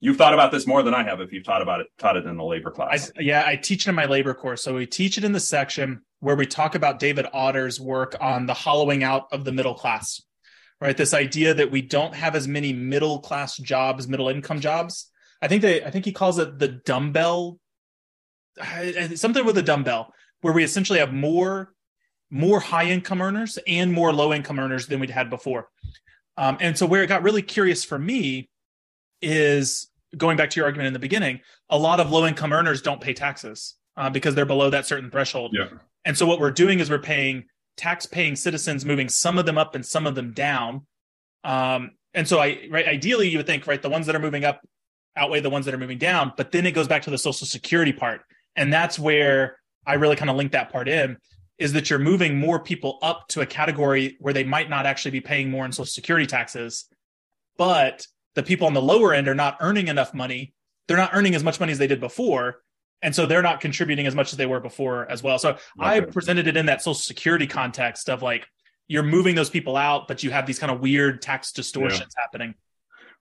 You've 0.05 0.17
thought 0.17 0.35
about 0.35 0.51
this 0.51 0.67
more 0.67 0.83
than 0.83 0.93
I 0.93 1.03
have 1.03 1.19
if 1.19 1.31
you've 1.31 1.43
taught 1.43 1.63
about 1.63 1.79
it, 1.79 1.87
taught 1.97 2.15
it 2.15 2.25
in 2.25 2.37
the 2.37 2.43
labor 2.43 2.69
class. 2.69 3.11
I, 3.17 3.21
yeah, 3.21 3.43
I 3.43 3.55
teach 3.55 3.87
it 3.87 3.89
in 3.89 3.95
my 3.95 4.05
labor 4.05 4.35
course. 4.35 4.61
So 4.61 4.75
we 4.75 4.85
teach 4.85 5.17
it 5.17 5.23
in 5.23 5.31
the 5.31 5.39
section 5.39 6.01
where 6.19 6.35
we 6.35 6.45
talk 6.45 6.75
about 6.75 6.99
David 6.99 7.25
Autor's 7.33 7.79
work 7.79 8.15
on 8.21 8.45
the 8.45 8.53
hollowing 8.53 9.03
out 9.03 9.27
of 9.31 9.45
the 9.45 9.51
middle 9.51 9.73
class, 9.73 10.21
right? 10.79 10.95
This 10.95 11.15
idea 11.15 11.55
that 11.55 11.71
we 11.71 11.81
don't 11.81 12.13
have 12.13 12.35
as 12.35 12.47
many 12.47 12.71
middle 12.71 13.19
class 13.19 13.57
jobs, 13.57 14.07
middle 14.07 14.29
income 14.29 14.59
jobs. 14.59 15.09
I 15.45 15.47
think 15.47 15.61
they, 15.61 15.83
I 15.83 15.91
think 15.91 16.05
he 16.05 16.11
calls 16.11 16.39
it 16.39 16.57
the 16.57 16.67
dumbbell, 16.67 17.59
something 19.13 19.45
with 19.45 19.55
a 19.59 19.61
dumbbell, 19.61 20.11
where 20.41 20.55
we 20.55 20.63
essentially 20.63 20.97
have 20.97 21.13
more, 21.13 21.71
more 22.31 22.59
high 22.59 22.85
income 22.85 23.21
earners 23.21 23.59
and 23.67 23.93
more 23.93 24.11
low 24.11 24.33
income 24.33 24.57
earners 24.57 24.87
than 24.87 24.99
we'd 24.99 25.11
had 25.11 25.29
before. 25.29 25.69
Um, 26.35 26.57
and 26.59 26.75
so 26.75 26.87
where 26.87 27.03
it 27.03 27.07
got 27.07 27.21
really 27.21 27.43
curious 27.43 27.85
for 27.85 27.99
me 27.99 28.49
is 29.21 29.87
going 30.17 30.35
back 30.35 30.49
to 30.49 30.55
your 30.59 30.65
argument 30.65 30.87
in 30.87 30.93
the 30.93 30.99
beginning, 30.99 31.41
a 31.69 31.77
lot 31.77 31.99
of 31.99 32.09
low 32.09 32.25
income 32.25 32.51
earners 32.51 32.81
don't 32.81 32.99
pay 32.99 33.13
taxes 33.13 33.75
uh, 33.97 34.09
because 34.09 34.33
they're 34.33 34.47
below 34.47 34.71
that 34.71 34.87
certain 34.87 35.11
threshold. 35.11 35.51
Yeah. 35.53 35.67
And 36.05 36.17
so 36.17 36.25
what 36.25 36.39
we're 36.39 36.49
doing 36.49 36.79
is 36.79 36.89
we're 36.89 36.97
paying 36.97 37.45
tax 37.77 38.07
paying 38.07 38.35
citizens, 38.35 38.83
moving 38.83 39.09
some 39.09 39.37
of 39.37 39.45
them 39.45 39.59
up 39.59 39.75
and 39.75 39.85
some 39.85 40.07
of 40.07 40.15
them 40.15 40.33
down. 40.33 40.87
Um, 41.43 41.91
and 42.15 42.27
so 42.27 42.39
I 42.39 42.67
right 42.71 42.87
ideally 42.87 43.29
you 43.29 43.37
would 43.37 43.45
think 43.45 43.67
right 43.67 43.79
the 43.79 43.89
ones 43.91 44.07
that 44.07 44.15
are 44.15 44.19
moving 44.19 44.43
up 44.43 44.61
outweigh 45.17 45.39
the 45.39 45.49
ones 45.49 45.65
that 45.65 45.73
are 45.73 45.77
moving 45.79 45.97
down, 45.97 46.33
but 46.37 46.51
then 46.51 46.65
it 46.65 46.71
goes 46.71 46.87
back 46.87 47.03
to 47.03 47.09
the 47.09 47.17
social 47.17 47.47
security 47.47 47.93
part. 47.93 48.21
And 48.55 48.71
that's 48.71 48.99
where 48.99 49.57
I 49.85 49.95
really 49.95 50.15
kind 50.15 50.29
of 50.29 50.35
link 50.35 50.51
that 50.53 50.71
part 50.71 50.87
in 50.87 51.17
is 51.57 51.73
that 51.73 51.89
you're 51.89 51.99
moving 51.99 52.37
more 52.37 52.59
people 52.59 52.99
up 53.01 53.27
to 53.29 53.41
a 53.41 53.45
category 53.45 54.17
where 54.19 54.33
they 54.33 54.43
might 54.43 54.69
not 54.69 54.85
actually 54.85 55.11
be 55.11 55.21
paying 55.21 55.49
more 55.49 55.65
in 55.65 55.71
social 55.71 55.85
security 55.85 56.25
taxes, 56.25 56.85
but 57.57 58.05
the 58.33 58.43
people 58.43 58.67
on 58.67 58.73
the 58.73 58.81
lower 58.81 59.13
end 59.13 59.27
are 59.29 59.35
not 59.35 59.57
earning 59.61 59.87
enough 59.87 60.13
money. 60.13 60.53
They're 60.87 60.97
not 60.97 61.11
earning 61.13 61.33
as 61.33 61.43
much 61.43 61.59
money 61.59 61.71
as 61.71 61.77
they 61.77 61.87
did 61.87 62.01
before. 62.01 62.61
And 63.01 63.15
so 63.15 63.25
they're 63.25 63.41
not 63.41 63.61
contributing 63.61 64.07
as 64.07 64.15
much 64.15 64.33
as 64.33 64.37
they 64.37 64.45
were 64.45 64.59
before 64.59 65.09
as 65.09 65.23
well. 65.23 65.39
So 65.39 65.51
okay. 65.51 65.59
I 65.79 65.99
presented 66.01 66.47
it 66.47 66.57
in 66.57 66.65
that 66.65 66.81
social 66.81 66.95
security 66.95 67.47
context 67.47 68.09
of 68.09 68.21
like, 68.21 68.47
you're 68.87 69.03
moving 69.03 69.35
those 69.35 69.49
people 69.49 69.77
out, 69.77 70.07
but 70.07 70.23
you 70.23 70.31
have 70.31 70.45
these 70.45 70.59
kind 70.59 70.71
of 70.71 70.79
weird 70.79 71.21
tax 71.21 71.51
distortions 71.51 72.13
yeah. 72.17 72.21
happening. 72.21 72.55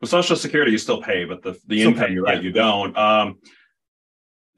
Well, 0.04 0.22
social 0.22 0.36
security 0.36 0.72
you 0.72 0.78
still 0.78 1.02
pay, 1.02 1.24
but 1.24 1.42
the, 1.42 1.58
the 1.66 1.82
income, 1.82 2.06
pay, 2.06 2.12
you're 2.12 2.24
right, 2.24 2.36
yeah. 2.36 2.42
you 2.42 2.52
don't. 2.52 2.96
Um, 2.96 3.38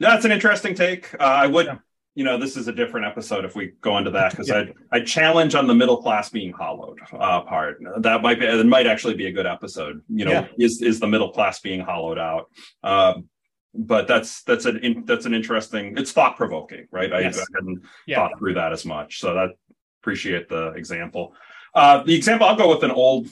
that's 0.01 0.25
an 0.25 0.33
interesting 0.33 0.75
take. 0.75 1.15
Uh, 1.15 1.25
I 1.25 1.47
would 1.47 1.67
yeah 1.67 1.79
you 2.17 2.25
know, 2.25 2.39
this 2.39 2.57
is 2.57 2.67
a 2.67 2.73
different 2.73 3.07
episode 3.07 3.45
if 3.45 3.55
we 3.55 3.75
go 3.83 3.99
into 3.99 4.11
that 4.11 4.31
because 4.31 4.49
yeah. 4.49 4.65
I 4.91 4.97
I 4.97 5.01
challenge 5.01 5.55
on 5.55 5.67
the 5.67 5.75
middle 5.75 5.99
class 5.99 6.31
being 6.31 6.51
hollowed 6.51 6.99
uh, 7.13 7.43
part. 7.43 7.79
That 7.99 8.23
might 8.23 8.41
be 8.41 8.47
it 8.47 8.67
might 8.67 8.87
actually 8.87 9.15
be 9.15 9.27
a 9.27 9.33
good 9.33 9.47
episode. 9.47 10.01
You 10.09 10.25
know, 10.25 10.31
yeah. 10.31 10.47
is 10.59 10.81
is 10.81 10.99
the 10.99 11.07
middle 11.07 11.31
class 11.31 11.61
being 11.61 11.81
hollowed 11.81 12.19
out? 12.19 12.51
Um, 12.83 13.29
but 13.75 14.09
that's 14.09 14.43
that's 14.45 14.65
an 14.65 15.05
that's 15.05 15.27
an 15.27 15.35
interesting. 15.35 15.99
It's 15.99 16.11
thought 16.11 16.39
provoking, 16.39 16.89
right? 16.91 17.11
Yes. 17.11 17.37
I, 17.37 17.43
I, 17.43 17.45
hadn't 17.55 17.83
thought 18.15 18.39
through 18.39 18.55
that 18.55 18.73
as 18.73 18.87
much. 18.87 19.21
So 19.21 19.35
that 19.35 19.51
appreciate 20.01 20.49
the 20.49 20.69
example. 20.69 21.35
Uh, 21.75 22.03
the 22.03 22.15
example 22.15 22.47
I'll 22.47 22.57
go 22.57 22.71
with 22.71 22.83
an 22.83 22.93
old 22.93 23.29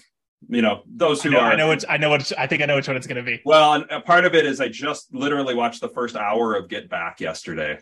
you 0.48 0.62
know 0.62 0.82
those 0.86 1.22
who 1.22 1.30
I 1.30 1.32
know, 1.32 1.40
are 1.40 1.52
i 1.52 1.56
know 1.56 1.66
what 1.68 1.84
i 1.88 1.96
know 1.96 2.10
what 2.10 2.32
i 2.38 2.46
think 2.46 2.62
i 2.62 2.66
know 2.66 2.76
which 2.76 2.88
one 2.88 2.96
it's 2.96 3.06
going 3.06 3.22
to 3.24 3.30
be 3.30 3.40
well 3.44 3.74
and 3.74 4.04
part 4.04 4.24
of 4.24 4.34
it 4.34 4.46
is 4.46 4.60
i 4.60 4.68
just 4.68 5.12
literally 5.14 5.54
watched 5.54 5.80
the 5.80 5.88
first 5.88 6.16
hour 6.16 6.54
of 6.54 6.68
get 6.68 6.88
back 6.88 7.20
yesterday 7.20 7.78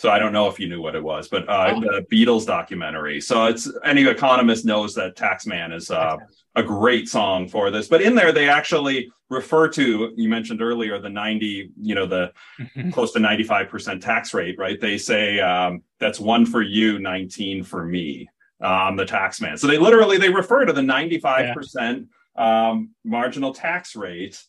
so 0.00 0.08
I 0.08 0.18
don't 0.18 0.32
know 0.32 0.48
if 0.48 0.58
you 0.58 0.66
knew 0.66 0.80
what 0.80 0.94
it 0.94 1.04
was, 1.04 1.28
but 1.28 1.46
uh, 1.46 1.74
oh. 1.76 1.80
the 1.80 2.06
Beatles 2.10 2.46
documentary. 2.46 3.20
So 3.20 3.44
it's 3.44 3.70
any 3.84 4.06
economist 4.06 4.64
knows 4.64 4.94
that 4.94 5.14
Taxman 5.14 5.74
is 5.74 5.90
uh, 5.90 6.16
a 6.56 6.62
great 6.62 7.06
song 7.06 7.46
for 7.46 7.70
this. 7.70 7.86
But 7.86 8.00
in 8.00 8.14
there, 8.14 8.32
they 8.32 8.48
actually 8.48 9.12
refer 9.28 9.68
to 9.68 10.14
you 10.16 10.28
mentioned 10.30 10.62
earlier 10.62 10.98
the 10.98 11.10
90, 11.10 11.72
you 11.82 11.94
know, 11.94 12.06
the 12.06 12.32
mm-hmm. 12.58 12.90
close 12.92 13.12
to 13.12 13.18
95% 13.18 14.00
tax 14.00 14.32
rate, 14.32 14.56
right? 14.58 14.80
They 14.80 14.96
say 14.96 15.38
um, 15.38 15.82
that's 15.98 16.18
one 16.18 16.46
for 16.46 16.62
you, 16.62 16.98
19 16.98 17.62
for 17.62 17.84
me. 17.84 18.26
Um, 18.62 18.96
the 18.96 19.06
tax 19.06 19.40
man. 19.40 19.56
So 19.56 19.66
they 19.66 19.78
literally 19.78 20.18
they 20.18 20.28
refer 20.28 20.66
to 20.66 20.72
the 20.74 20.82
95% 20.82 22.06
yeah. 22.36 22.68
um, 22.70 22.90
marginal 23.04 23.54
tax 23.54 23.96
rate 23.96 24.42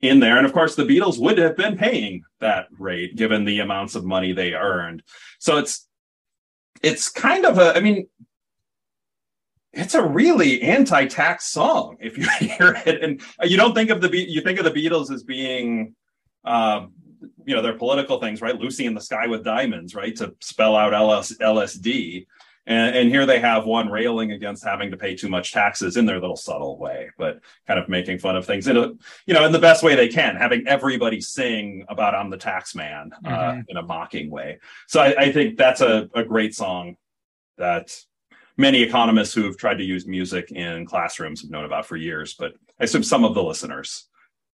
in 0.00 0.18
there. 0.18 0.36
And 0.36 0.44
of 0.44 0.52
course, 0.52 0.74
the 0.74 0.82
Beatles 0.82 1.20
would 1.20 1.38
have 1.38 1.56
been 1.56 1.78
paying 1.78 2.24
that 2.40 2.66
rate 2.76 3.16
given 3.16 3.44
the 3.44 3.60
amounts 3.60 3.94
of 3.94 4.04
money 4.04 4.32
they 4.32 4.52
earned. 4.52 5.02
So 5.38 5.58
it's 5.58 5.86
it's 6.82 7.08
kind 7.08 7.46
of 7.46 7.58
a, 7.58 7.76
I 7.76 7.80
mean, 7.80 8.08
it's 9.72 9.94
a 9.94 10.02
really 10.02 10.62
anti-tax 10.62 11.46
song 11.46 11.96
if 12.00 12.18
you 12.18 12.28
hear 12.40 12.82
it, 12.84 13.02
and 13.02 13.20
you 13.42 13.56
don't 13.56 13.74
think 13.74 13.90
of 13.90 14.00
the 14.00 14.14
you 14.14 14.42
think 14.42 14.58
of 14.58 14.64
the 14.64 14.70
Beatles 14.70 15.10
as 15.10 15.22
being, 15.22 15.94
uh, 16.44 16.86
you 17.46 17.54
know, 17.54 17.62
their 17.62 17.78
political 17.78 18.20
things, 18.20 18.42
right? 18.42 18.58
Lucy 18.58 18.86
in 18.86 18.94
the 18.94 19.00
Sky 19.00 19.26
with 19.28 19.44
Diamonds, 19.44 19.94
right, 19.94 20.14
to 20.16 20.34
spell 20.40 20.76
out 20.76 20.92
LS, 20.92 21.32
LSD. 21.38 22.26
And, 22.64 22.94
and, 22.94 23.08
here 23.08 23.26
they 23.26 23.40
have 23.40 23.64
one 23.64 23.88
railing 23.88 24.30
against 24.30 24.64
having 24.64 24.92
to 24.92 24.96
pay 24.96 25.16
too 25.16 25.28
much 25.28 25.52
taxes 25.52 25.96
in 25.96 26.06
their 26.06 26.20
little 26.20 26.36
subtle 26.36 26.78
way, 26.78 27.10
but 27.18 27.40
kind 27.66 27.80
of 27.80 27.88
making 27.88 28.20
fun 28.20 28.36
of 28.36 28.46
things 28.46 28.68
in 28.68 28.76
a, 28.76 28.92
you 29.26 29.34
know, 29.34 29.44
in 29.44 29.50
the 29.50 29.58
best 29.58 29.82
way 29.82 29.96
they 29.96 30.06
can, 30.06 30.36
having 30.36 30.64
everybody 30.68 31.20
sing 31.20 31.84
about 31.88 32.14
"I'm 32.14 32.30
the 32.30 32.36
tax 32.36 32.76
man" 32.76 33.10
uh, 33.24 33.28
mm-hmm. 33.28 33.60
in 33.66 33.76
a 33.76 33.82
mocking 33.82 34.30
way. 34.30 34.60
So 34.86 35.02
I, 35.02 35.22
I 35.22 35.32
think 35.32 35.56
that's 35.56 35.80
a, 35.80 36.08
a 36.14 36.22
great 36.22 36.54
song 36.54 36.96
that 37.58 37.96
many 38.56 38.82
economists 38.82 39.34
who 39.34 39.42
have 39.44 39.56
tried 39.56 39.78
to 39.78 39.84
use 39.84 40.06
music 40.06 40.52
in 40.52 40.86
classrooms 40.86 41.42
have 41.42 41.50
known 41.50 41.64
about 41.64 41.86
for 41.86 41.96
years. 41.96 42.34
But 42.34 42.52
I 42.78 42.84
assume 42.84 43.02
some 43.02 43.24
of 43.24 43.34
the 43.34 43.42
listeners 43.42 44.08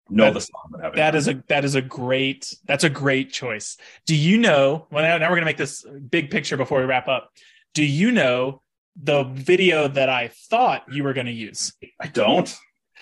know 0.09 0.25
that, 0.25 0.33
the 0.33 0.41
song. 0.41 0.91
That 0.95 1.15
is 1.15 1.27
a 1.27 1.43
that 1.47 1.65
is 1.65 1.75
a 1.75 1.81
great 1.81 2.53
that's 2.65 2.83
a 2.83 2.89
great 2.89 3.31
choice. 3.31 3.77
Do 4.05 4.15
you 4.15 4.37
know? 4.37 4.87
Well, 4.91 5.03
now, 5.03 5.17
now 5.17 5.29
we're 5.29 5.35
gonna 5.35 5.45
make 5.45 5.57
this 5.57 5.85
big 6.09 6.29
picture 6.29 6.57
before 6.57 6.79
we 6.79 6.85
wrap 6.85 7.07
up 7.07 7.31
do 7.77 7.85
you 7.85 8.11
know 8.11 8.63
the 8.99 9.21
video 9.21 9.87
that 9.87 10.09
I 10.09 10.31
thought 10.49 10.85
you 10.91 11.03
were 11.03 11.13
going 11.13 11.27
to 11.27 11.31
use? 11.31 11.73
I 12.01 12.07
don't. 12.07 12.51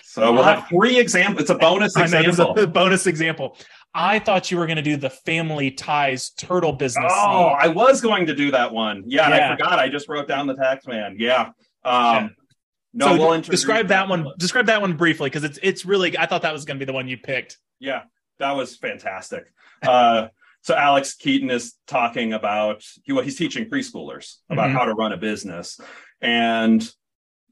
So 0.02 0.30
we'll 0.34 0.42
have 0.42 0.68
three 0.68 0.98
examples. 0.98 1.40
It's 1.40 1.50
a 1.50 1.54
bonus 1.54 1.96
example. 1.96 2.58
a 2.58 2.66
bonus 2.82 3.06
example. 3.06 3.56
I 3.94 4.18
thought 4.18 4.50
you 4.50 4.58
were 4.58 4.66
going 4.66 4.76
to 4.76 4.82
do 4.82 4.98
the 4.98 5.08
family 5.08 5.70
ties 5.70 6.28
turtle 6.28 6.74
business. 6.74 7.10
Oh, 7.10 7.46
I 7.58 7.68
was 7.68 8.02
going 8.02 8.26
to 8.26 8.34
do 8.34 8.50
that 8.50 8.70
one. 8.70 9.04
Yeah, 9.06 9.30
yeah. 9.30 9.48
I 9.48 9.56
forgot. 9.56 9.78
I 9.78 9.88
just 9.88 10.10
wrote 10.10 10.28
down 10.28 10.46
the 10.46 10.56
tax 10.56 10.86
man. 10.86 11.16
Yeah. 11.18 11.52
Um. 11.82 12.34
No, 12.92 13.16
so 13.16 13.28
we'll 13.28 13.40
describe 13.40 13.88
that 13.88 14.10
one. 14.10 14.26
Describe 14.36 14.66
that 14.66 14.82
one 14.82 14.98
briefly 14.98 15.30
because 15.30 15.44
it's 15.44 15.58
it's 15.62 15.86
really. 15.86 16.18
I 16.18 16.26
thought 16.26 16.42
that 16.42 16.52
was 16.52 16.66
going 16.66 16.78
to 16.78 16.84
be 16.84 16.86
the 16.86 16.92
one 16.92 17.08
you 17.08 17.16
picked. 17.16 17.56
Yeah, 17.78 18.02
that 18.40 18.52
was 18.52 18.76
fantastic. 18.76 19.46
Uh, 19.82 20.28
so 20.66 20.74
Alex 20.74 21.14
Keaton 21.14 21.48
is 21.48 21.74
talking 21.86 22.32
about 22.32 22.82
he, 23.04 23.12
well, 23.12 23.22
he's 23.22 23.38
teaching 23.38 23.70
preschoolers 23.70 24.38
about 24.50 24.66
mm-hmm. 24.66 24.76
how 24.76 24.84
to 24.84 24.94
run 24.94 25.12
a 25.12 25.16
business, 25.16 25.78
and 26.20 26.82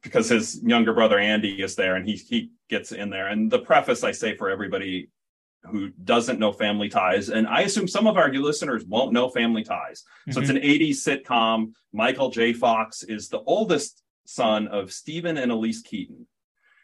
because 0.03 0.29
his 0.29 0.61
younger 0.65 0.93
brother 0.93 1.17
Andy 1.17 1.63
is 1.63 1.77
there, 1.77 1.95
and 1.95 2.05
he 2.05 2.17
he 2.17 2.51
gets 2.69 2.91
in 2.91 3.11
there. 3.11 3.29
And 3.29 3.53
the 3.53 3.61
preface 3.61 4.03
I 4.03 4.11
say 4.11 4.37
for 4.37 4.51
everybody 4.51 5.11
who 5.63 5.91
doesn't 5.91 6.41
know 6.41 6.51
Family 6.51 6.89
Ties, 6.89 7.29
and 7.29 7.47
I 7.47 7.61
assume 7.61 7.87
some 7.87 8.09
of 8.09 8.17
our 8.17 8.33
listeners 8.33 8.85
won't 8.85 9.13
know 9.13 9.29
Family 9.29 9.63
Ties. 9.63 10.03
Mm-hmm. 10.03 10.33
So 10.33 10.41
it's 10.41 10.51
mm-hmm. 10.51 10.57
an 10.57 10.63
80s 10.63 11.23
sitcom. 11.23 11.73
Michael 11.93 12.31
J. 12.31 12.53
Fox 12.53 13.05
is 13.05 13.29
the 13.29 13.43
oldest 13.43 14.03
son 14.27 14.67
of 14.67 14.93
Stephen 14.93 15.37
and 15.37 15.53
Elise 15.53 15.83
Keaton. 15.83 16.27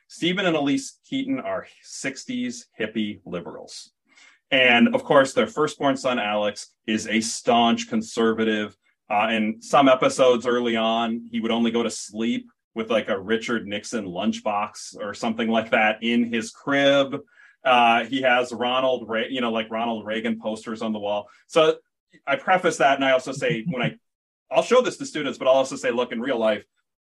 Stephen 0.07 0.47
and 0.47 0.55
Elise 0.55 1.01
Keaton 1.09 1.41
are 1.41 1.67
60s 1.85 2.67
hippie 2.79 3.21
liberals. 3.25 3.91
And 4.51 4.95
of 4.95 5.05
course, 5.05 5.33
their 5.33 5.47
firstborn 5.47 5.97
son, 5.97 6.19
Alex, 6.19 6.69
is 6.87 7.07
a 7.07 7.21
staunch 7.21 7.89
conservative. 7.89 8.77
Uh, 9.09 9.29
in 9.31 9.63
some 9.63 9.89
episodes 9.89 10.47
early 10.47 10.77
on, 10.77 11.29
he 11.31 11.41
would 11.41 11.51
only 11.51 11.71
go 11.71 11.83
to 11.83 11.91
sleep 11.91 12.51
with 12.75 12.91
like 12.91 13.09
a 13.09 13.19
Richard 13.19 13.67
Nixon 13.67 14.07
lunchbox 14.07 14.97
or 14.97 15.15
something 15.15 15.49
like 15.49 15.71
that 15.71 16.03
in 16.03 16.33
his 16.33 16.51
crib. 16.51 17.21
Uh, 17.65 18.05
he 18.05 18.23
has 18.23 18.53
Ronald, 18.53 19.09
Re- 19.09 19.29
you 19.31 19.41
know, 19.41 19.53
like 19.53 19.71
Ronald 19.71 20.07
Reagan 20.07 20.41
posters 20.41 20.83
on 20.83 20.93
the 20.93 20.99
wall. 20.99 21.29
So 21.47 21.77
I 22.27 22.37
preface 22.37 22.79
that, 22.79 22.97
and 22.97 23.05
I 23.05 23.13
also 23.13 23.33
say 23.33 23.65
when 23.69 23.83
I, 23.83 23.97
I'll 24.51 24.63
show 24.63 24.81
this 24.81 24.97
to 24.99 25.07
students, 25.07 25.39
but 25.39 25.47
I'll 25.47 25.55
also 25.55 25.77
say, 25.77 25.91
look, 25.91 26.13
in 26.13 26.21
real 26.21 26.39
life, 26.39 26.65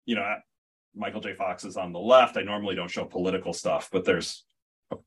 you 0.05 0.15
know, 0.15 0.35
Michael 0.95 1.21
J. 1.21 1.33
Fox 1.33 1.63
is 1.63 1.77
on 1.77 1.93
the 1.93 1.99
left. 1.99 2.37
I 2.37 2.43
normally 2.43 2.75
don't 2.75 2.91
show 2.91 3.05
political 3.05 3.53
stuff, 3.53 3.89
but 3.91 4.05
there's 4.05 4.43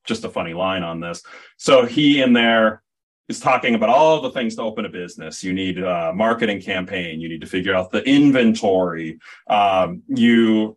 just 0.05 0.24
a 0.24 0.29
funny 0.29 0.55
line 0.55 0.83
on 0.83 1.01
this. 1.01 1.22
So 1.57 1.87
he 1.87 2.22
in 2.22 2.33
there 2.33 2.83
is 3.29 3.41
talking 3.41 3.74
about 3.74 3.89
all 3.89 4.20
the 4.20 4.31
things 4.31 4.55
to 4.57 4.62
open 4.62 4.85
a 4.85 4.89
business. 4.89 5.43
You 5.43 5.53
need 5.53 5.79
a 5.79 6.12
marketing 6.12 6.61
campaign. 6.61 7.20
You 7.20 7.29
need 7.29 7.41
to 7.41 7.47
figure 7.47 7.74
out 7.74 7.91
the 7.91 8.03
inventory. 8.05 9.18
Um, 9.49 10.03
you, 10.09 10.77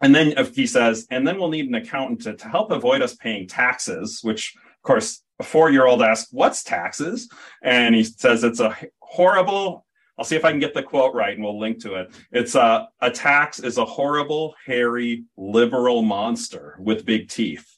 and 0.00 0.14
then 0.14 0.34
he 0.52 0.66
says, 0.66 1.06
and 1.10 1.26
then 1.26 1.38
we'll 1.38 1.50
need 1.50 1.68
an 1.68 1.74
accountant 1.74 2.22
to, 2.22 2.34
to 2.34 2.48
help 2.48 2.70
avoid 2.70 3.02
us 3.02 3.14
paying 3.14 3.46
taxes, 3.46 4.20
which 4.22 4.54
of 4.56 4.82
course, 4.82 5.22
a 5.38 5.42
four-year-old 5.42 6.02
asks, 6.02 6.32
what's 6.32 6.62
taxes? 6.62 7.28
And 7.62 7.94
he 7.94 8.02
says, 8.02 8.44
it's 8.44 8.60
a 8.60 8.74
horrible, 9.00 9.84
I'll 10.18 10.24
see 10.24 10.36
if 10.36 10.44
I 10.44 10.50
can 10.50 10.58
get 10.58 10.72
the 10.72 10.82
quote 10.82 11.14
right 11.14 11.34
and 11.34 11.44
we'll 11.44 11.58
link 11.58 11.80
to 11.82 11.96
it. 11.96 12.14
It's 12.32 12.54
a, 12.54 12.88
a 13.00 13.10
tax 13.10 13.60
is 13.60 13.76
a 13.76 13.84
horrible, 13.84 14.54
hairy, 14.66 15.24
liberal 15.36 16.02
monster 16.02 16.76
with 16.80 17.04
big 17.04 17.28
teeth. 17.28 17.69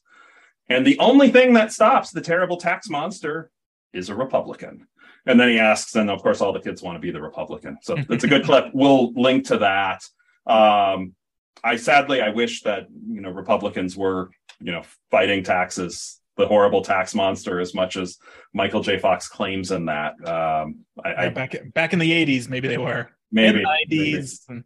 And 0.73 0.87
the 0.87 0.99
only 0.99 1.31
thing 1.31 1.55
that 1.55 1.73
stops 1.73 2.11
the 2.11 2.21
terrible 2.21 2.57
tax 2.57 2.89
monster 2.89 3.51
is 3.93 4.09
a 4.09 4.15
Republican. 4.15 4.87
And 5.27 5.39
then 5.39 5.49
he 5.49 5.59
asks, 5.59 5.95
and 5.95 6.11
of 6.11 6.23
course, 6.23 6.41
all 6.41 6.53
the 6.53 6.61
kids 6.61 6.83
want 6.83 6.97
to 6.97 7.01
be 7.01 7.11
the 7.11 7.21
Republican. 7.21 7.79
So 7.83 7.97
it's 8.11 8.25
a 8.25 8.29
good 8.29 8.45
clip. 8.45 8.67
We'll 8.75 9.13
link 9.13 9.47
to 9.49 9.59
that. 9.59 10.03
Um, 10.47 11.15
I 11.63 11.77
sadly, 11.77 12.21
I 12.21 12.31
wish 12.31 12.63
that 12.63 12.89
you 12.91 13.21
know 13.21 13.31
Republicans 13.31 13.97
were 13.97 14.31
you 14.61 14.73
know 14.73 14.83
fighting 15.11 15.45
taxes, 15.45 16.21
the 16.37 16.47
horrible 16.47 16.83
tax 16.83 17.15
monster, 17.15 17.61
as 17.61 17.73
much 17.73 17.97
as 17.97 18.19
Michael 18.53 18.83
J. 18.83 18.99
Fox 18.99 19.29
claims 19.29 19.71
in 19.71 19.87
that. 19.87 20.15
Um, 20.27 20.81
I, 21.05 21.25
yeah, 21.25 21.29
back 21.29 21.55
back 21.73 21.93
in 21.93 22.01
the 22.01 22.11
'80s, 22.11 22.49
maybe 22.49 22.67
they 22.67 22.79
were. 22.79 23.11
Maybe 23.31 23.65
'90s. 23.65 24.41
Maybe. 24.49 24.63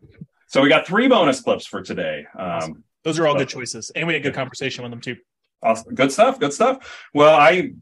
So 0.49 0.63
we 0.63 0.69
got 0.69 0.87
three 0.87 1.09
bonus 1.09 1.41
clips 1.41 1.67
for 1.67 1.83
today. 1.83 2.25
Um, 2.39 2.49
awesome. 2.49 2.85
Those 3.03 3.19
are 3.19 3.27
all 3.27 3.37
good 3.37 3.49
choices, 3.49 3.91
and 3.95 4.07
we 4.07 4.15
had 4.15 4.23
a 4.23 4.23
good 4.23 4.35
conversation 4.35 4.83
with 4.83 4.91
them 4.91 5.01
too. 5.01 5.17
Awesome. 5.67 5.95
Good 5.95 6.13
stuff. 6.13 6.39
Good 6.39 6.53
stuff. 6.53 7.09
Well, 7.13 7.35
I 7.35 7.73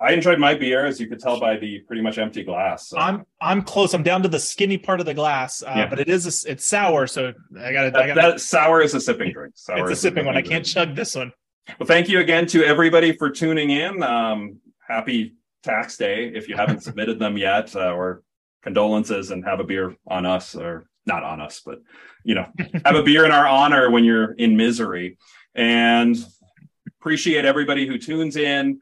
I 0.00 0.12
enjoyed 0.12 0.38
my 0.38 0.54
beer, 0.54 0.86
as 0.86 0.98
you 0.98 1.06
could 1.06 1.20
tell 1.20 1.38
by 1.38 1.58
the 1.58 1.80
pretty 1.80 2.00
much 2.00 2.16
empty 2.16 2.42
glass. 2.42 2.88
So. 2.88 2.98
I'm 2.98 3.26
I'm 3.42 3.60
close. 3.60 3.92
I'm 3.92 4.02
down 4.02 4.22
to 4.22 4.28
the 4.28 4.38
skinny 4.38 4.78
part 4.78 5.00
of 5.00 5.06
the 5.06 5.12
glass, 5.12 5.62
uh, 5.62 5.72
yeah. 5.76 5.86
but 5.86 6.00
it 6.00 6.08
is 6.08 6.24
a, 6.26 6.50
it's 6.50 6.64
sour, 6.64 7.06
so 7.06 7.34
I 7.60 7.72
got 7.72 7.84
to. 7.84 8.14
That 8.14 8.40
sour 8.40 8.80
is 8.80 8.94
a 8.94 9.00
sipping 9.00 9.32
drink. 9.32 9.52
Sour 9.56 9.90
it's 9.90 9.98
a 9.98 10.02
sipping 10.02 10.24
one. 10.24 10.36
I 10.36 10.42
can't 10.42 10.64
chug 10.64 10.96
this 10.96 11.14
one. 11.14 11.32
Well, 11.78 11.86
thank 11.86 12.08
you 12.08 12.20
again 12.20 12.46
to 12.46 12.64
everybody 12.64 13.12
for 13.12 13.28
tuning 13.28 13.70
in. 13.70 14.02
Um, 14.02 14.60
happy 14.88 15.34
tax 15.62 15.98
day 15.98 16.28
if 16.34 16.48
you 16.48 16.56
haven't 16.56 16.82
submitted 16.82 17.18
them 17.18 17.36
yet, 17.36 17.76
uh, 17.76 17.92
or 17.92 18.22
condolences 18.62 19.30
and 19.30 19.44
have 19.44 19.60
a 19.60 19.64
beer 19.64 19.94
on 20.06 20.24
us, 20.24 20.54
or 20.54 20.86
not 21.04 21.22
on 21.22 21.42
us, 21.42 21.60
but 21.64 21.82
you 22.24 22.34
know, 22.34 22.46
have 22.86 22.96
a 22.96 23.02
beer 23.02 23.26
in 23.26 23.32
our 23.32 23.46
honor 23.46 23.90
when 23.90 24.04
you're 24.04 24.32
in 24.32 24.56
misery. 24.56 25.18
And 25.54 26.16
appreciate 27.00 27.46
everybody 27.46 27.86
who 27.86 27.96
tunes 27.96 28.36
in. 28.36 28.80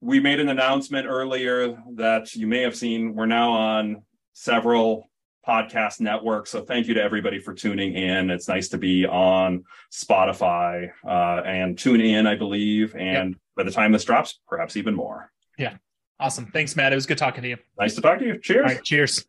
We 0.00 0.20
made 0.20 0.38
an 0.38 0.50
announcement 0.50 1.06
earlier 1.08 1.82
that 1.94 2.34
you 2.34 2.46
may 2.46 2.60
have 2.60 2.76
seen. 2.76 3.14
We're 3.14 3.26
now 3.26 3.50
on 3.52 4.02
several 4.34 5.10
podcast 5.46 6.00
networks. 6.00 6.50
So 6.50 6.62
thank 6.62 6.86
you 6.86 6.94
to 6.94 7.02
everybody 7.02 7.40
for 7.40 7.54
tuning 7.54 7.94
in. 7.94 8.28
It's 8.30 8.48
nice 8.48 8.68
to 8.68 8.78
be 8.78 9.06
on 9.06 9.64
Spotify 9.90 10.90
uh, 11.06 11.42
and 11.44 11.78
tune 11.78 12.02
in, 12.02 12.26
I 12.26 12.36
believe. 12.36 12.94
And 12.94 13.30
yep. 13.30 13.40
by 13.56 13.62
the 13.62 13.70
time 13.70 13.92
this 13.92 14.04
drops, 14.04 14.38
perhaps 14.46 14.76
even 14.76 14.94
more. 14.94 15.32
Yeah. 15.56 15.78
Awesome. 16.20 16.46
Thanks, 16.46 16.76
Matt. 16.76 16.92
It 16.92 16.96
was 16.96 17.06
good 17.06 17.18
talking 17.18 17.42
to 17.42 17.48
you. 17.48 17.56
Nice 17.78 17.94
to 17.94 18.02
talk 18.02 18.18
to 18.18 18.26
you. 18.26 18.38
Cheers. 18.38 18.78
cheers. 18.84 19.26